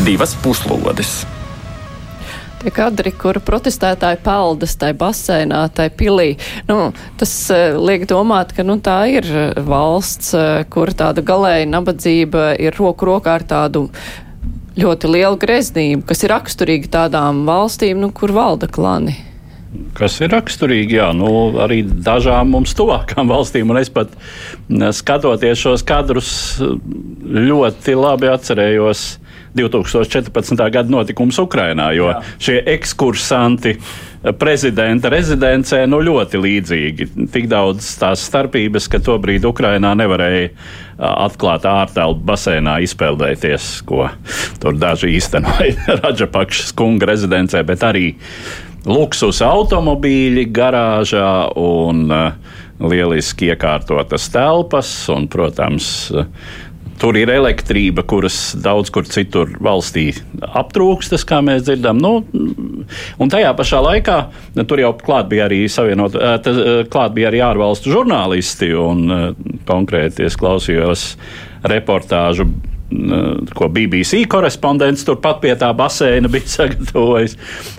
Divas 0.05 0.35
puslodes! 0.43 1.23
Kadri, 2.73 3.11
kur 3.15 3.39
protestētāji 3.43 4.21
peldas 4.25 4.75
tai 4.81 4.93
basēnā, 4.97 5.65
tai 5.75 5.89
pilī, 5.93 6.35
nu, 6.69 6.91
tas 7.19 7.33
uh, 7.53 7.77
liek 7.77 8.07
domāt, 8.09 8.55
ka 8.55 8.65
nu, 8.65 8.79
tā 8.83 8.99
ir 9.13 9.27
valsts, 9.67 10.33
uh, 10.37 10.63
kur 10.71 10.93
tāda 10.97 11.25
galēja 11.25 11.67
nabadzība 11.69 12.53
ir 12.61 12.77
roku 12.79 13.09
rokā 13.11 13.39
ar 13.39 13.47
tādu 13.47 13.87
ļoti 14.79 15.11
lielu 15.11 15.39
greznību, 15.39 16.03
kas 16.09 16.25
ir 16.25 16.33
raksturīga 16.35 16.91
tādām 16.99 17.45
valstīm, 17.47 18.01
nu, 18.01 18.11
kur 18.15 18.35
valda 18.35 18.67
klani. 18.71 19.15
Kas 19.95 20.17
ir 20.23 20.31
raksturīgi, 20.31 20.97
jā, 20.99 21.09
nu, 21.15 21.27
arī 21.63 21.81
dažām 21.83 22.51
mums 22.55 22.75
tuvākām 22.77 23.31
valstīm. 23.31 23.71
Es 23.79 23.91
pat 23.91 24.13
skatoties 24.95 25.59
šos 25.59 25.83
kadrus, 25.87 26.31
ļoti 27.25 27.95
labi 27.99 28.31
atcerējos 28.31 29.05
2014. 29.55 30.59
gada 30.71 30.91
notikums 30.91 31.39
Ukrajinā, 31.41 31.91
jo 31.95 32.09
jā. 32.11 32.19
šie 32.47 32.57
ekskursanti 32.75 33.75
prezidenta 34.39 35.09
rezidencē 35.13 35.83
nu, 35.89 35.99
ļoti 36.05 36.41
līdzīgi. 36.41 37.07
Tik 37.33 37.47
daudz 37.51 37.91
tās 38.01 38.25
starpības, 38.25 38.89
ka 38.91 39.01
tobrīd 39.05 39.45
Ukrainā 39.45 39.93
nevarēja 39.97 40.49
atklātā 40.97 41.75
ārtelpu 41.83 42.25
basēnā 42.25 42.79
izpeldēties, 42.85 43.69
ko 43.87 44.07
tur 44.63 44.79
daži 44.81 45.13
īstenoja 45.17 45.75
Raģapakšas 46.03 46.73
kunga 46.77 47.11
rezidencē, 47.11 47.61
bet 47.67 47.85
arī 47.85 48.11
luksus 48.85 49.41
automobīļi 49.45 50.45
garāžā 50.53 51.31
un 51.59 52.07
lieliski 52.75 53.51
iekārtotas 53.53 54.27
telpas 54.33 54.89
un, 55.13 55.29
protams, 55.31 55.87
Tur 56.99 57.17
ir 57.19 57.31
elektrība, 57.33 58.05
kuras 58.07 58.53
daudz 58.63 58.91
kur 58.93 59.07
citur 59.09 59.51
valstī 59.63 60.07
aptrūkstas, 60.45 61.25
kā 61.27 61.41
mēs 61.43 61.65
dzirdam. 61.67 61.99
Nu, 61.99 62.13
un 63.19 63.33
tajā 63.33 63.51
pašā 63.57 63.81
laikā 63.83 64.19
tur 64.63 64.79
jau 64.79 64.93
klāt 65.01 65.27
bija 65.31 65.49
arī 65.49 65.65
savienot, 65.71 66.15
klāt 66.93 67.17
bija 67.17 67.31
arī 67.31 67.43
ārvalstu 67.43 67.91
žurnālisti, 67.91 68.71
un 68.79 69.35
konkrēti 69.67 70.29
es 70.29 70.39
klausījos 70.39 71.09
reportāžu 71.67 72.47
ko 73.55 73.67
BBC 73.69 74.25
korespondents 74.29 75.03
turpat 75.07 75.39
pie 75.41 75.53
tā 75.57 75.71
baseina 75.77 76.29
bija 76.31 76.47
sagatavojis, 76.57 77.35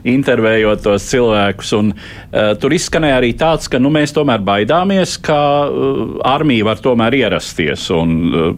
intervējot 0.08 0.82
tos 0.86 1.06
cilvēkus. 1.10 1.72
Un, 1.78 1.92
uh, 1.94 2.52
tur 2.60 2.74
izskanēja 2.74 3.20
arī 3.20 3.32
tāds, 3.38 3.70
ka 3.70 3.80
nu, 3.82 3.92
mēs 3.94 4.14
tomēr 4.16 4.42
baidāmies, 4.46 5.16
ka 5.22 5.38
uh, 5.68 6.18
armija 6.26 6.66
var 6.72 6.82
tomēr 6.82 7.20
ierasties 7.22 7.88
un 7.94 8.16
uh, 8.26 8.50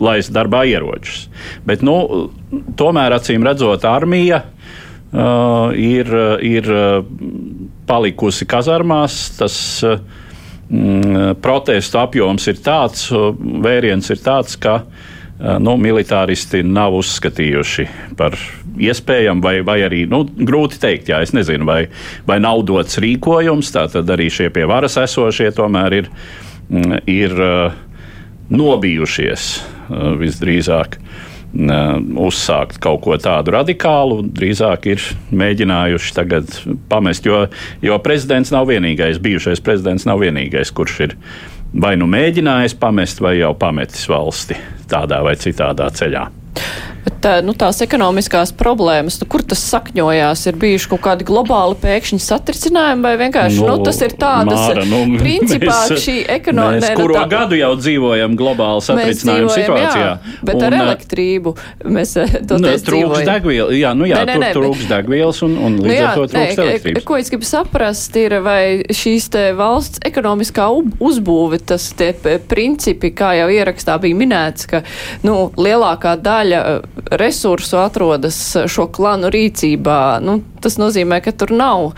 laist 0.00 0.32
darbā 0.34 0.64
ieročus. 0.68 1.26
Bet, 1.66 1.84
nu, 1.86 2.28
tomēr, 2.78 3.16
acīm 3.16 3.44
redzot, 3.46 3.84
armija 3.88 4.42
uh, 4.44 5.72
ir, 5.72 6.12
ir 6.44 6.70
palikusi 7.86 8.48
kazarmās. 8.48 9.18
Tas, 9.40 9.58
uh, 9.86 9.98
protestu 11.42 12.00
apjoms 12.00 12.48
ir 12.50 12.58
tāds, 12.58 13.08
vēriens 13.62 14.10
ir 14.10 14.18
tāds, 14.18 14.56
ka 14.58 14.80
uh, 14.82 15.04
nu, 15.62 15.76
militāristi 15.80 16.62
nav 16.66 16.96
uzskatījuši 16.98 17.86
par 18.18 18.34
iespējamu, 18.76 19.44
vai, 19.44 19.60
vai 19.66 19.78
arī 19.86 20.04
nu, 20.10 20.24
grūti 20.26 20.80
pateikt, 20.80 21.10
jā, 21.12 21.20
es 21.24 21.32
nezinu, 21.36 21.68
vai, 21.68 21.86
vai 22.28 22.38
nav 22.42 22.64
dots 22.68 22.98
rīkojums. 23.02 23.72
Tātad 23.76 24.10
arī 24.12 24.28
šie 24.32 24.50
pie 24.54 24.66
varas 24.68 24.98
esošie 25.00 25.52
tomēr 25.56 26.00
ir, 26.00 26.10
mm, 26.68 27.00
ir 27.06 27.38
nobijušies 28.50 29.48
visdrīzāk. 29.90 31.00
Uzsākt 31.56 32.80
kaut 32.82 33.00
ko 33.04 33.16
tādu 33.22 33.54
radikālu, 33.54 34.18
drīzāk 34.36 34.88
ir 34.92 35.04
mēģinājuši 35.32 36.14
tagad 36.16 36.50
pamest, 36.90 37.24
jo, 37.24 37.46
jo 37.84 37.98
prezidents 38.04 38.52
nav 38.52 38.66
vienīgais, 38.68 39.22
bijušais 39.22 39.62
prezidents 39.64 40.04
nav 40.08 40.20
vienīgais, 40.24 40.74
kurš 40.76 40.98
ir 41.06 41.16
vai 41.72 41.94
nu 41.96 42.08
mēģinājis 42.10 42.76
pamest, 42.80 43.22
vai 43.24 43.38
jau 43.38 43.54
pametis 43.58 44.04
valsti 44.10 44.58
tādā 44.90 45.22
vai 45.24 45.36
citādā 45.40 45.88
ceļā. 45.96 46.26
Bet 47.06 47.26
nu, 47.46 47.52
tās 47.54 47.78
ekonomiskās 47.84 48.50
problēmas, 48.58 49.20
nu, 49.20 49.28
kur 49.30 49.44
tas 49.46 49.60
sakņojās, 49.70 50.40
ir 50.50 50.56
bijuši 50.58 50.88
kaut 50.90 51.02
kādi 51.04 51.26
globāli 51.28 51.76
pēkšņi 51.78 52.18
satricinājumi, 52.22 53.04
vai 53.04 53.12
vienkārši 53.20 53.60
nu, 53.62 53.68
nu, 53.70 53.84
tas 53.86 54.00
ir 54.02 54.14
tādas, 54.18 54.58
Māra, 54.58 54.86
nu, 54.90 54.98
principā 55.22 55.76
mēs, 55.86 56.02
šī 56.02 56.16
ekonomika. 56.34 56.90
Kuro 56.98 57.14
tā, 57.14 57.22
gadu 57.30 57.58
jau 57.60 57.70
dzīvojam 57.78 58.34
globāli 58.38 58.82
satricinājumu 58.88 59.52
situācijā. 59.54 60.02
Jā, 60.02 60.40
bet 60.50 60.58
un, 60.58 60.66
ar 60.66 60.78
elektrību 60.80 61.52
mēs 61.96 62.16
to 62.50 62.58
nu, 62.62 62.74
trūks 62.88 63.22
degvielu, 63.28 63.78
jā, 63.78 63.94
nu 63.98 64.10
jā, 64.10 64.24
ne, 64.26 64.34
ne, 64.34 64.42
ne, 64.42 64.50
tur 64.56 64.66
trūks 64.66 64.90
degvielas 64.90 65.42
un, 65.46 65.56
un 65.68 65.78
līdz 65.78 65.86
nu, 65.86 65.94
jā, 65.94 66.10
ar 66.10 66.18
to 66.18 66.26
trūks 66.34 66.58
ne, 66.58 66.66
elektrības. 66.66 67.06
Ko 67.06 67.20
es 67.22 67.30
gribu 67.30 67.46
saprast, 67.46 68.18
ir 68.18 68.38
vai 68.42 68.60
šīs 68.90 69.30
te 69.36 69.46
valsts 69.54 70.02
ekonomiskā 70.10 70.66
uzbūve, 71.06 71.62
tas 71.70 71.86
tie 71.94 72.10
principi, 72.50 73.14
kā 73.14 73.36
jau 73.38 73.46
ierakstā 73.54 73.94
bija 74.02 74.18
minēts, 74.18 74.66
ka, 74.74 74.82
nu, 75.22 75.38
lielākā 75.54 76.18
daļa 76.18 76.66
resursu 77.10 77.78
atrodas 77.80 78.38
šo 78.68 78.86
klanu 78.92 79.30
rīcībā. 79.32 80.18
Nu, 80.24 80.38
tas 80.64 80.78
nozīmē, 80.80 81.20
ka 81.24 81.32
tur 81.36 81.52
nav 81.56 81.90
uh, 81.90 81.96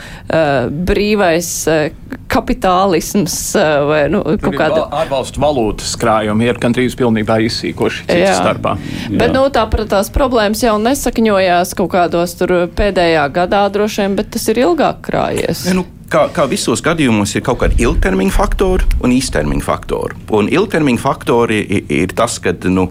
brīvais 0.69 1.51
uh, 1.71 2.17
kapitālisms 2.29 3.37
uh, 3.57 3.69
vai 3.89 4.01
nu, 4.13 4.23
kaut 4.43 4.59
kāda. 4.59 4.85
Ārvalstu 5.03 5.43
valūtas 5.43 5.95
krājumi 6.01 6.49
ir 6.51 6.61
gandrīz 6.61 6.97
pilnībā 6.99 7.39
izsīkoši 7.49 8.09
citas 8.09 8.41
starpā. 8.41 8.77
Jā. 9.09 9.19
Bet 9.21 9.37
nu, 9.37 9.45
tāpat 9.55 9.87
tās 9.95 10.13
problēmas 10.15 10.65
jau 10.67 10.77
nesakņojās 10.83 11.77
kaut 11.79 11.93
kādos 11.95 12.35
tur 12.41 12.57
pēdējā 12.79 13.29
gadā 13.35 13.67
droši 13.73 14.05
vien, 14.05 14.19
bet 14.19 14.35
tas 14.37 14.51
ir 14.53 14.65
ilgāk 14.67 15.01
krājies. 15.09 15.69
Ja, 15.71 15.79
nu, 15.79 15.87
kā, 16.13 16.25
kā 16.35 16.47
visos 16.51 16.83
gadījumos, 16.85 17.35
ir 17.37 17.45
kaut 17.47 17.61
kādi 17.63 17.83
ilgtermiņa 17.85 18.35
faktori 18.35 18.87
un 19.05 19.15
īstermiņa 19.15 19.65
faktori. 19.65 20.19
Un 20.35 20.51
ilgtermiņa 20.53 21.03
faktori 21.03 21.61
ir, 21.65 21.85
ir 22.03 22.15
tas, 22.17 22.39
ka 22.43 22.55
nu, 22.73 22.89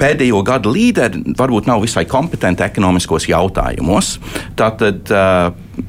pēdējo 0.00 0.42
gadu 0.46 0.74
līderi 0.74 1.36
varbūt 1.38 1.70
nav 1.70 1.84
visai 1.84 2.06
kompetenti 2.08 2.64
ekonomiskos 2.66 3.28
jautājumos. 3.30 4.16
Tātad 4.58 5.12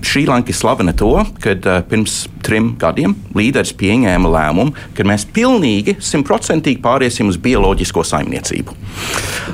Šrilanka 0.08 0.54
ir 0.54 0.56
slavena 0.56 0.93
to, 0.95 1.10
ka 1.43 1.82
pirms 1.89 2.26
trim 2.45 2.71
gadiem 2.80 3.15
līderis 3.36 3.74
pieņēma 3.76 4.32
lēmumu, 4.32 4.76
ka 4.95 5.04
mēs 5.08 5.26
pilnīgi 5.36 5.97
simtprocentīgi 6.00 6.80
pāriesim 6.84 7.32
uz 7.32 7.39
bioloģisko 7.41 8.06
saimniecību. 8.08 8.78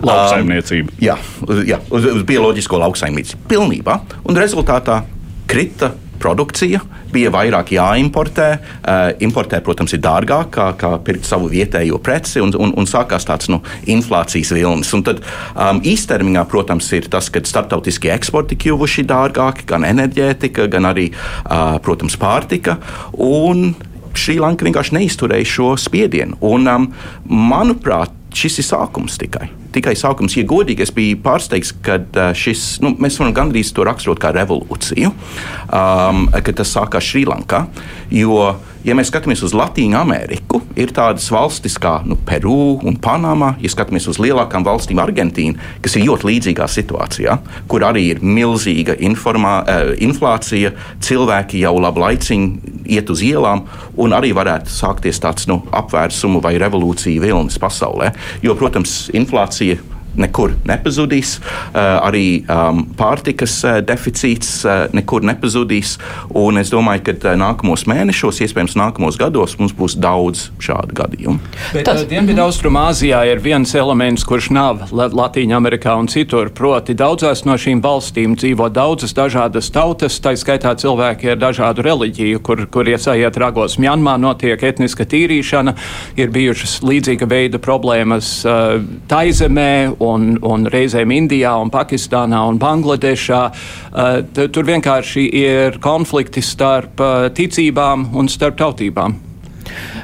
Lauksaimniecību. 0.05 0.93
Um, 0.93 1.01
jā, 1.01 1.17
jā, 1.65 1.81
uz, 1.89 2.09
uz 2.19 2.25
bioloģisko 2.29 2.83
lauksaimniecību. 2.85 3.47
Pilnībā. 3.49 3.97
Un 4.29 4.37
rezultātā 4.37 5.01
krita 5.49 5.95
produkcija, 6.21 6.81
bija 7.13 7.31
vairāk 7.33 7.73
jāimportē. 7.75 8.47
Uh, 8.57 9.11
importē, 9.23 9.59
protams, 9.63 9.95
ir 9.95 10.01
dārgāk 10.03 10.51
kā, 10.55 10.67
kā 10.79 10.93
pirkt 11.03 11.27
savu 11.27 11.49
vietējo 11.51 11.99
preci, 12.03 12.41
un, 12.43 12.53
un, 12.57 12.73
un 12.77 12.89
sākās 12.89 13.27
tāds 13.27 13.51
nu, 13.53 13.61
inflācijas 13.89 14.53
vilnis. 14.55 14.93
Un 14.97 15.05
tad 15.07 15.21
um, 15.23 15.81
īstermiņā, 15.85 16.45
protams, 16.51 16.89
ir 16.97 17.09
tas, 17.13 17.31
ka 17.33 17.43
starptautiskie 17.45 18.11
eksporti 18.15 18.59
kļuvuši 18.59 19.07
dārgāki, 19.07 19.67
gan 19.69 19.87
enerģētika, 19.87 20.67
gan 20.73 20.89
arī, 20.91 21.09
uh, 21.13 21.77
protams, 21.83 22.17
pārtika. 22.19 22.79
Un 23.13 23.71
Šrilanka 24.17 24.65
vienkārši 24.65 24.97
neizturēja 24.97 25.47
šo 25.47 25.71
spiedienu. 25.79 26.39
Un, 26.47 26.67
um, 26.71 26.87
manuprāt, 27.29 28.16
šis 28.35 28.61
ir 28.61 28.67
sākums 28.67 29.19
tikai 29.21 29.49
tikai 29.77 29.95
sākums. 29.97 30.35
Ja 30.37 30.45
godīgi, 30.47 30.85
es 30.85 30.93
biju 30.95 31.19
pārsteigts, 31.23 31.73
ka 31.85 31.99
šis, 32.37 32.77
nu, 32.83 32.93
mēs 33.01 33.19
varam 33.21 33.35
gandrīz 33.37 33.73
to 33.75 33.85
raksturot 33.87 34.21
kā 34.21 34.33
revolūciju, 34.35 35.11
um, 35.11 36.25
ka 36.31 36.55
tas 36.55 36.73
sākās 36.73 37.07
Šrilankā. 37.11 37.65
Jo, 38.13 38.55
ja 38.87 38.95
mēs 38.95 39.11
skatāmies 39.11 39.43
uz 39.43 39.53
Latviju 39.57 39.97
Ameriku, 39.99 40.61
ir 40.79 40.93
tādas 40.95 41.27
valstis 41.33 41.75
kā 41.81 41.97
nu, 42.07 42.17
Peru 42.27 42.77
un 42.87 42.97
Panama. 43.03 43.53
Ja 43.63 43.71
skatāmies 43.73 44.07
uz 44.11 44.19
lielākām 44.23 44.65
valstīm, 44.67 45.01
Argentīnu, 45.03 45.59
kas 45.83 45.97
ir 45.97 46.07
ļoti 46.07 46.29
līdzīgā 46.29 46.67
situācijā, 46.71 47.37
kur 47.71 47.85
arī 47.87 48.07
ir 48.13 48.23
milzīga 48.23 48.97
informā, 49.09 49.57
uh, 49.63 49.91
inflācija, 50.03 50.73
cilvēki 51.03 51.65
jau 51.65 51.75
labu 51.81 52.05
laiciņu 52.05 52.87
iet 52.87 53.11
uz 53.11 53.23
ielām, 53.25 53.65
un 53.99 54.15
arī 54.15 54.31
varētu 54.37 54.71
sākties 54.71 55.19
tāds 55.23 55.49
nu, 55.51 55.59
apvērsumu 55.75 56.41
vai 56.43 56.55
revolūcija 56.61 57.23
vilnis 57.23 57.59
pasaulē. 57.61 58.13
Jo, 58.45 58.55
protams, 58.59 59.07
inflācija 59.17 59.81
nekur 60.17 60.53
nepazudīs. 60.67 61.37
Eh, 61.37 61.79
arī 61.79 62.25
um, 62.49 62.83
pārtikas 62.97 63.55
eh, 63.65 63.79
deficīts 63.85 64.51
eh, 64.65 64.85
nekur 64.97 65.25
nepazudīs. 65.27 65.97
Un 66.37 66.59
es 66.61 66.71
domāju, 66.73 67.05
ka 67.07 67.35
nākamos 67.39 67.85
mēnešos, 67.89 68.41
iespējams, 68.45 68.77
nākamos 68.79 69.19
gados 69.19 69.57
mums 69.61 69.75
būs 69.77 69.97
daudz 70.01 70.47
šādu 70.63 70.97
gadījumu. 70.97 71.39
Tas... 71.85 72.03
Dienvidaustrumāzijā 72.07 73.23
ir 73.31 73.41
viens 73.43 73.73
elements, 73.77 74.25
kurš 74.27 74.49
nav 74.55 74.87
Latvijā, 74.91 75.57
Amerikā 75.57 75.95
un 75.99 76.09
citur. 76.11 76.49
Proti, 76.55 76.95
daudzās 76.97 77.43
no 77.47 77.57
šīm 77.59 77.81
valstīm 77.83 78.37
dzīvo 78.39 78.69
daudzas 78.73 79.13
dažādas 79.17 79.69
tautas, 79.73 80.19
tā 80.23 80.33
skaitā 80.39 80.73
cilvēki 80.79 81.33
ar 81.33 81.41
dažādu 81.41 81.85
reliģiju, 81.85 82.41
kur, 82.45 82.63
kur 82.71 82.89
iesaiet 82.89 83.37
ragos. 83.41 83.77
Mjanmā 83.81 84.17
notiek 84.21 84.61
etniska 84.69 85.05
tīrīšana, 85.09 85.75
ir 86.19 86.31
bijušas 86.33 86.79
līdzīga 86.85 87.27
veida 87.29 87.61
problēmas 87.61 88.31
uh, 88.47 88.79
Taizemē 89.11 89.97
un, 90.07 90.33
un 90.41 90.65
reizēm 90.71 91.13
Indijā, 91.15 91.53
un 91.61 91.71
Pakistānā 91.73 92.41
un 92.49 92.59
Bangladešā. 92.61 93.43
Uh, 93.91 94.19
tur 94.53 94.67
vienkārši 94.67 95.27
ir 95.43 95.79
konflikti 95.83 96.43
starp 96.45 97.03
uh, 97.03 97.29
ticībām 97.33 98.09
un 98.17 98.31
starp 98.31 98.59
tautībām. 98.63 99.26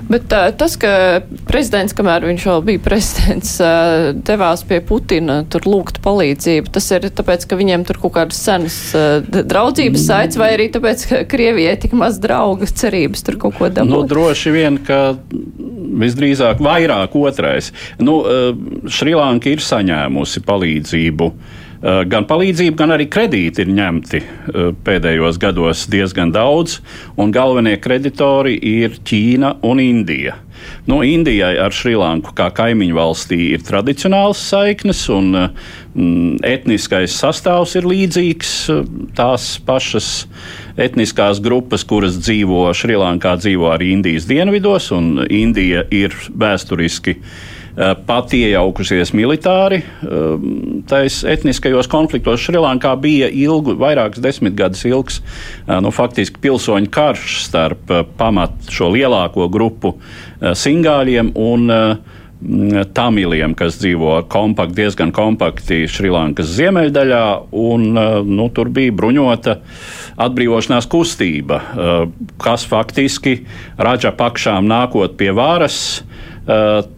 Bet 0.10 0.34
uh, 0.36 0.50
tas, 0.58 0.76
ka 0.80 1.22
prezidents, 1.48 1.96
kamēr 1.98 2.28
viņš 2.28 2.46
vēl 2.50 2.64
bija 2.68 2.84
prezidents, 2.84 3.56
devās 4.28 4.64
pie 4.68 4.80
Putina 4.86 5.42
tur 5.50 5.66
lūgt 5.70 6.02
palīdzību, 6.04 6.72
tas 6.74 6.90
ir 6.96 7.08
tāpēc, 7.16 7.48
ka 7.50 7.58
viņiem 7.60 7.86
tur 7.88 8.00
kaut 8.04 8.16
kādas 8.18 8.42
senas 8.44 8.78
draudzības 9.32 10.06
saites, 10.08 10.40
vai 10.40 10.54
arī 10.58 10.70
tāpēc, 10.74 11.08
ka 11.10 11.24
Krievijai 11.30 11.76
tik 11.82 11.96
maz 11.98 12.20
draugu 12.24 12.68
cerības 12.70 13.26
tur 13.26 13.40
kaut 13.42 13.58
ko 13.60 13.72
dabūt? 13.72 13.92
Nu, 13.94 14.04
droši 14.10 14.54
vien, 14.56 14.80
ka 14.84 15.16
visdrīzāk 16.04 16.62
vairāk 16.64 17.16
otrais. 17.20 17.72
Nu, 18.02 18.22
Šrilanka 18.92 19.52
ir 19.54 19.64
saņēmusi 19.64 20.44
palīdzību 20.48 21.30
uh, 21.30 21.62
gan 21.84 22.24
palīdzību, 22.30 22.78
gan 22.80 22.94
arī 22.96 23.10
kredīti 23.12 23.66
ir 23.66 23.74
ņemti 23.76 24.22
eh, 24.22 24.72
pēdējos 24.86 25.40
gados 25.42 25.84
diezgan 25.92 26.32
daudz, 26.32 26.80
un 27.20 27.34
galvenie 27.36 27.76
kreditori 27.82 28.56
ir 28.56 29.00
Ķīna 29.04 29.58
un 29.68 29.84
Indija. 29.84 30.38
Nu, 30.88 31.02
Indijai 31.04 31.58
ar 31.60 31.76
Šrilanku 31.76 32.32
kā 32.38 32.46
kaimiņu 32.56 32.96
valstī 32.96 33.40
ir 33.52 33.66
tradicionāls 33.68 34.40
saiknes, 34.48 35.02
un 35.12 35.34
mm, 35.36 36.38
etniskais 36.48 37.18
sastāvs 37.20 37.76
ir 37.76 37.88
līdzīgs. 37.90 38.54
Tās 39.18 39.50
pašas 39.68 40.12
etniskās 40.80 41.44
grupas, 41.44 41.84
kuras 41.84 42.16
dzīvo 42.22 42.70
Šrilankā, 42.80 43.36
dzīvo 43.44 43.74
arī 43.74 43.92
Indijas 43.98 44.30
dienvidos, 44.30 44.88
un 44.96 45.26
Indija 45.28 45.84
ir 45.92 46.16
vēsturiski 46.32 47.18
uh, 47.20 47.36
Eh, 47.74 47.96
pat 48.06 48.30
iejaukusies 48.38 49.16
militāri. 49.18 49.80
Eh, 49.82 50.34
tais 50.86 51.24
etniskajos 51.26 51.90
konfliktos 51.90 52.44
Šrilankā 52.46 52.92
bija 53.02 53.32
ilgu, 53.34 53.74
vairākas 53.82 54.22
desmitgadus 54.22 54.84
ilgs, 54.86 55.22
eh, 55.66 55.80
nu, 55.82 55.90
faktiski 55.90 56.38
pilsoņu 56.38 56.92
karš 56.94 57.40
starp 57.48 57.90
pamat 58.18 58.70
šo 58.70 58.92
lielāko 58.94 59.50
grupu 59.50 59.96
singāļiem 60.40 61.32
un 61.34 61.98
tamiliem, 62.94 63.56
kas 63.56 63.80
dzīvo 63.80 64.28
kompakt, 64.28 64.76
diezgan 64.76 65.12
kompakti 65.16 65.88
Šrilankas 65.88 66.52
ziemeļdaļā, 66.58 67.26
un 67.54 67.94
nu, 68.28 68.50
tur 68.54 68.70
bija 68.70 68.92
bruņota 68.92 69.58
atbrīvošanās 70.20 70.90
kustība, 70.92 71.62
kas 72.38 72.68
faktiski 72.68 73.46
Raģa 73.78 74.12
pakšām 74.20 74.68
nākot 74.68 75.16
pie 75.16 75.32
varas 75.32 76.04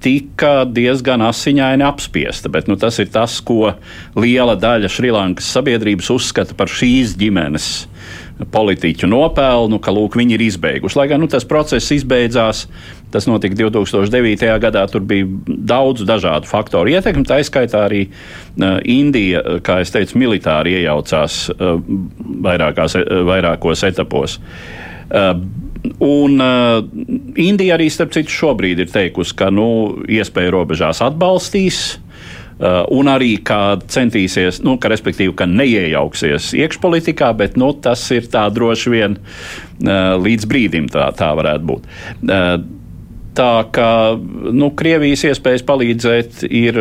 tika 0.01 0.53
diezgan 0.65 1.21
asiņaini 1.21 1.85
apspiesta. 1.85 2.49
Bet, 2.49 2.69
nu, 2.71 2.79
tas 2.81 2.97
ir 3.01 3.11
tas, 3.13 3.37
ko 3.45 3.75
liela 4.17 4.55
daļa 4.57 4.89
Šrilankas 4.89 5.49
sabiedrības 5.53 6.09
uzskata 6.15 6.57
par 6.57 6.71
šīs 6.71 7.13
ģimenes 7.19 7.67
politiķu 8.51 9.07
nopelnu, 9.07 9.79
ka 9.79 9.93
lūk, 9.95 10.17
viņi 10.19 10.35
ir 10.35 10.43
izbeiguši. 10.49 10.97
Lai 10.99 11.07
gan 11.11 11.21
nu, 11.23 11.29
tas 11.31 11.45
process 11.47 11.93
izbeidzās, 11.95 12.65
tas 13.13 13.27
notika 13.29 13.55
2009. 13.61 14.49
gadā, 14.61 14.83
tur 14.91 15.05
bija 15.07 15.29
daudz 15.47 16.03
dažādu 16.07 16.49
faktoru 16.49 16.91
ietekmi. 16.91 17.23
Tā 17.27 17.39
izskaitā 17.43 17.85
arī 17.87 18.07
uh, 18.09 18.81
Indija, 18.81 19.61
kā 19.63 19.79
jau 19.81 19.93
teicu, 19.99 20.19
militāri 20.19 20.75
iejaucās 20.81 21.45
uh, 21.53 21.77
vairākās, 22.49 22.97
vairākos 23.29 23.85
etapos. 23.87 24.39
Un 26.03 26.39
uh, 26.41 26.79
Indija 27.41 27.75
arī, 27.77 27.89
starp 27.91 28.15
citu, 28.15 28.33
šobrīd 28.33 28.81
ir 28.83 28.91
teikusi, 28.91 29.35
ka 29.37 29.51
nu, 29.53 29.67
iespēja 30.11 30.53
robežās 30.55 31.03
atbalstīs. 31.05 31.83
Uh, 32.55 32.85
un 32.95 33.09
arī 33.11 33.33
kā 33.43 33.75
centīsies, 33.91 34.61
nu, 34.63 34.77
ka, 34.79 34.87
respektīvi, 34.87 35.33
ka 35.35 35.43
neiejauksies 35.49 36.53
iekšpolitikā, 36.55 37.33
bet 37.35 37.57
nu, 37.59 37.73
tas 37.83 38.05
ir 38.15 38.29
tā 38.31 38.45
droši 38.55 38.93
vien 38.93 39.17
uh, 39.19 40.15
līdz 40.23 40.47
brīdim 40.47 40.87
tā, 40.93 41.09
tā 41.19 41.33
varētu 41.35 41.67
būt. 41.73 41.89
Uh, 42.23 42.55
Tā 43.35 43.65
kā 43.75 44.15
nu, 44.55 44.69
Krievijas 44.79 45.25
iespējas 45.27 45.65
palīdzēt 45.67 46.45
ir, 46.47 46.77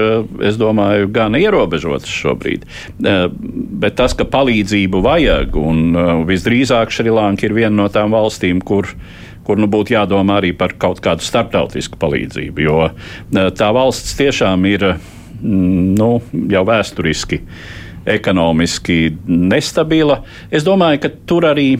es 0.46 0.58
domāju, 0.60 1.08
gan 1.14 1.34
ierobežotas 1.34 2.12
šobrīd. 2.14 2.66
Eh, 3.02 3.24
bet 3.82 3.96
tas, 3.98 4.14
ka 4.14 4.26
palīdzību 4.30 5.02
vajag, 5.02 5.58
un 5.58 5.84
eh, 5.90 6.10
visdrīzāk 6.28 6.94
Šrilanka 6.94 7.48
ir 7.48 7.56
viena 7.56 7.74
no 7.82 7.88
tām 7.90 8.14
valstīm, 8.14 8.62
kur, 8.62 8.92
kur 9.46 9.58
nu, 9.58 9.66
būtu 9.70 9.96
jādomā 9.96 10.38
arī 10.38 10.52
par 10.56 10.76
kaut 10.78 11.02
kādu 11.02 11.26
starptautisku 11.26 11.98
palīdzību, 12.02 12.66
jo 12.68 12.78
eh, 12.86 13.50
tā 13.58 13.72
valsts 13.74 14.14
tiešām 14.20 14.70
ir 14.70 14.92
mm, 14.94 15.90
nu, 15.98 16.12
jau 16.54 16.64
vēsturiski 16.70 17.42
ekonomiski 18.14 19.14
nestabila. 19.26 20.20
Es 20.54 20.62
domāju, 20.62 21.02
ka 21.02 21.10
tur 21.26 21.48
arī 21.50 21.72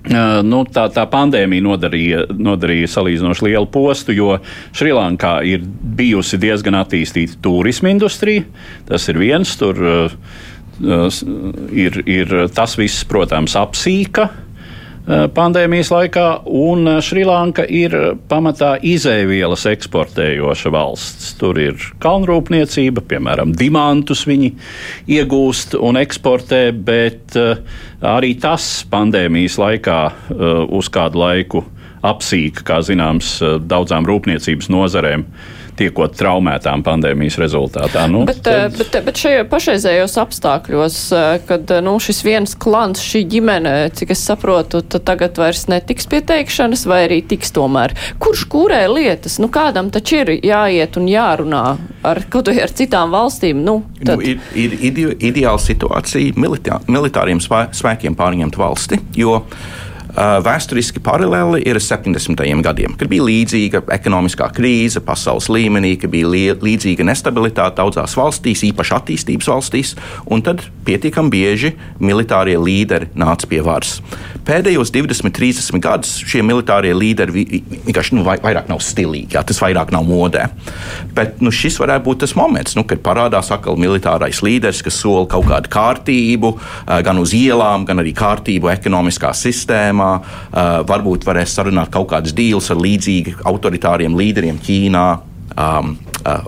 Nu, 0.00 0.62
tā, 0.72 0.86
tā 0.94 1.04
pandēmija 1.12 1.64
nodarīja, 1.64 2.22
nodarīja 2.32 2.88
salīdzinoši 2.88 3.44
lielu 3.50 3.68
postu, 3.68 4.14
jo 4.16 4.38
Šrilankā 4.72 5.34
ir 5.44 5.64
bijusi 5.64 6.40
diezgan 6.40 6.78
attīstīta 6.80 7.36
turisma 7.44 7.92
industrija. 7.92 8.46
Tas 8.88 9.08
ir 9.12 9.20
viens, 9.20 9.52
tur 9.60 9.76
ir, 10.80 12.00
ir 12.08 12.32
tas 12.56 12.78
viss, 12.80 13.04
protams, 13.08 13.58
apsīka. 13.60 14.30
Eh, 15.10 15.24
pandēmijas 15.34 15.88
laikā, 15.90 16.24
un 16.46 16.86
eh, 16.86 16.98
Šrilanka 17.02 17.64
ir 17.66 17.94
pamatā 18.30 18.76
izēvielas 18.86 19.64
eksportējoša 19.66 20.70
valsts. 20.70 21.32
Tur 21.40 21.58
ir 21.58 21.82
kalnrūpniecība, 22.04 23.02
piemēram, 23.10 23.50
diamantus 23.58 24.22
viņi 24.30 24.52
iegūst 25.10 25.74
un 25.80 25.98
eksportē, 25.98 26.62
bet 26.86 27.34
eh, 27.40 27.58
arī 28.06 28.36
tas 28.38 28.68
pandēmijas 28.90 29.58
laikā 29.58 29.98
uz 30.78 30.88
kādu 30.92 31.24
laiku 31.24 31.64
apsīka, 32.06 32.62
kā 32.68 32.78
zināms, 32.86 33.40
daudzām 33.66 34.06
rūpniecības 34.08 34.70
nozarēm 34.70 35.26
tiekot 35.80 36.14
traumētām 36.18 36.84
pandēmijas 36.86 37.38
rezultātā. 37.40 38.06
Nu, 38.10 38.24
bet, 38.28 38.42
tad... 38.46 38.76
bet, 38.78 38.98
bet 39.06 39.20
šajos 39.20 39.48
pašreizējos 39.50 40.16
apstākļos, 40.22 40.98
kad 41.48 41.74
nu, 41.84 41.96
šis 42.02 42.22
viens 42.26 42.56
klants, 42.60 43.02
šī 43.04 43.24
ģimene, 43.34 43.74
cik 43.96 44.14
es 44.14 44.24
saprotu, 44.28 44.82
tagad 44.98 45.40
vairs 45.40 45.66
netiks 45.70 46.08
pieteikšanas, 46.10 46.86
vai 46.90 47.02
arī 47.08 47.20
tiks 47.32 47.54
tomēr. 47.56 47.96
Kurš 48.22 48.46
kūrē 48.52 48.84
lietas? 48.92 49.38
Nu, 49.42 49.50
kādam 49.52 49.90
taču 49.94 50.20
ir 50.22 50.34
jāiet 50.38 50.98
un 51.00 51.08
jārunā 51.10 51.64
ar 52.06 52.22
ar 52.30 52.74
citām 52.76 53.14
valstīm. 53.14 53.62
Nu, 53.66 53.80
tad... 54.00 54.16
nu, 54.16 54.24
ir, 54.24 54.40
ir 54.54 54.76
ide, 54.90 55.06
ideāla 55.30 55.60
situācija 55.60 56.36
militā, 56.40 56.80
militāriem 56.90 57.40
spēkiem 57.42 58.16
pārņemt 58.18 58.58
valsti, 58.60 59.00
jo 59.18 59.40
Vēsturiski 60.16 61.00
paralēli 61.04 61.62
ir 61.68 61.78
70. 61.80 62.40
gadiem, 62.64 62.96
kad 62.98 63.10
bija 63.10 63.24
līdzīga 63.26 63.82
ekonomiskā 63.94 64.48
krīze 64.56 65.02
pasaules 65.04 65.46
līmenī, 65.52 65.94
kad 66.00 66.10
bija 66.10 66.56
līdzīga 66.58 67.06
nestabilitāte 67.06 67.78
daudzās 67.78 68.16
valstīs, 68.18 68.64
īpaši 68.70 68.96
attīstības 68.96 69.50
valstīs, 69.52 69.94
un 70.26 70.42
tad 70.46 70.64
pietiekami 70.86 71.30
bieži 71.30 71.72
militārie 72.02 72.56
līderi 72.58 73.10
nāca 73.14 73.46
pie 73.50 73.62
varas. 73.64 74.00
Pēdējos 74.46 74.90
20, 74.94 75.30
30 75.36 75.82
gadus 75.84 76.16
šie 76.26 76.42
militārie 76.42 76.92
līderi 76.96 77.44
vienkārši 77.86 78.16
nu, 78.16 78.24
vairāk 78.26 78.70
nav 78.72 78.82
stilīgi, 78.82 79.36
jā, 79.36 79.44
tas 79.46 79.60
vairāk 79.62 79.92
nav 79.94 80.08
modē. 80.08 80.48
Bet 81.14 81.38
nu, 81.44 81.52
šis 81.54 81.78
varētu 81.78 82.06
būt 82.08 82.24
tas 82.24 82.34
moments, 82.38 82.74
nu, 82.78 82.86
kad 82.88 83.04
parādās 83.04 83.52
atkal 83.54 83.78
militārais 83.78 84.42
līderis, 84.42 84.82
kas 84.82 84.98
sola 85.04 85.28
kaut 85.30 85.46
kādu 85.50 85.70
kārtību 85.70 86.54
gan 87.06 87.20
uz 87.22 87.36
ielām, 87.36 87.86
gan 87.86 88.02
arī 88.02 88.16
kārtību 88.16 88.72
ekonomiskā 88.72 89.30
sistēmā 89.36 89.99
uh, 90.20 90.78
varbūt 90.88 91.26
varēs 91.28 91.56
sarunāt 91.58 91.92
kaut 91.94 92.10
kādas 92.12 92.36
dīles 92.36 92.70
ar 92.72 92.80
līdzīgi 92.80 93.40
autoritāriem 93.50 94.16
līderiem 94.18 94.62
Ķīnā. 94.64 95.04
Um, 95.56 95.94
uh, 96.24 96.40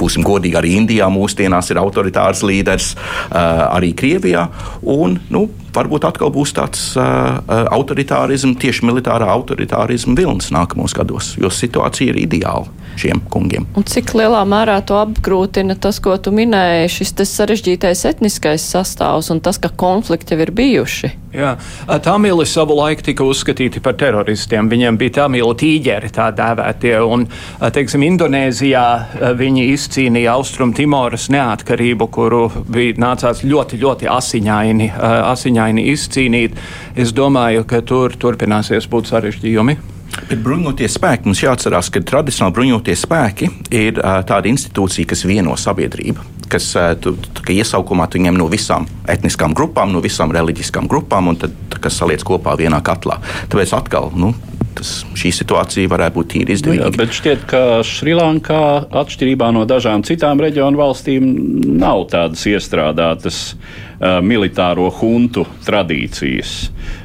būsim 0.00 0.24
godīgi, 0.26 0.56
arī 0.58 0.74
Indijā 0.78 1.08
mūsdienās 1.12 1.70
ir 1.72 1.80
autoritārs 1.80 2.42
līderis, 2.46 2.92
arī 3.30 3.92
Krievijā. 3.96 4.46
Un, 4.82 5.18
nu, 5.32 5.46
varbūt 5.74 6.06
atkal 6.08 6.32
būs 6.34 6.54
tāds 6.56 6.82
autoritārisms, 6.96 8.58
tieši 8.60 8.86
militārā 8.88 9.30
autoritārisma 9.32 10.16
vilnis 10.18 10.50
nākamos 10.54 10.96
gados, 10.96 11.34
jo 11.40 11.52
situācija 11.52 12.14
ir 12.14 12.22
ideāla. 12.26 12.68
Un 13.78 13.86
cik 13.86 14.12
lielā 14.18 14.42
mērā 14.48 14.80
to 14.84 14.98
apgrūtina 14.98 15.76
tas, 15.80 16.00
ko 16.02 16.16
tu 16.20 16.32
minēji, 16.34 16.90
šis 16.98 17.14
sarežģītais 17.30 18.02
etniskais 18.10 18.66
sastāvs 18.74 19.30
un 19.32 19.40
tas, 19.40 19.60
ka 19.62 19.70
konflikti 19.70 20.34
jau 20.34 20.42
ir 20.44 20.52
bijuši? 20.56 21.12
Jā, 21.30 21.52
Tamili 22.02 22.42
savu 22.46 22.74
laiku 22.74 23.04
tika 23.06 23.22
uzskatīti 23.22 23.78
par 23.84 23.94
teroristiem. 23.94 24.66
Viņiem 24.70 24.96
bija 24.98 25.12
Tamilu 25.20 25.52
tīģeri, 25.54 26.10
tā 26.14 26.26
dēvētie. 26.34 26.96
Un, 27.06 27.28
teiksim, 27.76 28.02
Indonēzijā 28.08 28.82
viņi 29.38 29.68
izcīnīja 29.70 30.34
Austrum 30.34 30.74
Timoras 30.74 31.28
neatkarību, 31.30 32.08
kuru 32.10 32.42
bija 32.66 32.98
nācās 32.98 33.44
ļoti, 33.46 33.78
ļoti 33.84 34.10
asiņaini, 34.10 34.90
asiņaini 35.30 35.86
izcīnīt. 35.92 36.58
Es 36.98 37.14
domāju, 37.14 37.62
ka 37.62 37.84
tur 37.86 38.18
turpināsies 38.18 38.90
būt 38.90 39.14
sarežģījumi. 39.14 39.78
Bet 40.26 40.42
bruņotie 40.42 40.90
spēki 40.90 41.30
mums 41.30 41.44
jāatcerās, 41.44 41.92
ka 41.94 42.02
tradicionāli 42.02 42.56
bruņotie 42.58 42.98
spēki 42.98 43.52
ir 43.70 44.02
uh, 44.02 44.18
tāda 44.26 44.50
institūcija, 44.50 45.12
kas 45.14 45.22
vieno 45.30 45.54
sabiedrību. 45.54 46.39
Kas 46.50 46.70
uh, 46.78 46.92
tu, 46.98 47.14
tu, 47.14 47.44
iesaukumā 47.54 48.08
tu 48.10 48.22
ņem 48.22 48.38
no 48.38 48.48
visām 48.50 48.88
etniskām 49.10 49.54
grupām, 49.56 49.92
no 49.94 50.02
visām 50.04 50.32
reliģiskām 50.34 50.90
grupām, 50.90 51.32
un 51.32 51.40
tad, 51.40 51.56
kas 51.80 52.00
saliec 52.00 52.24
kopā 52.26 52.56
vienā 52.60 52.82
katlā. 52.84 53.20
Tāpēc 53.52 53.74
atkal 53.78 54.10
nu, 54.18 54.34
tas, 54.80 54.90
šī 55.18 55.32
situācija 55.34 55.90
varētu 55.90 56.16
būt 56.18 56.36
izdevīga. 56.40 56.88
Nu 56.88 56.90
jā, 56.90 56.98
bet 56.98 57.14
šķiet, 57.16 57.44
ka 57.50 57.62
Šrilankā, 57.86 58.62
atšķirībā 59.02 59.50
no 59.54 59.66
dažām 59.68 60.04
citām 60.06 60.40
reģionu 60.42 60.80
valstīm, 60.80 61.28
nav 61.80 62.06
tādas 62.12 62.44
iestrādātas 62.48 63.40
uh, 63.52 64.18
militāro 64.24 64.88
huntu 65.00 65.46
tradīcijas. 65.66 66.54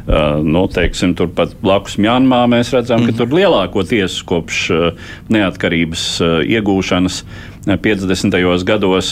Uh, 0.06 0.44
nu, 0.46 0.66
teiksim, 0.72 1.16
turpat 1.18 1.56
blakus 1.64 1.98
Mjanmā 2.02 2.44
mēs 2.52 2.72
redzam, 2.76 3.02
mm. 3.02 3.10
ka 3.10 3.16
mhm. 3.16 3.20
tur 3.22 3.40
lielākoties 3.42 4.22
kopš 4.30 4.62
uh, 4.74 5.10
neatkarības 5.34 6.08
uh, 6.22 6.38
iegūšanas 6.46 7.24
50. 7.66 8.64
gados 8.66 9.10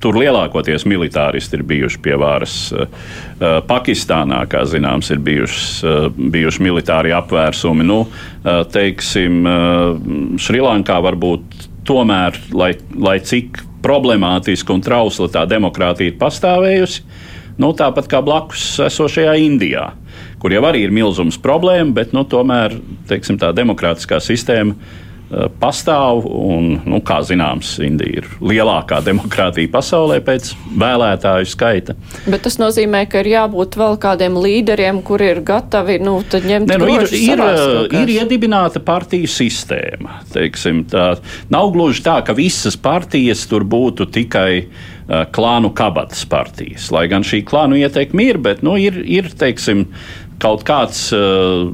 tur 0.00 0.18
lielākoties 0.20 0.84
militāristi 0.88 1.56
ir 1.56 1.64
bijuši 1.66 2.00
pie 2.04 2.16
varas. 2.20 2.56
Pakistānā, 3.68 4.42
kā 4.52 4.64
zināms, 4.68 5.10
ir 5.14 5.22
bijušas, 5.24 6.16
bijuši 6.16 6.66
militāri 6.66 7.14
apvērsumi. 7.16 7.86
Nu, 7.88 8.02
teiksim, 8.72 9.48
Šrilankā 10.40 11.00
varbūt 11.08 11.68
tomēr, 11.88 12.36
lai, 12.52 12.74
lai 12.92 13.16
cik 13.24 13.62
problemātiska 13.84 14.74
un 14.74 14.82
trausla 14.84 15.30
tā 15.32 15.46
demokrātija 15.48 16.12
ir 16.12 16.20
pastāvējusi, 16.20 17.04
nu, 17.62 17.72
tāpat 17.78 18.10
kā 18.10 18.20
blakus 18.24 18.74
esošajā 18.90 19.38
Indijā 19.46 19.92
kur 20.42 20.52
jau 20.54 20.62
arī 20.68 20.84
ir 20.86 20.94
milzums 20.94 21.38
problēma, 21.42 21.94
bet 21.96 22.12
nu, 22.14 22.24
tomēr 22.28 22.76
teiksim, 23.08 23.38
tā 23.40 23.52
demokrātiskā 23.56 24.20
sistēma 24.22 24.76
pastāv. 25.60 26.24
Un, 26.26 26.68
nu, 26.86 27.00
kā 27.06 27.18
zināms, 27.26 27.76
Indija 27.82 28.22
ir 28.22 28.28
lielākā 28.44 29.00
demokrātija 29.06 29.70
pasaulē 29.72 30.20
pēc 30.24 30.52
vēlētāju 30.78 31.50
skaita. 31.50 31.96
Bet 32.26 32.44
tas 32.46 32.58
nozīmē, 32.62 33.04
ka 33.10 33.22
ir 33.24 33.32
jābūt 33.34 33.78
vēl 33.80 33.98
kādiem 34.02 34.38
līderiem, 34.38 35.02
kuri 35.06 35.32
ir 35.34 35.42
gatavi 35.46 35.98
nu, 36.02 36.18
ņemt 36.22 36.70
ne, 36.70 36.80
nu, 36.80 36.90
ir, 36.94 37.08
ir, 37.18 37.42
uh, 37.42 37.86
ir 37.90 38.12
iedibināta 38.20 38.82
partiju 38.86 39.30
sistēma. 39.30 40.20
Teiksim, 40.34 40.84
tā, 40.90 41.14
nav 41.52 41.72
gluži 41.74 42.04
tā, 42.06 42.20
ka 42.26 42.36
visas 42.36 42.78
partijas 42.78 43.46
tur 43.50 43.66
būtu 43.66 44.06
tikai 44.14 44.50
uh, 44.62 45.24
klānu 45.34 45.72
kabatas 45.76 46.22
partijas. 46.30 46.90
Lai 46.94 47.06
gan 47.10 47.26
šī 47.26 47.42
klānu 47.46 47.78
ieteikumi 47.82 48.30
ir, 48.30 48.40
bet 48.42 48.62
nu, 48.66 48.76
ir, 48.78 49.02
ir 49.02 49.30
teiksim, 49.38 49.88
kaut 50.42 50.64
kāds 50.68 51.08
uh, 51.16 51.68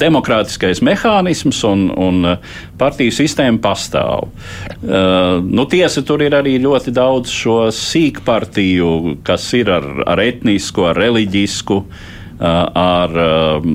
demokrātiskais 0.00 0.80
mehānisms 0.84 1.60
un, 1.68 1.86
un 1.92 2.30
uh, 2.32 2.50
partiju 2.80 3.14
sistēma 3.14 3.60
pastāv. 3.64 4.28
Uh, 4.80 5.40
nu, 5.44 5.66
tiesa, 5.70 6.04
tur 6.06 6.24
ir 6.24 6.36
arī 6.36 6.56
ļoti 6.62 6.94
daudz 6.94 7.32
šo 7.32 7.58
sīkpartiju, 7.74 9.20
kas 9.26 9.46
ir 9.58 9.72
ar, 9.74 9.88
ar 10.14 10.24
etnisku, 10.24 10.88
ar 10.90 11.00
reliģisku, 11.02 11.80
uh, 11.84 12.44
ar 12.44 13.18
um, 13.60 13.74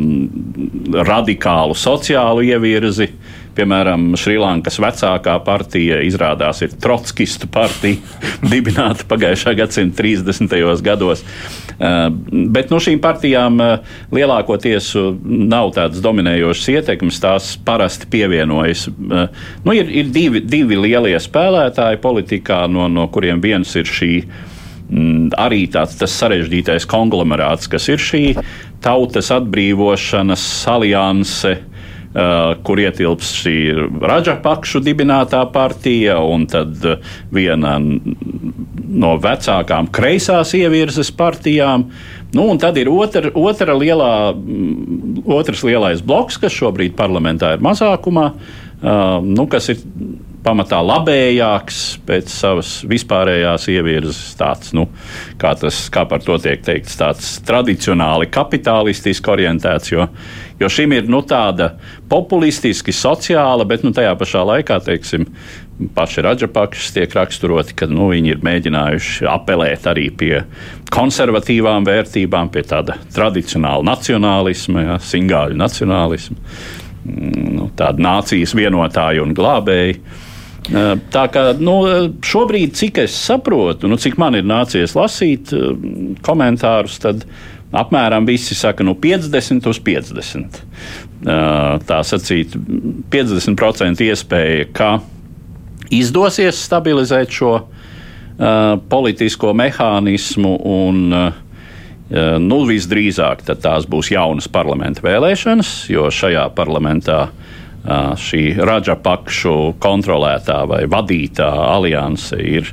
radikālu 1.10 1.78
sociālu 1.78 2.48
ievirzi. 2.50 3.12
Uh, 3.14 3.36
Piemēram, 3.58 4.14
Šrilankas 4.20 4.80
vecākā 4.82 5.36
partija 5.46 6.00
izrādās 6.06 6.64
ir 6.66 6.74
Trotskistu 6.80 7.50
partija, 7.52 8.00
dibināta 8.54 9.08
pagājušā 9.10 9.56
gadsimta 9.60 10.04
30. 10.04 10.56
gados. 10.86 11.26
Uh, 11.80 12.08
bet 12.52 12.72
no 12.72 12.80
šīm 12.84 13.00
partijām 13.04 13.60
uh, 13.64 13.94
lielākoties 14.16 14.94
nav 15.24 15.74
tādas 15.76 16.02
dominējošas 16.04 16.72
ietekmes, 16.76 17.22
tās 17.24 17.54
parasti 17.66 18.08
pievienojas. 18.12 18.88
Nu, 19.00 19.74
ir 19.76 19.90
ir 19.90 20.14
divi, 20.14 20.42
divi 20.46 20.78
lielie 20.80 21.18
spēlētāji 21.22 22.00
politikā, 22.04 22.64
no, 22.72 22.88
no 22.92 23.08
kuriem 23.12 23.42
viens 23.44 23.72
ir 23.80 23.90
šī 23.90 24.12
mm, 24.24 25.32
arī 25.40 25.66
tāds 25.72 26.00
sarežģītais 26.00 26.88
konglomerāts, 26.90 27.70
kas 27.72 27.90
ir 27.92 28.02
šī 28.04 28.24
tautas 28.84 29.32
atbrīvošanas 29.36 30.46
alianse, 30.72 31.58
kur 32.66 32.80
ietilps 32.82 33.32
šī 33.42 33.56
Raģapakšu 34.02 34.82
dibinātā 34.84 35.42
partija 35.54 36.20
un 36.26 36.46
tad 36.50 36.86
uh, 36.86 37.12
viena 37.34 37.78
no 37.80 39.12
vecākām 39.22 39.90
kreisās 39.94 40.56
ievirzes 40.58 41.12
partijām. 41.16 41.90
Nu, 42.34 42.46
un 42.52 42.60
tad 42.62 42.78
ir 42.78 42.90
otra, 42.94 43.32
otra 43.34 43.76
lielā, 43.78 44.14
mm, 44.34 45.24
otrs 45.30 45.64
lielais 45.66 46.02
bloks, 46.06 46.38
kas 46.42 46.56
šobrīd 46.56 46.98
parlamentā 46.98 47.56
ir 47.56 47.64
mazākumā, 47.66 48.26
uh, 48.34 49.20
nu, 49.26 49.48
kas 49.50 49.72
ir 49.74 49.86
pamatā 50.44 50.80
labējāks 50.84 51.80
pēc 52.08 52.32
savas 52.32 52.74
vispārējās 52.90 53.68
ievirzes, 53.74 54.20
tāds, 54.40 54.74
nu, 54.78 54.88
kā, 55.42 55.54
tas, 55.60 55.82
kā 55.94 56.06
par 56.10 56.24
to 56.24 56.38
tiek 56.42 56.62
teikts, 56.66 56.98
tāds 57.00 57.32
tradicionāli 57.48 58.30
kapitalistiski 58.32 59.34
orientēts, 59.36 59.92
jo, 59.92 60.08
jo 60.62 60.70
šim 60.72 60.96
ir 60.96 61.10
nu, 61.12 61.22
tāda 61.28 61.74
populistiski, 62.12 62.96
sociāla, 62.96 63.68
bet 63.68 63.84
nu, 63.84 63.92
tajā 63.96 64.16
pašā 64.20 64.46
laikā, 64.54 64.80
teiksim, 64.88 65.28
paši 65.96 66.24
ražapakšas 66.26 66.94
tiek 66.96 67.16
raksturoti, 67.16 67.76
ka 67.82 67.88
nu, 67.92 68.10
viņi 68.12 68.34
ir 68.34 68.44
mēģinājuši 68.44 69.28
apelēt 69.32 69.88
arī 69.92 70.10
pie 70.12 70.34
konservatīvām 70.94 71.88
vērtībām, 71.88 72.52
pie 72.54 72.64
tāda 72.68 72.98
tradicionāla 73.16 73.86
nacionālisma, 73.92 74.86
ja, 74.86 74.98
singāļu 75.04 75.60
nacionālisma, 75.60 76.40
mm, 77.04 77.46
nu, 77.56 77.70
tāda 77.80 78.04
nācijas 78.08 78.56
vienotāja 78.58 79.24
un 79.24 79.36
glābēja. 79.38 80.28
Tā 80.70 81.24
kā 81.34 81.44
nu, 81.58 81.76
šobrīd, 82.26 82.76
cik 82.78 83.02
es 83.06 83.16
saprotu, 83.18 83.90
nu, 83.90 83.98
cik 83.98 84.20
man 84.22 84.38
ir 84.38 84.46
nācies 84.46 84.94
lasīt 84.98 85.54
komentārus, 86.26 87.00
tad 87.02 87.24
apmēram 87.74 88.28
visi 88.30 88.58
saka, 88.58 88.86
nu, 88.86 88.94
50 89.02 89.70
uz 89.70 89.82
50. 89.86 90.62
Tā 91.90 92.00
sacīt, 92.06 92.54
50% 93.12 94.06
iespēja, 94.06 94.70
ka 94.74 94.92
izdosies 95.94 96.62
stabilizēt 96.70 97.34
šo 97.34 97.54
politisko 98.94 99.56
mehānismu 99.58 100.54
un 100.70 101.02
nu, 102.46 102.60
visdrīzāk 102.70 103.42
tās 103.50 103.90
būs 103.90 104.14
jaunas 104.14 104.48
parlamenta 104.50 105.04
vēlēšanas, 105.06 105.74
jo 105.92 106.08
šajā 106.14 106.46
parlamentā 106.58 107.24
uh, 107.28 107.59
šī 107.86 108.44
Raģapakšu 108.60 109.56
kontrolētā 109.82 110.62
vai 110.70 110.84
vadītā 110.90 111.48
alianse 111.48 112.40
ir, 112.44 112.70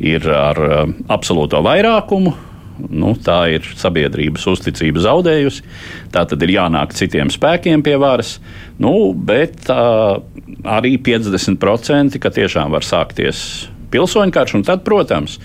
ir 0.00 0.28
ar 0.34 0.60
absolūto 1.08 1.62
vairākumu. 1.64 2.34
Nu, 2.78 3.16
tā 3.18 3.40
ir 3.56 3.64
sabiedrības 3.78 4.44
uzticība 4.52 5.02
zaudējusi. 5.02 5.64
Tā 6.14 6.22
tad 6.30 6.42
ir 6.46 6.54
jānāk 6.54 6.94
citiem 6.94 7.30
spēkiem 7.34 7.82
pie 7.82 7.96
varas. 7.98 8.36
Nu, 8.78 9.10
bet 9.12 9.66
uh, 9.72 10.20
arī 10.62 10.94
50% 11.02 12.20
ka 12.22 12.30
tiešām 12.34 12.70
var 12.76 12.86
sākties 12.86 13.68
pilsoņu 13.90 14.34
karš. 14.34 14.56
Tad, 14.68 14.84
protams, 14.86 15.38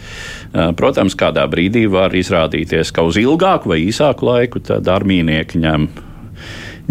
protams, 0.78 1.18
kādā 1.20 1.46
brīdī 1.50 1.86
var 1.92 2.14
izrādīties, 2.16 2.94
ka 2.94 3.06
uz 3.08 3.18
ilgāku 3.22 3.74
vai 3.74 3.82
īsāku 3.88 4.30
laiku 4.30 4.62
armīnieki 4.70 5.62
ņem 5.64 5.88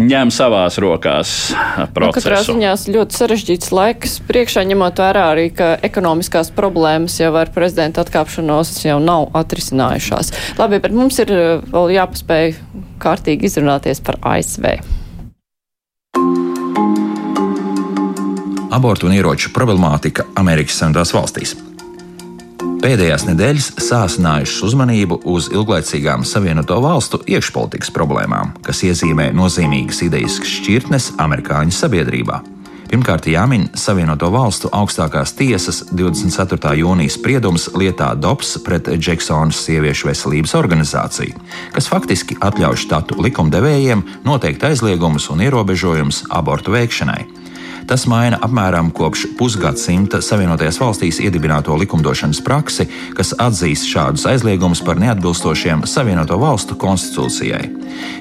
ņem 0.01 0.31
savās 0.33 0.77
rokās 0.81 1.53
procesu. 1.93 2.01
Nu, 2.01 2.11
katrā 2.15 2.39
ziņā 2.47 2.73
ļoti 2.95 3.17
sarežģīts 3.19 3.73
laiks, 3.75 4.17
priekšā 4.27 4.65
ņemot 4.69 5.01
vērā 5.03 5.25
arī, 5.33 5.47
ka 5.53 5.73
ekonomiskās 5.85 6.49
problēmas 6.55 7.19
jau 7.21 7.33
ar 7.37 7.51
prezidenta 7.53 8.03
atkāpšanos 8.05 8.73
jau 8.87 8.97
nav 9.03 9.29
atrisinājušās. 9.37 10.33
Labi, 10.61 10.81
bet 10.83 10.95
mums 10.97 11.19
ir 11.23 11.33
eh, 11.33 11.45
vēl 11.73 11.93
jāpaspēj 11.99 12.55
kārtīgi 13.03 13.49
izrunāties 13.49 14.01
par 14.03 14.17
ASV. 14.33 14.77
Abortu 18.73 19.05
un 19.05 19.13
ieroču 19.13 19.53
problemātika 19.53 20.25
Amerikas 20.41 20.79
Savienotās 20.81 21.13
valstīs 21.13 21.53
pēdējās 22.83 23.23
nedēļas 23.29 23.67
sāsinājušas 23.79 24.63
uzmanību 24.67 25.21
uz 25.31 25.47
ilglaicīgām 25.53 26.25
Savienoto 26.27 26.81
Valstu 26.83 27.21
iekšpolitikas 27.31 27.93
problēmām, 27.95 28.51
kas 28.65 28.83
iezīmē 28.83 29.29
nozīmīgas 29.35 30.01
idejas 30.03 30.41
šķirtnes 30.43 31.13
amerikāņu 31.23 31.71
sabiedrībā. 31.77 32.41
Pirmkārt, 32.91 33.29
jāmin 33.31 33.69
Savienoto 33.79 34.27
Valstu 34.33 34.69
augstākās 34.75 35.31
tiesas 35.39 35.79
24. 35.95 36.75
jūnijas 36.77 37.15
spriedums 37.17 37.69
lietā 37.73 38.11
DOPS 38.19 38.59
pret 38.65 38.91
Džeksonas 38.99 39.63
sieviešu 39.63 40.11
veselības 40.11 40.53
organizāciju, 40.59 41.39
kas 41.73 41.87
faktiski 41.89 42.37
atļauj 42.43 42.83
štatu 42.83 43.17
likumdevējiem 43.23 44.03
noteikt 44.27 44.67
aizliegumus 44.69 45.31
un 45.33 45.41
ierobežojumus 45.47 46.25
abortu 46.35 46.75
veikšanai. 46.75 47.42
Tas 47.87 48.05
maina 48.07 48.39
apmēram 48.43 48.91
kopš 48.95 49.25
pusgadsimta 49.37 50.21
Savienotajās 50.23 50.79
valstīs 50.81 51.19
iedibināto 51.23 51.75
likumdošanas 51.79 52.41
praksi, 52.45 52.87
kas 53.17 53.33
atzīst 53.37 53.89
šādus 53.91 54.25
aizliegumus 54.29 54.83
par 54.85 55.01
neatbilstošiem 55.03 55.85
Savienoto 55.89 56.37
valstu 56.41 56.77
konstitūcijai. 56.79 57.63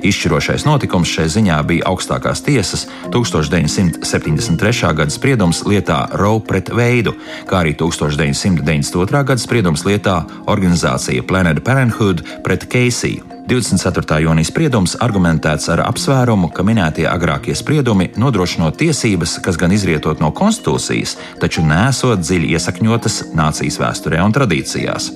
Izšķirošais 0.04 0.66
notikums 0.68 1.10
šai 1.14 1.28
ziņā 1.32 1.58
bija 1.68 1.88
augstākās 1.92 2.44
tiesas 2.44 2.86
1973. 3.14 4.94
gada 4.98 5.14
spriedums 5.14 5.62
lietā 5.68 6.04
Roe 6.18 6.42
pret 6.46 6.72
veidu, 6.74 7.14
kā 7.48 7.62
arī 7.62 7.76
1992. 7.78 9.24
gada 9.32 9.40
spriedums 9.40 9.86
lietā 9.88 10.22
organizācija 10.46 11.24
Planned 11.26 11.62
Parenthood 11.64 12.26
pret 12.44 12.68
Keisiju. 12.68 13.31
24. 13.48 14.20
jūnijas 14.22 14.50
spriedums 14.52 14.92
argumentēts 15.02 15.66
ar 15.72 15.82
apsvērumu, 15.84 16.52
ka 16.54 16.62
minētie 16.66 17.08
agrākie 17.10 17.54
spriedumi 17.58 18.06
nodrošinot 18.20 18.76
tiesības, 18.78 19.38
kas 19.42 19.58
gan 19.58 19.74
izrietot 19.74 20.22
no 20.22 20.30
konstitūcijas, 20.36 21.16
taču 21.42 21.64
nesot 21.66 22.22
dziļi 22.22 22.52
iesakņotas 22.54 23.18
nācijas 23.36 23.80
vēsturē 23.82 24.22
un 24.22 24.34
tradīcijās. 24.36 25.10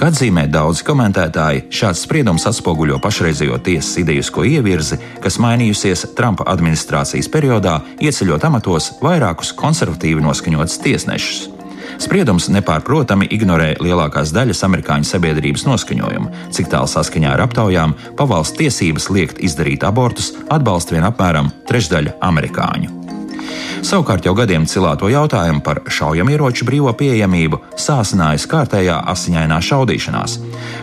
Kā 0.00 0.08
atzīmē 0.10 0.46
daudzi 0.52 0.86
komentētāji, 0.88 1.66
šāds 1.68 2.06
spriedums 2.06 2.48
atspoguļo 2.48 2.96
pašreizējo 3.04 3.60
tiesas 3.66 4.00
idejisko 4.02 4.46
ievirzi, 4.48 4.98
kas 5.24 5.36
mainījusies 5.42 6.08
Trumpa 6.16 6.48
administrācijas 6.56 7.28
periodā, 7.32 7.82
ieceļot 8.00 8.48
amatos 8.48 8.94
vairākus 9.04 9.52
konservatīvi 9.58 10.24
noskaņotus 10.24 10.80
tiesnešus. 10.86 11.55
Spriedums 12.02 12.50
nepārprotami 12.52 13.28
ignorē 13.32 13.72
lielākās 13.82 14.34
daļas 14.36 14.62
amerikāņu 14.68 15.08
sabiedrības 15.08 15.66
noskaņojumu, 15.68 16.32
cik 16.54 16.70
tālu 16.72 16.90
saskaņā 16.92 17.32
ar 17.34 17.46
aptaujām 17.46 17.96
pavalsts 18.18 18.58
tiesības 18.60 19.10
liekt 19.16 19.42
izdarīt 19.44 19.86
abortus 19.86 20.34
atbalsta 20.52 20.96
vien 20.96 21.08
apmēram 21.08 21.52
trešdaļa 21.70 22.18
amerikāņu. 22.28 23.15
Savukārt 23.86 24.24
jau 24.26 24.34
gadiem 24.34 24.64
cilāto 24.66 25.08
jautājumu 25.12 25.62
par 25.62 25.82
šaujamieroču 25.92 26.66
brīvo 26.66 26.90
pieejamību 26.96 27.60
sāsinājas 27.78 28.46
kārtējā 28.50 28.96
asiņainā 29.12 29.60
šaudīšanās. 29.62 30.36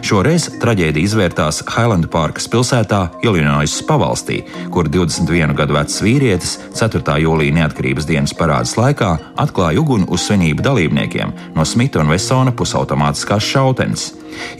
Šoreiz 0.05 0.47
traģēdija 0.61 1.09
izvērtās 1.09 1.63
Highland 1.67 2.07
Parkas 2.13 2.47
pilsētā, 2.53 3.01
Illinois 3.25 3.75
pavalstī, 3.87 4.43
kur 4.71 4.87
21 4.91 5.57
gadu 5.57 5.77
vecs 5.77 5.99
vīrietis 6.05 6.57
4. 6.79 7.19
jūlijā 7.25 7.57
neatkarības 7.59 8.07
dienas 8.09 8.35
parādas 8.37 8.77
laikā 8.79 9.13
atklāja 9.43 9.83
uguni 9.83 10.07
uz 10.07 10.27
svinību 10.29 10.63
dalībniekiem 10.63 11.33
no 11.57 11.67
Smita 11.67 12.03
un 12.03 12.13
Vesona 12.13 12.55
pusautomātiskās 12.55 13.51
šautenes. 13.53 14.11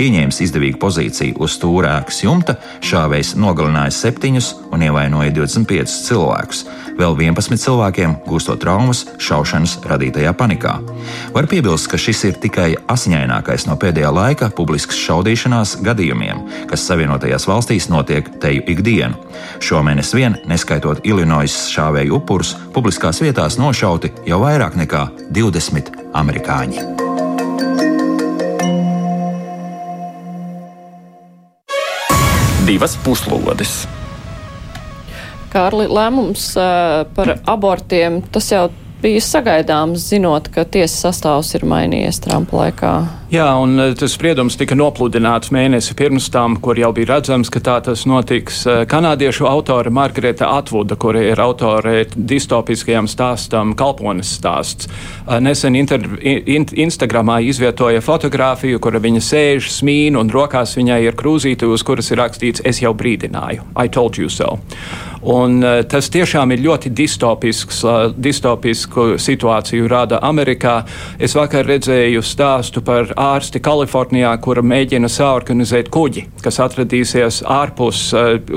Ieņēmis 0.02 0.42
izdevīgu 0.46 0.80
pozīciju 0.82 1.40
uz 1.44 1.58
stūra 1.58 1.98
ēkas 2.00 2.24
jumta, 2.24 2.58
šāvējs 2.84 3.36
nogalināja 3.40 3.94
septiņus 3.96 4.54
un 4.74 4.86
ievainoja 4.88 5.34
25 5.36 6.00
cilvēkus. 6.08 6.64
Vēl 6.98 7.16
11 7.18 7.58
cilvēkiem 7.58 8.16
gūstot 8.28 8.62
traumas 8.62 9.04
šaušanas 9.22 9.80
radītajā 9.90 10.34
panikā. 10.38 10.76
Var 11.34 11.48
piebilst, 11.50 11.90
ka 11.90 11.98
šis 11.98 12.24
ir 12.30 12.38
tikai 12.44 12.70
asiņainākais 12.92 13.66
no 13.70 13.78
pēdējā 13.82 14.12
laika 14.14 14.52
publiskas 14.54 15.00
šaudīšanās 15.02 15.78
gadījumiem, 15.86 16.44
kas 16.70 16.86
Savienotajās 16.90 17.48
valstīs 17.50 17.90
notiek 17.90 18.30
teju 18.44 18.66
ikdienu. 18.76 19.18
Šomēnes 19.64 20.14
vien, 20.18 20.38
neskaitot 20.50 21.02
Illinois 21.08 21.56
šāvēju 21.74 22.20
upurus, 22.20 22.54
publiskās 22.76 23.24
vietās 23.24 23.58
nošauti 23.62 24.14
jau 24.30 24.44
vairāk 24.46 24.78
nekā 24.78 25.08
20 25.34 25.98
amerikāņi. 26.14 27.13
Divas 32.64 32.94
puslodes! 33.04 33.84
Kārli, 35.52 35.86
lēmums 35.92 36.46
par 37.14 37.34
abortiem, 37.52 38.22
tas 38.34 38.48
jau 38.50 38.70
bija 39.04 39.22
sagaidāms, 39.24 40.08
zinot, 40.14 40.48
ka 40.54 40.64
tiesas 40.64 41.02
sastāvs 41.04 41.52
ir 41.58 41.68
mainījies 41.68 42.22
Trumpa 42.24 42.64
laikā. 42.64 42.94
Jā, 43.34 43.48
un 43.58 43.80
eh, 43.82 43.94
tas 43.98 44.14
spriedums 44.14 44.54
tika 44.60 44.76
nopludināts 44.78 45.50
mēnesi 45.54 45.96
pirms 45.98 46.28
tam, 46.34 46.60
kur 46.62 46.78
jau 46.78 46.92
bija 46.94 47.16
redzams, 47.16 47.50
ka 47.50 47.64
tā 47.66 47.80
tas 47.88 48.04
notiks. 48.06 48.60
Eh, 48.70 48.84
kanādiešu 48.90 49.48
autore 49.50 49.90
Margarita 49.90 50.52
Atvuda, 50.54 50.98
kur 51.02 51.18
ir 51.18 51.42
autore 51.42 52.04
distopiskajam 52.14 53.10
stāstam 53.10 53.74
Kalpones 53.80 54.36
stāsts, 54.38 54.86
eh, 54.86 55.40
nesen 55.42 55.76
inter, 55.80 56.06
in, 56.22 56.68
Instagramā 56.86 57.40
izvietoja 57.48 58.04
fotografiju, 58.06 58.80
kura 58.80 59.02
viņa 59.02 59.24
sēž, 59.32 59.72
smīn, 59.80 60.20
un 60.20 60.30
rokās 60.30 60.78
viņai 60.78 61.02
ir 61.08 61.18
krūzīte, 61.18 61.66
uz 61.66 61.84
kuras 61.84 62.12
ir 62.12 62.22
rakstīts: 62.22 62.62
Es 62.64 62.84
jau 62.86 62.94
brīdināju, 62.94 63.66
I 63.76 63.88
told 63.88 64.18
you 64.18 64.30
so. 64.30 64.60
Un, 65.24 65.62
tas 65.88 66.10
tiešām 66.12 66.52
ir 66.52 66.60
ļoti 66.66 66.90
distopisks, 66.92 67.78
distopisku 68.20 69.14
situāciju 69.22 69.88
rada 69.88 70.18
Amerikā. 70.20 70.82
Es 71.16 71.32
vakar 71.38 71.64
redzēju 71.70 72.20
stāstu 72.28 72.84
par 72.84 73.14
ārsti 73.16 73.62
Kalifornijā, 73.64 74.34
kura 74.44 74.60
mēģina 74.66 75.08
saorganizēt 75.08 75.88
kuģi, 75.94 76.26
kas 76.44 76.60
atradīsies 76.66 77.40
ārpus 77.48 78.02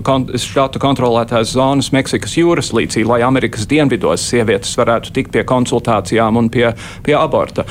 kon, 0.07 0.27
štatu 0.35 0.83
kontrolētās 0.83 1.53
zonas 1.55 1.93
Meksikas 1.95 2.35
jūras 2.35 2.73
līcī, 2.75 3.05
lai 3.07 3.21
Amerikas 3.23 3.69
dienvidos 3.71 4.27
sievietes 4.27 4.75
varētu 4.81 5.15
tikt 5.15 5.31
pie 5.37 5.47
konsultācijām 5.47 6.43
un 6.43 6.51
pie, 6.51 6.73
pie 7.07 7.15
aborta. 7.15 7.63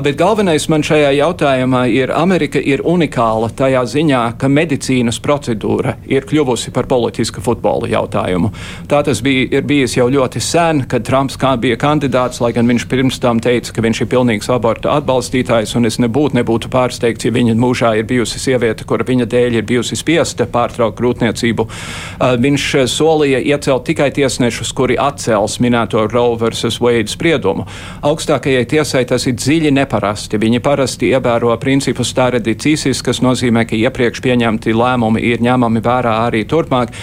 Bet 0.00 0.16
galvenais 0.16 0.64
man 0.72 0.86
šajā 0.86 1.12
jautājumā 1.18 1.84
ir, 1.92 2.14
Amerika 2.16 2.56
ir 2.56 2.86
unikāla 2.88 3.52
tajā 3.52 3.84
ziņā, 3.84 4.24
ka 4.40 4.48
medicīnas 4.48 5.20
procedūra 5.20 5.98
ir 6.08 6.24
kļuvusi 6.24 6.72
par 6.72 6.88
politiska 6.88 7.44
futbola 7.44 7.90
jautājumu 7.92 8.29
jautājumu. 8.30 8.50
Tā 8.88 9.02
tas 9.04 9.20
bija, 9.22 9.46
ir 9.58 9.66
bijis 9.66 9.96
jau 9.96 10.08
ļoti 10.10 10.40
sen, 10.40 10.84
kad 10.88 11.04
Trumps 11.04 11.36
bija 11.60 11.76
kandidāts, 11.76 12.40
lai 12.40 12.52
gan 12.52 12.66
viņš 12.66 12.86
pirms 12.88 13.20
tam 13.20 13.40
teica, 13.40 13.72
ka 13.72 13.82
viņš 13.82 14.00
ir 14.02 14.08
pilnīgs 14.10 14.50
aborta 14.50 14.96
atbalstītājs, 14.98 15.76
un 15.76 15.86
es 15.86 15.98
nebūtu, 15.98 16.36
nebūtu 16.36 16.68
pārsteigts, 16.70 17.24
ja 17.24 17.32
viņa 17.32 17.54
mūžā 17.54 17.96
ir 17.98 18.04
bijusi 18.04 18.38
sieviete, 18.38 18.84
kura 18.84 19.04
viņa 19.04 19.26
dēļ 19.26 19.58
ir 19.60 19.66
bijusi 19.66 19.96
spiesta 19.96 20.46
pārtraukt 20.46 20.98
grūtniecību. 20.98 21.66
Viņš 22.40 22.66
solīja 22.90 23.40
iecelt 23.40 23.86
tikai 23.86 24.10
tiesnešus, 24.14 24.72
kuri 24.72 24.96
atcels 24.98 25.58
minēto 25.60 26.06
Roe 26.10 26.36
vs. 26.40 26.80
Wade 26.80 27.10
spriedumu. 27.10 27.66
Augstākajai 28.02 28.64
tiesai 28.66 29.04
tas 29.08 29.26
ir 29.26 29.36
dziļi 29.38 29.72
neparasti. 29.74 30.38
Viņi 30.40 30.62
parasti 30.64 31.10
ievēro 31.10 31.52
principu 31.60 32.04
stāredi 32.06 32.56
cīsis, 32.60 33.02
kas 33.04 33.22
nozīmē, 33.24 33.66
ka 33.68 33.78
iepriekš 33.78 34.22
pieņemti 34.24 34.74
lēmumi 34.76 35.22
ir 35.30 35.44
ņemami 35.44 35.82
vērā 35.84 36.16
arī 36.26 36.44
turpmāk. 36.48 36.94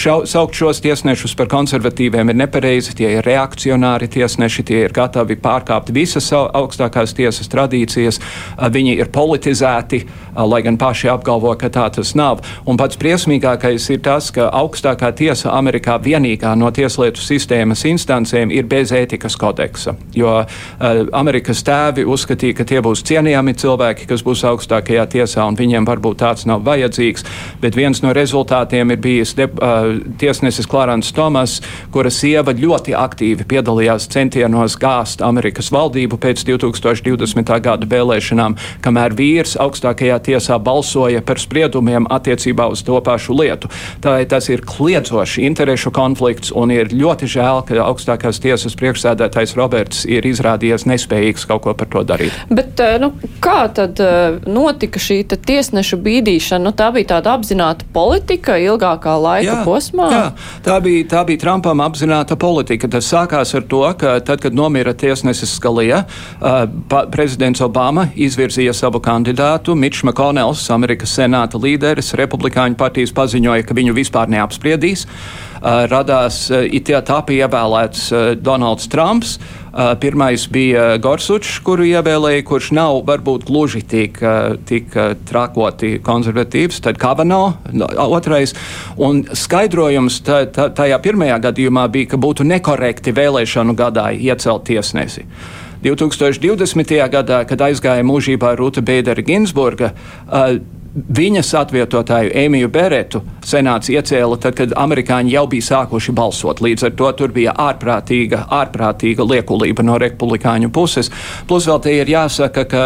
Šau, 0.00 0.22
saukt 0.40 0.56
šos 0.56 0.78
tiesnešus 0.80 1.34
par 1.36 1.50
konservatīviem 1.52 2.30
ir 2.32 2.36
nepareizi. 2.40 2.94
Tie 2.96 3.08
ir 3.12 3.26
reakcionāri 3.26 4.06
tiesneši, 4.08 4.62
tie 4.64 4.78
ir 4.86 4.92
gatavi 4.96 5.36
pārkāpt 5.36 5.90
visas 5.92 6.30
augstākās 6.32 7.12
tiesas 7.18 7.50
tradīcijas. 7.52 8.16
Viņi 8.56 8.94
ir 9.02 9.10
politizēti, 9.12 10.00
lai 10.32 10.62
gan 10.64 10.78
paši 10.80 11.10
apgalvo, 11.12 11.52
ka 11.60 11.68
tā 11.68 11.84
tas 11.92 12.14
nav. 12.16 12.40
Un 12.64 12.80
pats 12.80 12.96
briesmīgākais 12.96 13.90
ir 13.92 14.00
tas, 14.06 14.30
ka 14.32 14.46
augstākā 14.62 15.10
tiesa 15.18 15.52
Amerikā 15.58 15.98
vienīgā 16.00 16.54
no 16.56 16.70
tieslietu 16.72 17.20
sistēmas 17.20 17.84
instancēm 17.90 18.54
ir 18.54 18.64
bez 18.70 18.94
ētikas 18.96 19.36
kodeksa. 19.36 19.96
Jo 20.16 20.38
Amerikas 20.80 21.60
tēvi 21.68 22.06
uzskatīja, 22.08 22.62
ka 22.62 22.68
tie 22.72 22.80
būs 22.80 23.04
cienījami 23.04 23.58
cilvēki, 23.60 24.08
kas 24.08 24.24
būs 24.24 24.46
augstākajā 24.54 25.04
tiesā, 25.18 25.44
un 25.44 25.60
viņiem 25.60 25.90
varbūt 25.90 26.22
tāds 26.24 26.48
nav 26.48 26.64
vajadzīgs. 26.64 27.28
Bet 27.60 27.76
viens 27.76 28.00
no 28.00 28.16
rezultātiem 28.16 28.96
ir 28.96 29.04
bijis 29.04 29.36
de, 29.36 29.50
uh, 29.50 29.92
tiesnesis 30.30 30.68
Klārants 30.70 31.10
Tomas, 31.10 31.56
kura 31.90 32.10
sieva 32.14 32.52
ļoti 32.54 32.94
aktīvi 32.94 33.46
piedalījās 33.50 34.06
centienos 34.12 34.76
gāzt 34.78 35.24
Amerikas 35.26 35.72
valdību 35.74 36.20
pēc 36.22 36.44
2020. 36.46 37.50
gada 37.64 37.88
vēlēšanām, 37.90 38.54
kamēr 38.84 39.16
vīrs 39.18 39.56
augstākajā 39.58 40.20
tiesā 40.28 40.58
balsoja 40.62 41.22
par 41.26 41.40
spriedumiem 41.42 42.06
attiecībā 42.06 42.68
uz 42.70 42.84
to 42.86 43.00
pašu 43.02 43.34
lietu. 43.40 43.70
Tā, 44.04 44.20
tas 44.30 44.46
ir 44.52 44.62
kliedzošs 44.62 45.40
interešu 45.42 45.90
konflikts 45.94 46.54
un 46.54 46.70
ir 46.70 46.94
ļoti 46.94 47.26
žēl, 47.34 47.64
ka 47.66 47.82
augstākās 47.88 48.38
tiesas 48.44 48.78
priekšsēdētājs 48.78 49.56
Roberts 49.58 50.04
ir 50.06 50.28
izrādījies 50.30 50.86
nespējīgs 50.86 51.48
kaut 51.50 51.64
ko 51.66 51.74
par 51.74 51.90
to 51.90 52.04
darīt. 52.06 52.38
Bet, 52.54 52.78
eh, 52.78 53.00
nu, 53.02 53.10
kā 53.42 53.64
tad 53.74 53.98
eh, 53.98 54.38
notika 54.46 55.02
šī 55.02 55.24
tiesnešu 55.34 55.98
bīdīšana? 56.06 56.62
Nu, 56.68 56.74
tā 56.76 56.92
bija 56.94 57.16
tāda 57.16 57.34
apzināta 57.34 57.88
politika 57.92 58.60
ilgākā 58.60 59.16
laika 59.18 59.50
jā, 59.50 59.58
posmā? 59.66 60.10
Jā, 60.12 60.19
Jā, 60.20 60.30
tā 60.64 60.76
bija, 60.84 61.04
tā 61.08 61.20
bija 61.28 61.40
Trumpam 61.40 61.80
apzināta 61.84 62.36
politika. 62.40 62.88
Tas 62.90 63.08
sākās 63.08 63.54
ar 63.56 63.64
to, 63.70 63.82
ka 64.00 64.18
tad, 64.26 64.42
kad 64.44 64.56
nomira 64.56 64.92
tiesnesis 64.96 65.54
Skalija, 65.56 66.02
uh, 66.04 66.64
prezidents 67.12 67.62
Obama 67.64 68.08
izvirzīja 68.14 68.74
savu 68.76 69.00
kandidātu. 69.04 69.76
Mitčs 69.78 70.04
McConnells, 70.04 70.66
Amerikas 70.74 71.14
senāta 71.16 71.60
līderis, 71.60 72.12
republikāņu 72.20 72.76
partijas 72.80 73.14
paziņoja, 73.16 73.64
ka 73.68 73.76
viņu 73.78 73.96
vispār 73.96 74.32
neapspriedīs. 74.32 75.06
Uh, 75.06 75.49
radās, 75.62 76.42
uh, 76.50 76.64
it 76.64 76.90
kā 76.90 77.00
tā 77.06 77.20
bija 77.26 77.48
ievēlēts 77.48 78.06
uh, 78.12 78.28
Donalds 78.40 78.88
Trumps. 78.90 79.38
Uh, 79.70 79.92
pirmais 80.02 80.48
bija 80.50 80.96
Gorsučs, 80.98 81.60
kuru 81.62 81.84
ievēlēja, 81.86 82.42
kurš 82.48 82.72
nav 82.74 83.04
varbūt 83.06 83.44
gluži 83.46 83.84
tik, 83.86 84.18
uh, 84.24 84.56
tik 84.66 84.96
uh, 84.98 85.12
trakoti 85.28 86.00
konservatīvs, 86.02 86.80
tad 86.82 86.98
Kavano 86.98 87.42
otrais. 88.10 88.56
Un 88.98 89.22
skaidrojums 89.30 90.20
tā, 90.26 90.42
tā, 90.50 90.70
tajā 90.74 90.98
pirmajā 91.04 91.38
gadījumā 91.46 91.86
bija, 91.92 92.10
ka 92.14 92.20
būtu 92.20 92.48
nekorekti 92.50 93.14
vēlēšanu 93.14 93.76
gadā 93.78 94.10
iecelt 94.16 94.66
tiesnesi. 94.66 95.28
2020. 95.84 96.98
gadā, 97.08 97.44
kad 97.48 97.62
aizgāja 97.70 98.04
mūžībā 98.04 98.52
Rūta 98.58 98.82
Bēdera 98.84 99.22
Ginsburga, 99.24 99.94
viņas 100.94 101.52
atvietotāju 101.54 102.32
Emīlu 102.34 102.70
Beretu 102.72 103.22
senāts 103.46 103.90
iecēla 103.92 104.36
tad, 104.42 104.56
kad 104.58 104.72
amerikāņi 104.78 105.32
jau 105.32 105.44
bija 105.50 105.66
sākuši 105.68 106.14
balsot. 106.16 106.60
Līdz 106.64 106.88
ar 106.88 106.94
to 106.98 107.10
tur 107.18 107.34
bija 107.34 107.54
ārprātīga, 107.54 108.42
ārprātīga 108.50 109.26
liekulība 109.26 109.84
no 109.86 109.98
republikāņu 110.02 110.70
puses. 110.74 111.10
Plus 111.48 111.68
vēl 111.70 111.80
te 111.84 111.94
ir 111.94 112.10
jāsaka, 112.10 112.64
ka 112.70 112.82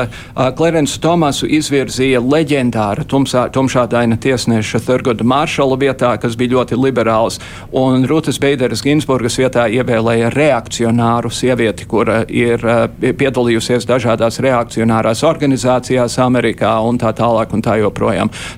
Clarence 0.58 1.00
Tomasu 1.00 1.48
izvirzīja 1.48 2.20
leģendāra 2.20 3.06
tumsā, 3.08 3.46
tumšādaina 3.54 4.18
tiesneša 4.20 4.82
Thurgoda 4.84 5.24
Maršala 5.24 5.78
vietā, 5.80 6.14
kas 6.20 6.36
bija 6.36 6.58
ļoti 6.58 6.78
liberāls, 6.78 7.40
un 7.72 8.04
Rūtas 8.08 8.40
Beideras 8.42 8.84
Ginsburgas 8.84 9.38
vietā 9.40 9.66
ievēlēja 9.72 10.32
reakcionāru 10.34 11.32
sievieti, 11.32 11.88
kura 11.88 12.22
ir 12.28 12.60
piedalījusies 13.00 13.88
dažādās 13.88 14.40
reakcionārās 14.44 15.24
organizācijās 15.24 16.20
Amerikā 16.22 16.76
un 16.84 17.00
tā 17.00 17.14
tālāk 17.16 17.56
un 17.56 17.64
tā 17.64 17.78
joprojām. 17.80 17.93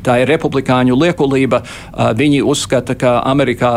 Tā 0.06 0.18
ir 0.22 0.30
republikāņu 0.30 0.96
liekulība. 0.98 1.62
Viņi 2.16 2.42
uzskata, 2.46 2.96
ka 2.98 3.18
Amerikā 3.26 3.72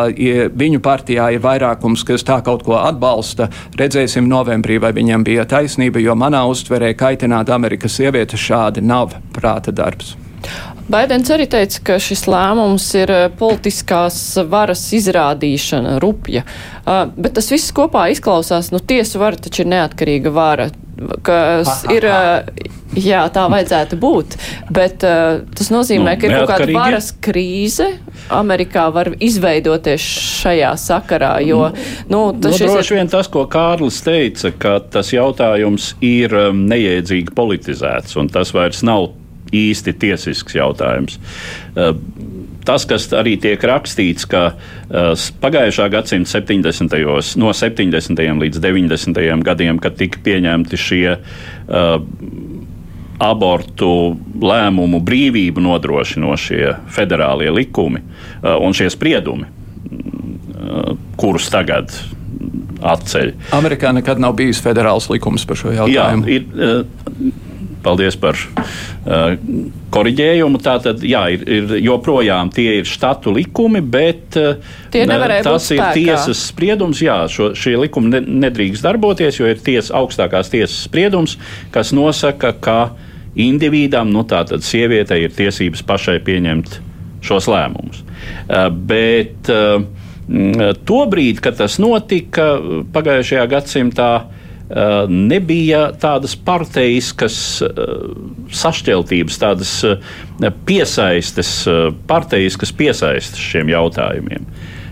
viņu 0.55 0.81
partijā 0.85 1.29
ir 1.35 1.43
vairākums, 1.43 2.05
kas 2.07 2.25
tā 2.27 2.39
kaut 2.45 2.63
ko 2.67 2.79
atbalsta. 2.79 3.49
Redzēsim 3.79 4.29
novembrī, 4.29 4.79
vai 4.81 4.93
viņam 4.95 5.27
bija 5.27 5.45
taisnība, 5.49 6.01
jo 6.03 6.15
manā 6.19 6.45
uztverē 6.49 6.93
kaitināt 6.97 7.51
Amerikas 7.53 7.99
sievietes 7.99 8.39
šādi 8.39 8.83
nav 8.85 9.15
prāta 9.35 9.75
darbs. 9.75 10.15
Baidens 10.89 11.29
arī 11.29 11.45
teica, 11.45 11.81
ka 11.85 11.95
šis 12.01 12.23
lēmums 12.25 12.87
ir 12.97 13.11
politiskās 13.37 14.17
varas 14.49 14.87
izrādīšana, 14.97 15.99
rupja. 16.01 16.41
Bet 17.13 17.35
tas 17.37 17.51
viss 17.53 17.73
kopā 17.77 18.07
izklausās, 18.09 18.71
nu, 18.73 18.81
tiesu 18.81 19.21
vara 19.21 19.37
taču 19.37 19.61
ir 19.67 19.69
neatkarīga 19.75 20.33
vara 20.33 20.71
kas 21.25 21.83
ir. 21.93 22.07
Jā, 22.97 23.21
tā 23.29 23.43
vajadzētu 23.51 23.99
būt. 24.01 24.35
Bet 24.73 25.03
uh, 25.05 25.43
tas 25.53 25.67
nozīmē, 25.69 26.15
nu, 26.15 26.17
ka 26.17 26.25
ir 26.25 26.33
kaut 26.39 26.49
kāda 26.55 26.73
varas 26.73 27.11
krīze 27.21 27.85
Amerikā 28.33 28.87
var 28.93 29.11
izveidoties 29.21 30.01
šajā 30.41 30.71
sakarā. 30.81 31.35
Jo, 31.45 31.67
nu, 32.09 32.23
tas 32.41 32.57
nu, 32.57 32.71
droši 32.73 32.95
ir... 32.95 32.97
vien 32.97 33.11
tas, 33.13 33.29
ko 33.29 33.45
Kārlis 33.51 34.01
teica, 34.05 34.49
ka 34.57 34.79
tas 34.97 35.13
jautājums 35.13 35.91
ir 36.01 36.33
um, 36.33 36.65
neiedzīgi 36.71 37.35
politizēts 37.37 38.17
un 38.17 38.33
tas 38.33 38.55
vairs 38.57 38.81
nav 38.85 39.11
īsti 39.55 39.93
tiesisks 40.01 40.57
jautājums. 40.57 41.21
Uh, 41.75 41.93
tas, 42.67 42.85
kas 42.89 43.07
arī 43.15 43.35
tiek 43.41 43.63
rakstīts, 43.63 44.27
ka 44.29 44.43
uh, 44.53 45.13
pagājušā 45.43 45.89
gadsimta 45.93 46.39
70. 46.39 46.95
no 47.39 47.53
70. 47.55 48.23
līdz 48.43 48.61
90. 48.63 49.23
gadiem, 49.45 49.81
kad 49.81 49.97
tika 49.99 50.21
pieņemti 50.25 50.79
šie 50.79 51.15
uh, 51.15 52.01
abortu 53.19 53.91
lēmumu 54.39 55.01
brīvību 55.03 55.63
nodrošinošie 55.63 56.75
federālie 56.95 57.51
likumi 57.51 58.03
uh, 58.03 58.55
un 58.63 58.75
šie 58.77 58.87
spriedumi, 58.93 59.49
uh, 59.49 60.95
kurus 61.19 61.49
tagad 61.51 61.91
atceļ. 62.79 63.33
Amerikā 63.57 63.91
nekad 63.95 64.21
nav 64.23 64.37
bijis 64.39 64.61
federāls 64.63 65.09
likums 65.11 65.43
par 65.47 65.59
šo 65.59 65.73
jautājumu. 65.75 66.29
Jā, 66.29 66.39
ir, 66.39 67.33
Paldies 67.83 68.17
par 68.19 68.35
uh, 68.35 69.35
korģējumu. 69.93 70.59
Tātad, 70.63 71.03
jā, 71.07 71.21
ir, 71.35 71.45
ir 71.47 71.75
joprojām 71.85 72.51
tie 72.51 72.79
ir 72.81 72.89
štatu 72.89 73.31
likumi, 73.35 73.79
bet 73.79 74.35
uh, 74.39 74.59
tas 74.91 75.69
ir 75.71 75.83
tiesas 75.95 76.41
spriedums. 76.49 76.99
Jā, 77.03 77.21
šo, 77.31 77.53
šie 77.55 77.77
likumi 77.79 78.11
ne, 78.17 78.23
nedrīkst 78.47 78.83
darboties, 78.83 79.39
jo 79.39 79.47
ir 79.47 79.61
ties, 79.63 79.93
augstākās 79.95 80.51
tiesas 80.51 80.81
spriedums, 80.89 81.37
kas 81.75 81.93
nosaka, 81.95 82.51
ka 82.59 82.79
individam, 83.39 84.11
nu 84.11 84.25
tātad 84.27 84.65
sievietei, 84.65 85.23
ir 85.27 85.37
tiesības 85.37 85.85
pašai 85.87 86.17
pieņemt 86.27 86.81
šos 87.23 87.47
lēmumus. 87.51 88.03
Uh, 88.49 88.67
bet 88.67 89.47
uh, 89.53 89.79
tobrīd, 90.89 91.39
kad 91.45 91.55
tas 91.61 91.79
notika 91.79 92.51
pagājušajā 92.91 93.47
gadsimtā, 93.55 94.11
Eh, 94.19 94.38
nebija 95.09 95.89
tādas 95.97 96.35
partijiskas 96.45 97.37
eh, 97.65 97.69
sašķeltības, 98.53 99.39
tādas 99.41 99.71
eh, 99.87 100.51
piesaistes, 100.65 101.53
partijiskas 102.07 102.73
piesaistes 102.77 103.41
šiem 103.51 103.71
jautājumiem. 103.73 104.45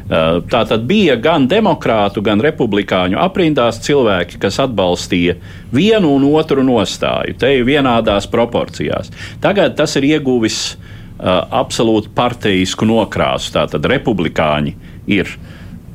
Tā 0.07 0.61
tad 0.63 0.85
bija 0.87 1.17
gan 1.19 1.49
demokrātu, 1.51 2.21
gan 2.23 2.39
republikāņu 2.39 3.17
aprindās 3.19 3.81
cilvēki, 3.83 4.37
kas 4.39 4.61
atbalstīja 4.63 5.33
vienu 5.75 6.13
un 6.15 6.23
otru 6.29 6.63
nostāju, 6.63 7.35
te 7.35 7.49
ir 7.57 7.65
vienādās 7.67 8.29
proporcijās. 8.31 9.11
Tagad 9.43 9.75
tas 9.75 9.97
ir 9.99 10.07
ieguvis 10.13 10.61
uh, 10.77 11.43
absolūti 11.59 12.13
partijisku 12.15 12.87
nokrāsu. 12.87 13.51
Tātad 13.57 13.83
republikāņi 13.91 14.77
ir 15.11 15.35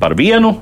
par 0.03 0.13
vienu 0.19 0.59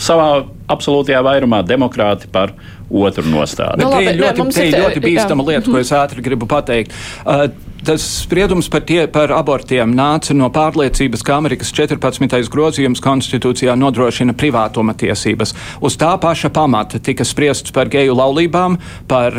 savā 0.00 0.28
absolūtajā 0.72 1.20
vairumā 1.24 1.62
demokrāti 1.66 2.30
par 2.32 2.54
otru 2.90 3.26
nostāju. 3.28 3.78
Nu, 3.80 3.90
labi, 3.92 4.08
te 4.08 4.14
ir 4.14 4.20
ļoti, 4.22 4.48
te 4.54 4.66
ir 4.68 4.80
ļoti 4.82 5.04
bīstama 5.04 5.46
lieta, 5.46 5.70
ko 5.70 5.80
es 5.80 5.92
ātri 5.94 6.24
gribu 6.24 6.48
pateikt. 6.50 6.94
Uh, 7.24 7.48
Tas 7.84 8.00
spriedums 8.22 8.68
par, 8.72 8.80
tie, 8.88 9.02
par 9.12 9.28
abortiem 9.36 9.90
nāca 9.92 10.32
no 10.32 10.46
pārliecības, 10.52 11.20
ka 11.24 11.36
Amerikas 11.36 11.68
14. 11.76 12.48
grozījums 12.48 13.02
konstitūcijā 13.04 13.74
nodrošina 13.76 14.32
privātuma 14.40 14.94
tiesības. 14.96 15.52
Uz 15.84 15.98
tā 16.00 16.14
paša 16.20 16.48
pamata 16.54 17.00
tika 17.04 17.26
spriests 17.28 17.74
par 17.76 17.90
geju 17.92 18.16
laulībām, 18.16 18.78
par, 19.10 19.36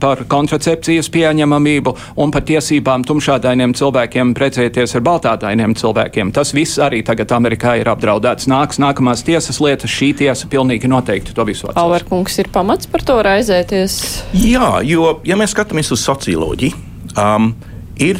par 0.00 0.22
kontracepcijas 0.30 1.10
pieņemamību 1.12 1.94
un 2.24 2.32
par 2.32 2.46
tiesībām 2.48 3.04
tumšādainiem 3.04 3.76
cilvēkiem 3.76 4.32
precēties 4.38 4.96
ar 4.96 5.04
baltādainiem 5.04 5.76
cilvēkiem. 5.76 6.32
Tas 6.32 6.54
viss 6.56 6.80
arī 6.80 7.02
tagad 7.04 7.36
Amerikā 7.36 7.76
ir 7.82 7.92
apdraudēts. 7.92 8.48
Nāks 8.48 8.80
nākamās 8.80 9.26
tiesas 9.26 9.60
lietas, 9.60 9.92
šī 9.92 10.14
tiesa 10.22 10.48
pilnīgi 10.48 10.88
noteikti 10.88 11.36
to 11.36 11.44
visu 11.44 11.68
atceras. 11.68 11.82
Auerkungs 12.34 12.38
ir 12.42 12.50
pamats 12.50 12.88
par 12.90 13.02
to 13.06 13.14
raizēties? 13.22 13.94
Jā, 14.34 14.80
jo, 14.82 15.20
ja 15.24 15.36
mēs 15.38 15.52
skatāmies 15.54 15.92
uz 15.94 16.02
socioloģiju, 16.02 16.74
um, 17.14 17.52
ir 18.02 18.18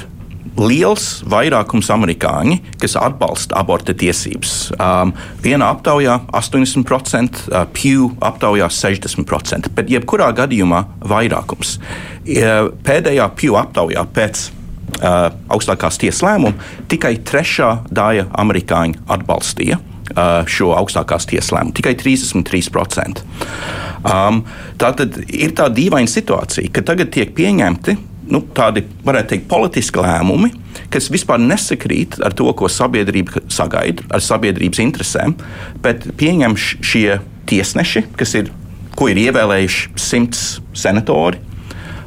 liels 0.54 1.24
vairākums 1.26 1.90
amerikāņi, 1.90 2.60
kas 2.78 2.94
atbalsta 2.94 3.58
aborta 3.58 3.94
tiesības. 3.94 4.70
Um, 4.78 5.14
vienā 5.42 5.72
aptaujā 5.74 6.20
80%, 6.30 7.48
uh, 7.50 7.64
Pew 7.74 8.12
aptaujā 8.22 8.70
60%, 8.70 9.72
bet 9.74 9.90
jebkurā 9.90 10.30
gadījumā 10.36 10.84
vairākums. 11.02 11.80
Uh, 12.22 12.70
pēdējā 12.86 13.26
Pew 13.34 13.58
aptaujā 13.58 14.06
pēc 14.14 14.46
uh, 15.00 15.26
augstākās 15.54 15.98
tiesas 16.02 16.22
lēmuma 16.26 16.86
tikai 16.90 17.16
trešā 17.26 17.70
daļa 17.94 18.28
amerikāņu 18.44 19.04
atbalstīja 19.16 19.78
uh, 19.80 20.42
šo 20.50 20.72
augstākās 20.78 21.28
tiesas 21.30 21.52
lēmumu, 21.56 21.76
tikai 21.76 21.94
33%. 22.00 23.24
Um, 24.04 24.42
tā 24.80 24.90
tad 24.98 25.16
ir 25.28 25.54
tā 25.56 25.70
dīvaina 25.72 26.10
situācija, 26.10 26.72
ka 26.74 26.84
tagad 26.84 27.14
tiek 27.14 27.32
pieņemti 27.36 27.96
nu, 28.30 28.40
tādi, 28.56 28.84
varētu 29.04 29.34
teikt, 29.34 29.46
politiski 29.50 30.00
lēmumi, 30.02 30.50
kas 30.92 31.10
vispār 31.12 31.40
nesakrīt 31.42 32.18
ar 32.24 32.34
to, 32.36 32.48
ko 32.56 32.70
sabiedrība 32.72 33.44
sagaida, 33.52 34.06
ar 34.12 34.24
sabiedrības 34.24 34.80
interesēm, 34.84 35.36
bet 35.84 36.06
pieņem 36.20 36.56
šie 36.58 37.18
tiesneši, 37.50 38.06
kas 38.18 38.36
ir, 38.40 38.52
ko 38.96 39.10
ir 39.12 39.20
ievēlējuši 39.26 39.94
simts 40.00 40.44
senatori. 40.76 41.40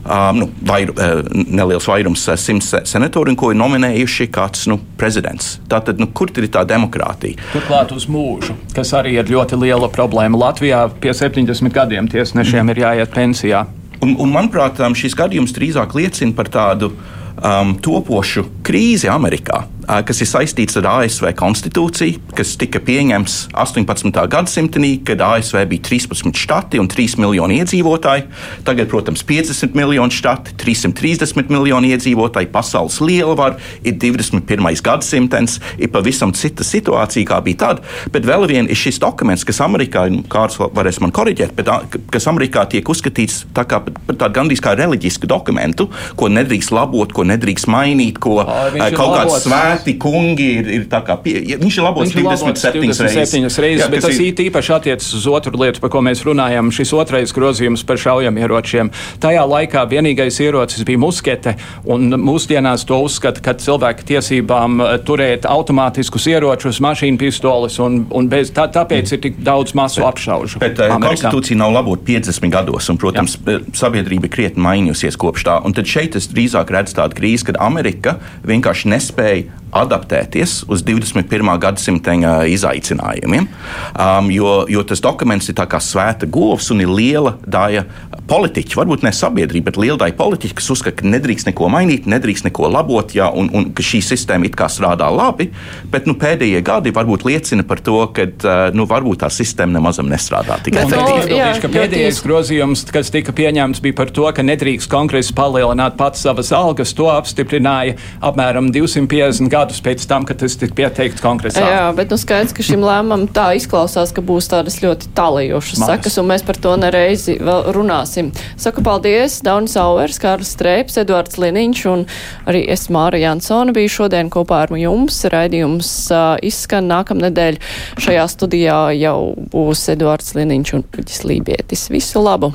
Um, 0.08 0.38
nu, 0.40 0.46
vairu, 0.64 0.94
uh, 0.96 1.20
neliels 1.52 1.84
vairums 1.90 2.22
uh, 2.30 2.38
simts 2.40 2.70
senatoru, 2.88 3.34
ko 3.36 3.50
ir 3.52 3.58
nominējuši 3.60 4.30
kāds 4.32 4.64
nu, 4.72 4.78
prezidents. 5.00 5.58
Tātad, 5.68 6.00
nu, 6.00 6.08
kur 6.16 6.32
ir 6.32 6.48
tā 6.54 6.64
demokrātija? 6.68 7.36
Turklāt 7.52 7.92
uz 7.92 8.08
mūžu, 8.08 8.56
kas 8.76 8.94
arī 8.96 9.18
ir 9.20 9.28
ļoti 9.28 9.60
liela 9.60 9.92
problēma. 9.92 10.40
Latvijā 10.48 10.86
pie 11.04 11.12
70 11.12 11.76
gadiem 11.76 12.08
tiesnešiem 12.08 12.72
ir 12.72 12.84
jāiet 12.86 13.12
pensijā. 13.12 13.66
Un, 14.00 14.16
un, 14.16 14.32
manuprāt, 14.32 14.80
um, 14.80 14.96
šis 14.96 15.18
gadījums 15.18 15.56
drīzāk 15.58 15.98
liecina 15.98 16.36
par 16.38 16.54
tādu 16.54 16.94
um, 16.94 17.76
topošu 17.84 18.46
krīzi 18.64 19.12
Amerikā 19.12 19.66
kas 19.88 20.20
ir 20.22 20.28
saistīts 20.28 20.76
ar 20.82 20.88
ASV 20.92 21.30
konstitūciju, 21.40 22.34
kas 22.36 22.56
tika 22.60 22.82
pieņemts 22.84 23.38
18. 23.56 24.12
gadsimtenī, 24.32 24.98
kad 25.08 25.22
ASV 25.24 25.62
bija 25.72 25.86
13 25.88 26.36
štati 26.36 26.82
un 26.82 26.90
3 26.92 27.16
miljoni 27.22 27.62
iedzīvotāji. 27.62 28.26
Tagad, 28.68 28.90
protams, 28.92 29.24
50 29.28 29.78
miljoni 29.78 30.12
štati, 30.14 30.58
330 30.60 31.54
miljoni 31.54 31.94
iedzīvotāji, 31.96 32.52
pasaules 32.52 33.00
lielvara, 33.00 33.56
ir 33.88 33.96
21. 33.96 34.68
gadsimts, 34.84 35.60
ir 35.80 35.92
pavisam 35.94 36.34
cita 36.36 36.68
situācija, 36.68 37.30
kā 37.32 37.40
bija 37.46 37.62
tad. 37.64 37.84
Bet 38.12 38.28
vēl 38.28 38.48
viena 38.50 38.68
ir 38.72 38.80
šis 38.80 39.00
dokuments, 39.04 39.48
kas 39.48 39.64
Amerikā, 39.64 40.08
kāds 40.32 40.60
varēs 40.60 41.00
man 41.04 41.16
korriģēt, 41.16 41.56
bet 41.56 41.72
kas 42.12 42.28
Amerikā 42.28 42.66
tiek 42.72 42.88
uzskatīts 42.92 43.46
tā 43.56 43.64
kā, 43.70 43.80
tādu 44.12 44.34
gandrīz 44.36 44.62
kā 44.64 44.76
reliģisku 44.78 45.30
dokumentu, 45.30 45.88
ko 46.20 46.28
nedrīkst 46.32 46.76
labot, 46.76 47.16
ko 47.16 47.24
nedrīkst 47.28 47.72
mainīt, 47.72 48.20
ko 48.24 48.42
Ai, 48.44 48.92
kaut 48.96 49.16
kāds 49.16 49.48
svēts 49.48 49.77
veci 49.78 49.98
kungi 50.02 50.48
ir, 50.60 50.70
ir 50.78 50.86
tā 50.92 51.02
kā 51.06 51.18
pie, 51.22 51.36
viņš 51.58 51.78
ir 51.80 51.86
labots 51.86 52.14
27 52.16 52.84
reizes. 52.84 53.02
27 53.02 53.64
reizes, 53.64 53.86
Jā, 53.86 53.90
bet 53.92 54.06
tas 54.06 54.20
ir... 54.20 54.42
īpaši 54.48 54.74
attiecas 54.78 55.10
uz 55.18 55.28
otru 55.32 55.58
lietu, 55.62 55.82
par 55.84 55.92
ko 55.94 56.02
mēs 56.06 56.24
runājam. 56.28 56.72
Šis 56.74 56.94
otrais 56.98 57.34
grozījums 57.36 57.84
par 57.88 58.00
šaujamieročiem. 58.02 58.92
Tajā 59.24 59.44
laikā 59.48 59.86
vienīgais 59.90 60.40
ierocis 60.44 60.86
bija 60.88 61.02
muskete, 61.02 61.56
un 61.90 62.12
mūsdienās 62.22 62.86
to 62.88 63.00
uzskata, 63.06 63.44
ka 63.44 63.56
cilvēku 63.62 64.08
tiesībām 64.08 64.82
eh, 64.82 64.96
turēt 65.08 65.48
automātiskus 65.50 66.28
ieročus, 66.32 66.82
mašīnu 66.84 67.22
pistoles, 67.22 67.80
un, 67.84 68.04
un 68.16 68.30
bez, 68.32 68.52
tā, 68.56 68.68
tāpēc 68.74 69.16
ir 69.16 69.24
tik 69.24 69.42
daudz 69.44 69.76
masu 69.78 70.04
bet, 70.04 70.10
apšaužu. 70.12 70.62
Bet 70.64 70.82
eh, 70.82 70.94
Amerikā. 70.94 71.16
konstitūcija 71.16 71.60
nav 71.62 71.76
labota 71.76 72.08
50 72.08 72.54
gados, 72.54 72.90
un, 72.92 73.02
protams, 73.02 73.38
Jā. 73.40 73.58
Eh, 73.58 73.70
sabiedrība 73.78 74.32
krietni 74.32 74.64
mainījusies 74.64 75.20
kopš 75.20 75.48
tā. 75.48 75.60
Un 75.68 75.76
tad 75.78 75.90
šeit 75.90 76.18
es 76.20 76.30
drīzāk 76.32 76.72
redzu 76.74 76.98
tādu 77.02 77.18
krīzi, 77.20 77.50
kad 77.52 77.62
Amerika 77.64 78.18
vienkārši 78.48 78.94
nespēja 78.94 79.66
adaptēties 79.76 80.64
uz 80.72 80.84
21. 80.88 81.52
gadsimta 81.62 82.16
izaicinājumiem. 82.48 83.48
Um, 83.94 84.30
jo, 84.32 84.62
jo 84.72 84.84
tas 84.88 85.02
dokuments 85.04 85.50
ir 85.52 85.58
kā 85.58 85.80
svēta 85.84 86.28
govs 86.30 86.70
un 86.72 86.84
ir 86.84 86.92
liela 86.92 87.36
daļa 87.44 87.84
politiķi, 88.28 88.78
varbūt 88.78 89.04
ne 89.06 89.12
sabiedrība, 89.16 89.70
bet 89.70 89.80
liela 89.82 90.00
daļa 90.04 90.16
politiķi, 90.20 90.56
kas 90.58 90.70
uzskata, 90.74 91.02
ka 91.02 91.12
nedrīkst 91.12 91.50
neko 91.50 91.70
mainīt, 91.72 92.08
nedrīkst 92.10 92.48
neko 92.48 92.70
labot, 92.72 93.14
ja, 93.16 93.30
un, 93.32 93.50
un 93.56 93.70
ka 93.76 93.84
šī 93.86 94.02
sistēma 94.04 94.48
it 94.48 94.58
kā 94.60 94.70
strādā 94.72 95.10
labi. 95.14 95.50
Bet 95.92 96.08
nu, 96.10 96.16
pēdējie 96.20 96.62
gadi 96.66 96.94
varbūt 96.96 97.28
liecina 97.28 97.66
par 97.68 97.82
to, 97.84 98.00
ka 98.16 98.28
uh, 98.28 98.54
nu, 98.76 98.88
varbūt 98.90 99.24
tā 99.24 99.32
sistēma 99.34 99.78
nemaz 99.78 100.00
nestrādā 100.04 100.60
tik 100.64 100.80
efektīvi. 100.80 101.38
No, 101.38 101.72
pēdējais 101.74 102.22
grozījums, 102.24 102.86
kas 102.94 103.12
tika 103.14 103.36
pieņemts, 103.36 103.82
bija 103.84 103.98
par 103.98 104.12
to, 104.14 104.28
ka 104.36 104.46
nedrīkst 104.46 104.92
kongress 104.92 105.34
palielināt 105.36 105.98
pats 106.00 106.24
savas 106.24 106.52
algas. 106.56 106.94
To 106.98 107.10
apstiprināja 107.14 107.98
apmēram 108.24 108.72
250 108.76 109.57
gadus 109.58 109.82
pēc 109.84 110.06
tam, 110.10 110.26
kad 110.28 110.40
tas 110.42 110.58
tika 110.60 110.76
pieteikts 110.78 111.24
kongresā. 111.24 111.64
Jā, 111.64 111.86
bet 111.98 112.14
nu 112.14 112.20
skaidrs, 112.20 112.54
ka 112.56 112.66
šim 112.66 112.84
lēmumam 112.86 113.26
tā 113.34 113.50
izklausās, 113.58 114.14
ka 114.16 114.24
būs 114.26 114.50
tādas 114.52 114.80
ļoti 114.84 115.12
tālajošas 115.18 115.84
sekas, 115.88 116.18
un 116.22 116.30
mēs 116.32 116.46
par 116.48 116.60
to 116.62 116.76
nereizi 116.80 117.38
vēl 117.42 117.72
runāsim. 117.76 118.32
Saku 118.60 118.84
paldies, 118.86 119.40
Daunis 119.46 119.78
Auvers, 119.82 120.20
Kārlis 120.22 120.54
Streips, 120.56 121.00
Eduards 121.02 121.40
Liniņš 121.42 121.84
un 121.92 122.06
arī 122.50 122.64
es 122.74 122.88
Māra 122.94 123.20
Jansona 123.22 123.76
biju 123.76 123.94
šodien 124.00 124.32
kopā 124.34 124.64
ar 124.66 124.76
jums. 124.78 125.20
Raidījums 125.32 125.92
uh, 126.14 126.38
izskan 126.46 126.90
nākamnedēļ. 126.92 127.60
Šajā 128.04 128.26
studijā 128.32 128.80
jau 128.98 129.20
būs 129.54 129.88
Eduards 129.94 130.36
Liniņš 130.38 130.74
un 130.78 130.88
Puģis 130.94 131.24
Lībietis. 131.28 131.88
Visu 131.94 132.24
labu! 132.24 132.54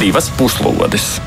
Divas 0.00 0.30
puslodes! 0.38 1.18